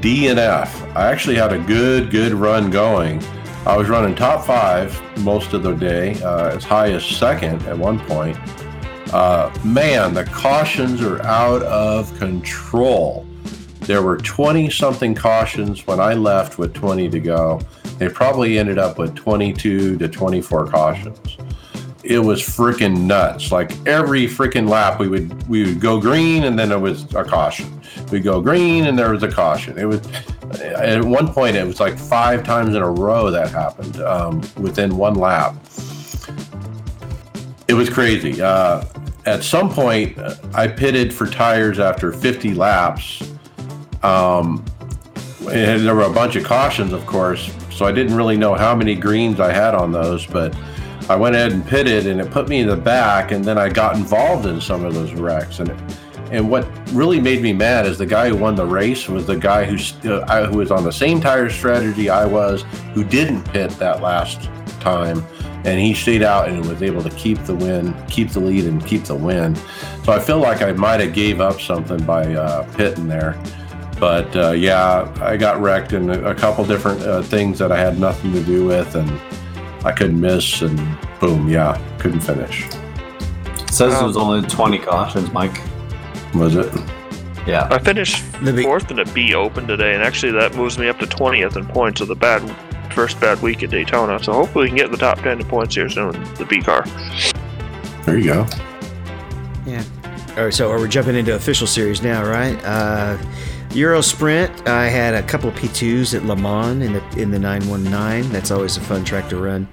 [0.00, 0.94] DNF.
[0.94, 3.20] I actually had a good, good run going.
[3.66, 7.76] I was running top five most of the day, uh, as high as second at
[7.76, 8.38] one point.
[9.12, 13.26] Uh, man, the cautions are out of control.
[13.80, 17.60] There were 20 something cautions when I left with 20 to go.
[17.98, 21.36] They probably ended up with 22 to 24 cautions.
[22.02, 23.50] It was freaking nuts.
[23.50, 27.24] Like every freaking lap, we would we would go green and then there was a
[27.24, 27.80] caution.
[28.12, 29.76] We go green and there was a caution.
[29.78, 30.06] It was
[30.62, 34.96] at one point it was like five times in a row that happened um, within
[34.96, 35.56] one lap.
[37.66, 38.40] It was crazy.
[38.40, 38.84] Uh,
[39.24, 40.16] at some point,
[40.54, 43.28] I pitted for tires after 50 laps.
[44.04, 44.64] Um,
[45.50, 48.74] and there were a bunch of cautions, of course, so I didn't really know how
[48.74, 50.56] many greens I had on those, but
[51.08, 53.68] I went ahead and pitted, and it put me in the back, and then I
[53.68, 55.70] got involved in some of those wrecks, and
[56.32, 59.36] and what really made me mad is the guy who won the race was the
[59.36, 59.76] guy who
[60.10, 64.50] uh, who was on the same tire strategy I was, who didn't pit that last
[64.80, 65.24] time,
[65.64, 68.84] and he stayed out and was able to keep the win, keep the lead, and
[68.84, 69.54] keep the win.
[70.02, 73.40] So I feel like I might have gave up something by uh, pitting there.
[73.98, 77.78] But uh, yeah, I got wrecked in a, a couple different uh, things that I
[77.78, 79.10] had nothing to do with, and
[79.84, 80.76] I couldn't miss, and
[81.20, 82.66] boom, yeah, couldn't finish.
[82.66, 85.60] It says it was only 20 cautions, Mike.
[86.34, 86.72] Was it?
[87.46, 87.68] Yeah.
[87.70, 90.98] I finished The fourth in a B Open today, and actually that moves me up
[90.98, 92.42] to 20th in points of the bad
[92.92, 94.22] first bad week at Daytona.
[94.22, 96.12] So hopefully we can get in the top 10 in points here soon.
[96.34, 96.84] The B car.
[98.04, 98.46] There you go.
[99.66, 99.84] Yeah.
[100.36, 102.58] All right, so are we jumping into official series now, right?
[102.64, 103.16] Uh,
[103.76, 104.66] Euro Sprint.
[104.66, 108.32] I had a couple of P2s at Le Mans in the in the 919.
[108.32, 109.68] That's always a fun track to run.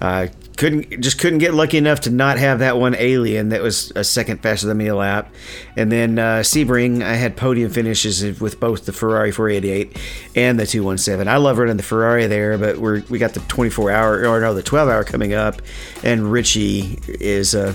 [0.00, 3.92] Uh, couldn't just couldn't get lucky enough to not have that one alien that was
[3.96, 5.32] a second faster than me a lap.
[5.76, 9.98] And then uh, Sebring, I had podium finishes with both the Ferrari 488
[10.34, 11.28] and the 217.
[11.28, 14.54] I love running the Ferrari there, but we're we got the 24 hour or no
[14.54, 15.60] the 12 hour coming up,
[16.02, 17.54] and Richie is.
[17.54, 17.74] Uh,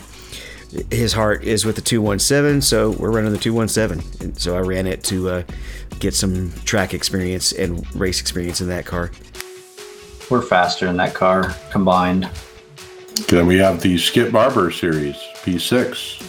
[0.91, 4.85] his heart is with the 217 so we're running the 217 and so i ran
[4.85, 5.43] it to uh,
[5.99, 9.11] get some track experience and race experience in that car
[10.29, 12.29] We're faster in that car combined.
[13.27, 16.25] Then we have the Skip Barber series, P6.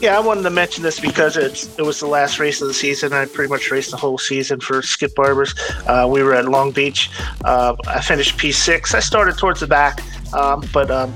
[0.00, 2.74] Yeah, I wanted to mention this because it's it was the last race of the
[2.74, 3.12] season.
[3.12, 5.54] I pretty much raced the whole season for Skip Barbers.
[5.86, 7.08] Uh, we were at Long Beach.
[7.44, 8.94] Uh, I finished P6.
[8.94, 10.00] I started towards the back,
[10.34, 11.14] um, but um,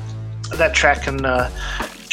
[0.55, 1.51] that track can uh,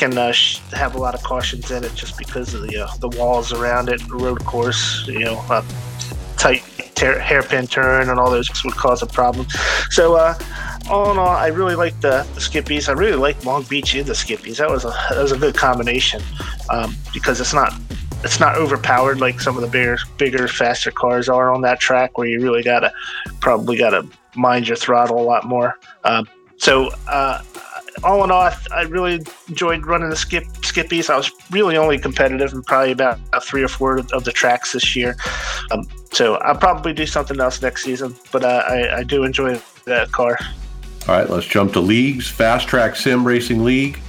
[0.03, 0.33] can uh,
[0.71, 3.87] have a lot of cautions in it just because of the uh, the walls around
[3.87, 5.07] it, the road course.
[5.07, 5.63] You know, uh,
[6.35, 6.61] tight
[6.93, 9.47] ter- hairpin turn and all those would cause a problem.
[9.89, 10.15] So.
[10.15, 10.37] Uh,
[10.89, 12.89] all in all, I really like the, the Skippies.
[12.89, 14.57] I really like Long Beach in the Skippies.
[14.57, 16.21] That was a that was a good combination
[16.69, 17.71] um, because it's not
[18.25, 22.17] it's not overpowered like some of the bigger, bigger, faster cars are on that track,
[22.17, 22.91] where you really gotta
[23.39, 24.05] probably gotta
[24.35, 25.79] mind your throttle a lot more.
[26.03, 26.27] Um,
[26.57, 27.41] so uh,
[28.03, 31.09] all in all, I, really enjoyed running the skip skippies.
[31.09, 34.95] I was really only competitive in probably about, three or four of the tracks this
[34.95, 35.15] year.
[35.71, 39.61] Um, so I'll probably do something else next season, but uh, I, I do enjoy
[39.85, 40.37] that car.
[41.07, 42.29] All right, let's jump to leagues.
[42.29, 43.99] Fast Track Sim Racing League.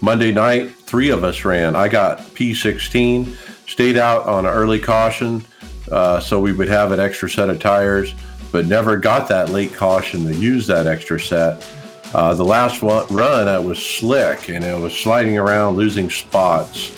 [0.00, 1.74] Monday night, three of us ran.
[1.74, 3.36] I got P16,
[3.68, 5.44] stayed out on an early caution,
[5.90, 8.14] uh, so we would have an extra set of tires,
[8.52, 11.66] but never got that late caution to use that extra set.
[12.14, 16.90] Uh, the last one, run, I was slick and it was sliding around, losing spots.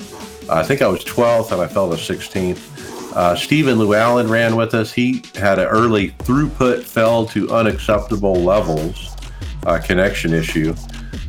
[0.49, 3.15] I think I was 12th and I fell to 16th.
[3.17, 4.93] Uh, Stephen Llewellyn ran with us.
[4.93, 9.17] He had an early throughput fell to unacceptable levels
[9.67, 10.75] uh, connection issue.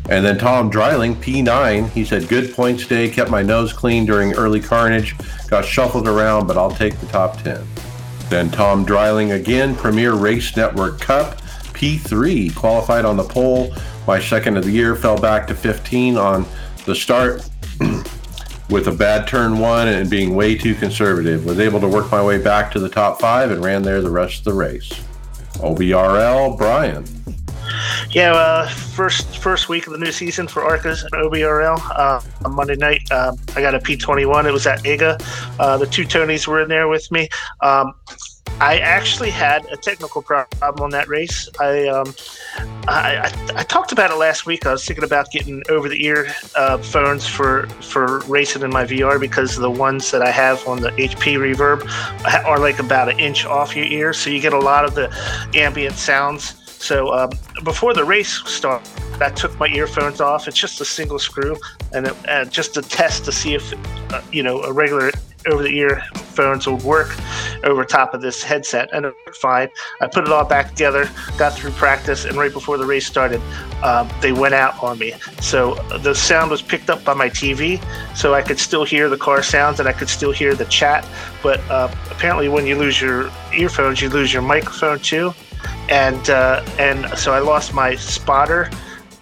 [0.09, 4.33] And then Tom Dreiling, P9, he said, good points day, kept my nose clean during
[4.33, 5.15] early carnage,
[5.47, 7.65] got shuffled around, but I'll take the top 10.
[8.29, 11.40] Then Tom Dreiling again, Premier Race Network Cup,
[11.81, 13.73] P3, qualified on the pole.
[14.05, 16.45] My second of the year fell back to 15 on
[16.85, 17.49] the start
[18.69, 21.43] with a bad turn one and being way too conservative.
[21.43, 24.11] Was able to work my way back to the top five and ran there the
[24.11, 24.91] rest of the race.
[25.55, 27.03] OBRL, Brian.
[28.11, 31.81] Yeah, uh, first first week of the new season for Arcas OBRL.
[31.95, 34.45] Uh, on Monday night, uh, I got a P21.
[34.45, 35.19] It was at IGA.
[35.59, 37.27] Uh, the two Tonys were in there with me.
[37.61, 37.93] Um,
[38.61, 41.49] I actually had a technical problem on that race.
[41.59, 42.13] I, um,
[42.87, 44.67] I, I, I, talked about it last week.
[44.67, 49.55] I was thinking about getting over-the-ear uh, phones for for racing in my VR because
[49.55, 51.81] the ones that I have on the HP Reverb
[52.45, 55.09] are like about an inch off your ear, so you get a lot of the
[55.55, 56.55] ambient sounds.
[56.67, 57.31] So um,
[57.63, 58.87] before the race started,
[59.19, 60.47] I took my earphones off.
[60.47, 61.57] It's just a single screw,
[61.93, 63.73] and it, just to test to see if
[64.13, 65.09] uh, you know a regular
[65.47, 67.15] over the ear phones would work
[67.63, 69.69] over top of this headset and it worked fine.
[69.99, 73.41] I put it all back together, got through practice, and right before the race started,
[73.83, 75.13] uh, they went out on me.
[75.41, 77.83] So the sound was picked up by my TV,
[78.15, 81.07] so I could still hear the car sounds and I could still hear the chat.
[81.43, 85.33] But uh, apparently, when you lose your earphones, you lose your microphone too.
[85.89, 88.69] And uh, and so I lost my spotter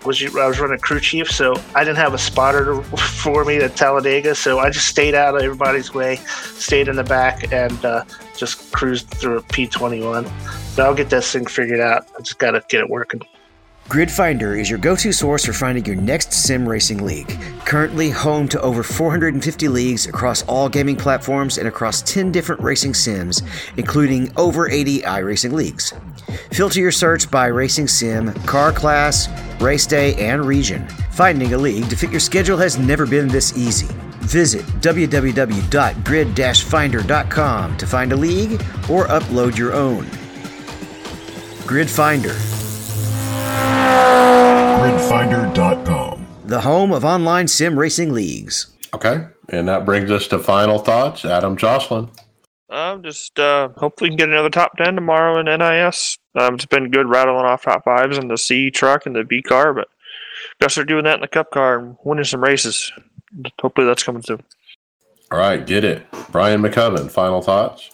[0.06, 2.82] was I was running crew chief, so I didn't have a spotter
[3.22, 7.04] for me at Talladega, so I just stayed out of everybody's way, stayed in the
[7.04, 8.06] back, and uh,
[8.36, 10.30] just cruised through a P21.
[10.74, 12.08] So I'll get this thing figured out.
[12.18, 13.22] I just got to get it working.
[13.90, 17.36] Grid Finder is your go to source for finding your next sim racing league.
[17.66, 22.94] Currently home to over 450 leagues across all gaming platforms and across 10 different racing
[22.94, 23.42] sims,
[23.78, 25.92] including over 80 iRacing leagues.
[26.52, 29.28] Filter your search by racing sim, car class,
[29.60, 30.88] race day, and region.
[31.10, 33.88] Finding a league to fit your schedule has never been this easy.
[34.20, 40.08] Visit www.grid-finder.com to find a league or upload your own.
[41.66, 42.36] Grid Finder
[44.80, 46.28] Gridfinder.com.
[46.46, 48.76] The home of online sim racing leagues.
[48.94, 49.28] Okay.
[49.50, 51.26] And that brings us to final thoughts.
[51.26, 52.10] Adam Josselyn.
[52.70, 56.18] Um, just uh, hopefully we can get another top ten tomorrow in NIS.
[56.36, 59.42] Um, it's been good rattling off top fives in the C truck and the B
[59.42, 59.88] car, but
[60.62, 62.92] guess they're doing that in the Cup car and winning some races.
[63.60, 64.44] Hopefully that's coming soon.
[65.32, 67.10] All right, get it, Brian Maccubbin.
[67.10, 67.90] Final thoughts.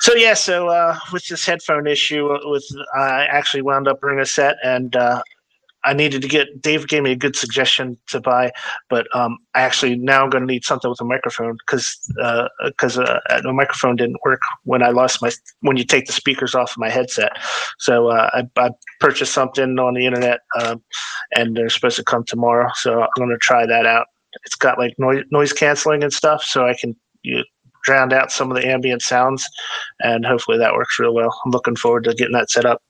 [0.00, 2.64] So yeah, so uh, with this headphone issue, uh, with
[2.94, 5.22] I actually wound up bringing a set, and uh,
[5.84, 6.60] I needed to get.
[6.62, 8.52] Dave gave me a good suggestion to buy,
[8.88, 11.98] but um, I actually now I'm going to need something with a microphone because
[12.66, 15.30] because uh, uh, the microphone didn't work when I lost my
[15.60, 17.32] when you take the speakers off of my headset.
[17.78, 18.70] So uh, I, I,
[19.00, 20.82] purchased something on the internet, um,
[21.34, 22.70] and they're supposed to come tomorrow.
[22.74, 24.06] So I'm going to try that out.
[24.44, 27.42] It's got like noise noise canceling and stuff, so I can you,
[27.88, 29.48] drown out some of the ambient sounds,
[30.00, 31.34] and hopefully that works real well.
[31.44, 32.82] I'm looking forward to getting that set up.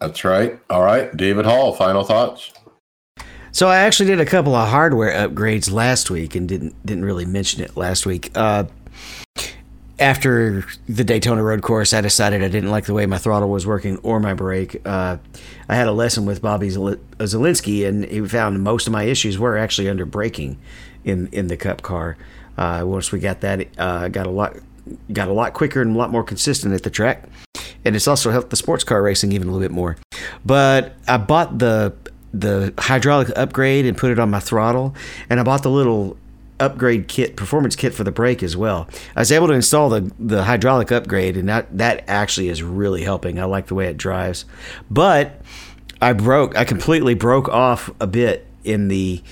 [0.00, 0.58] That's right.
[0.70, 2.52] All right, David Hall, final thoughts.
[3.52, 7.26] So I actually did a couple of hardware upgrades last week and didn't didn't really
[7.26, 8.30] mention it last week.
[8.34, 8.64] Uh,
[10.00, 13.66] after the Daytona Road Course, I decided I didn't like the way my throttle was
[13.66, 14.80] working or my brake.
[14.84, 15.16] Uh,
[15.68, 19.56] I had a lesson with Bobby Zalinski, and he found most of my issues were
[19.56, 20.58] actually under braking
[21.04, 22.16] in in the Cup car.
[22.58, 24.56] Uh, once we got that, uh, got a lot
[25.12, 27.28] got a lot quicker and a lot more consistent at the track
[27.84, 29.96] and it's also helped the sports car racing even a little bit more.
[30.44, 31.94] But I bought the
[32.32, 34.94] the hydraulic upgrade and put it on my throttle,
[35.30, 36.16] and I bought the little
[36.60, 38.88] upgrade kit, performance kit for the brake as well.
[39.16, 43.02] I was able to install the the hydraulic upgrade, and that that actually is really
[43.02, 43.38] helping.
[43.38, 44.44] I like the way it drives,
[44.90, 45.40] but
[46.00, 49.22] I broke, I completely broke off a bit in the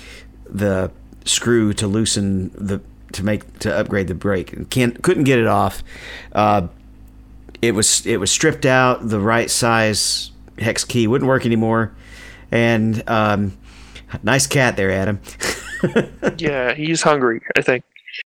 [0.49, 0.91] the
[1.25, 2.81] screw to loosen the
[3.13, 5.83] to make to upgrade the brake can't couldn't get it off.
[6.33, 6.67] Uh,
[7.61, 9.07] it was it was stripped out.
[9.07, 11.93] The right size hex key wouldn't work anymore,
[12.51, 13.57] and um,
[14.23, 15.19] nice cat there, Adam.
[16.39, 17.41] Yeah, he's hungry.
[17.55, 17.83] I think.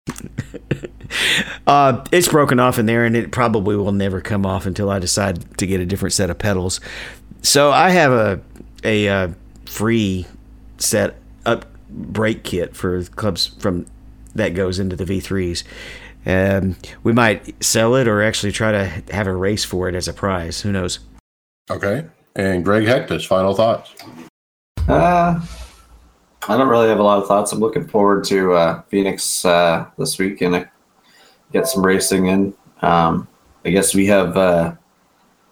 [1.67, 4.97] Uh, it's broken off in there, and it probably will never come off until I
[4.99, 6.79] decide to get a different set of pedals.
[7.41, 8.41] So I have a
[8.85, 9.27] a uh,
[9.65, 10.25] free
[10.77, 13.85] set up brake kit for clubs from
[14.35, 15.63] that goes into the V3s.
[16.25, 20.07] Um, we might sell it or actually try to have a race for it as
[20.07, 20.61] a prize.
[20.61, 20.99] Who knows?
[21.69, 22.05] Okay.
[22.35, 23.93] And Greg Hecktus, final thoughts.
[24.87, 25.39] Uh,
[26.47, 27.51] I don't really have a lot of thoughts.
[27.51, 30.65] I'm looking forward to uh, Phoenix uh, this week and uh,
[31.51, 32.53] get some racing in.
[32.81, 33.27] Um,
[33.63, 34.73] I guess we have uh,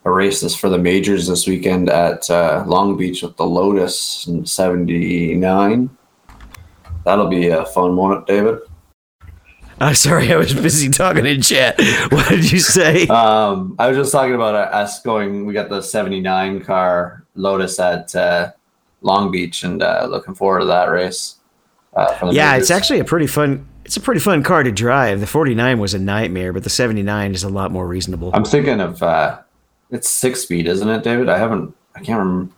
[0.06, 4.26] a race this for the majors this weekend at uh, Long Beach with the Lotus
[4.28, 5.90] in 79.
[7.06, 8.60] That'll be a fun moment, David.
[9.80, 11.80] Uh, sorry, I was busy talking in chat.
[12.12, 13.08] What did you say?
[13.08, 15.46] Um, I was just talking about uh, us going.
[15.46, 18.52] We got the '79 car Lotus at uh,
[19.02, 21.36] Long Beach, and uh, looking forward to that race.
[21.94, 22.64] Uh, yeah, majors.
[22.64, 23.66] it's actually a pretty fun.
[23.86, 25.20] It's a pretty fun car to drive.
[25.20, 28.32] The 49 was a nightmare, but the 79 is a lot more reasonable.
[28.34, 29.40] I'm thinking of uh,
[29.90, 31.30] it's six speed, isn't it, David?
[31.30, 31.76] I haven't.
[31.96, 32.54] I can't remember.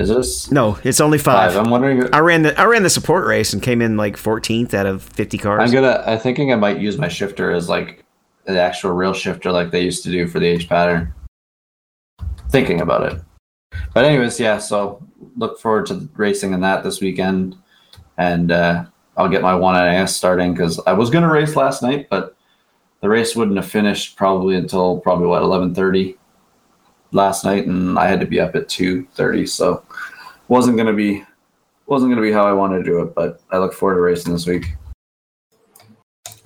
[0.00, 1.52] Is this no, it's only five?
[1.52, 1.62] five.
[1.62, 2.12] I'm wondering.
[2.14, 5.02] I ran the I ran the support race and came in like 14th out of
[5.02, 5.60] 50 cars.
[5.60, 6.02] I'm gonna.
[6.06, 8.02] I'm thinking I might use my shifter as like
[8.46, 11.12] the actual real shifter, like they used to do for the H pattern.
[12.48, 13.20] Thinking about it,
[13.92, 14.56] but anyways, yeah.
[14.56, 15.06] So
[15.36, 17.56] look forward to racing in that this weekend,
[18.16, 18.86] and uh,
[19.18, 22.38] I'll get my one NAS starting because I was gonna race last night, but
[23.02, 26.16] the race wouldn't have finished probably until probably what 11:30
[27.12, 29.82] last night, and I had to be up at 2:30, so
[30.48, 31.24] wasn't gonna be
[31.86, 33.14] wasn't gonna be how I wanted to do it.
[33.14, 34.74] But I look forward to racing this week.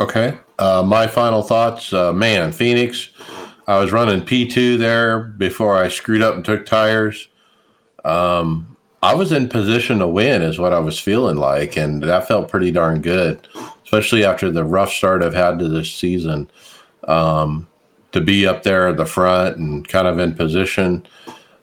[0.01, 0.39] Okay.
[0.59, 3.11] Uh, my final thoughts, uh, man, Phoenix.
[3.67, 7.29] I was running P2 there before I screwed up and took tires.
[8.05, 12.29] Um, I was in position to win, is what I was feeling like, and that
[12.29, 13.47] felt pretty darn good,
[13.85, 16.51] especially after the rough start I've had to this season.
[17.07, 17.69] Um,
[18.15, 21.05] to be up there at the front and kind of in position,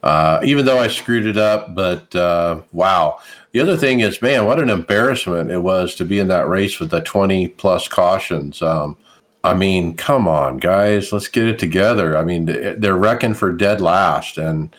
[0.03, 1.73] uh, even though I screwed it up.
[1.73, 3.19] But uh, wow.
[3.53, 6.79] The other thing is, man, what an embarrassment it was to be in that race
[6.79, 8.61] with the 20 plus cautions.
[8.61, 8.97] Um,
[9.45, 12.17] I mean, come on, guys, let's get it together.
[12.17, 14.75] I mean, they're wrecking for dead last, and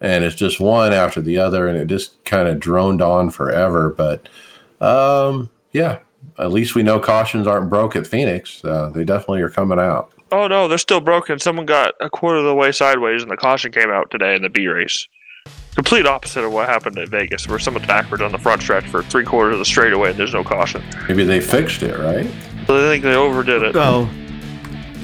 [0.00, 3.90] and it's just one after the other, and it just kind of droned on forever.
[3.90, 4.28] But
[4.80, 5.98] um, yeah,
[6.38, 8.64] at least we know cautions aren't broke at Phoenix.
[8.64, 10.13] Uh, they definitely are coming out.
[10.32, 11.38] Oh no, they're still broken.
[11.38, 14.42] Someone got a quarter of the way sideways, and the caution came out today in
[14.42, 15.06] the B race.
[15.74, 19.02] Complete opposite of what happened at Vegas, where someone's backwards on the front stretch for
[19.02, 20.82] three quarters of the straightaway, and there's no caution.
[21.08, 22.26] Maybe they fixed it, right?
[22.66, 23.76] So they think they overdid it.
[23.76, 24.08] Oh,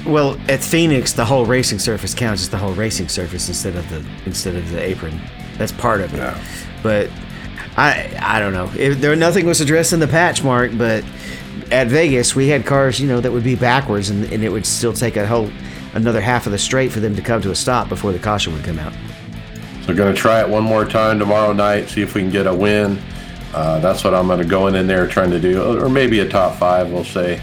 [0.05, 3.87] well, at Phoenix, the whole racing surface counts as the whole racing surface instead of
[3.89, 5.19] the instead of the apron.
[5.57, 6.17] That's part of it.
[6.17, 6.43] Yeah.
[6.81, 7.09] But
[7.77, 8.71] I I don't know.
[8.75, 11.03] If there nothing was addressed in the patch mark, but
[11.71, 14.65] at Vegas we had cars, you know, that would be backwards and, and it would
[14.65, 15.49] still take a whole
[15.93, 18.53] another half of the straight for them to come to a stop before the caution
[18.53, 18.93] would come out.
[19.85, 22.45] So, going to try it one more time tomorrow night, see if we can get
[22.47, 23.01] a win.
[23.53, 26.29] Uh, that's what I'm going to go in there trying to do, or maybe a
[26.29, 27.41] top five, we'll say.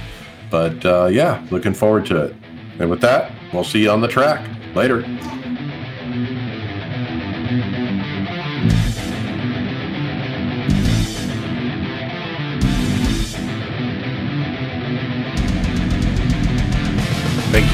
[0.50, 2.36] But uh, yeah, looking forward to it.
[2.78, 5.04] And with that, we'll see you on the track later.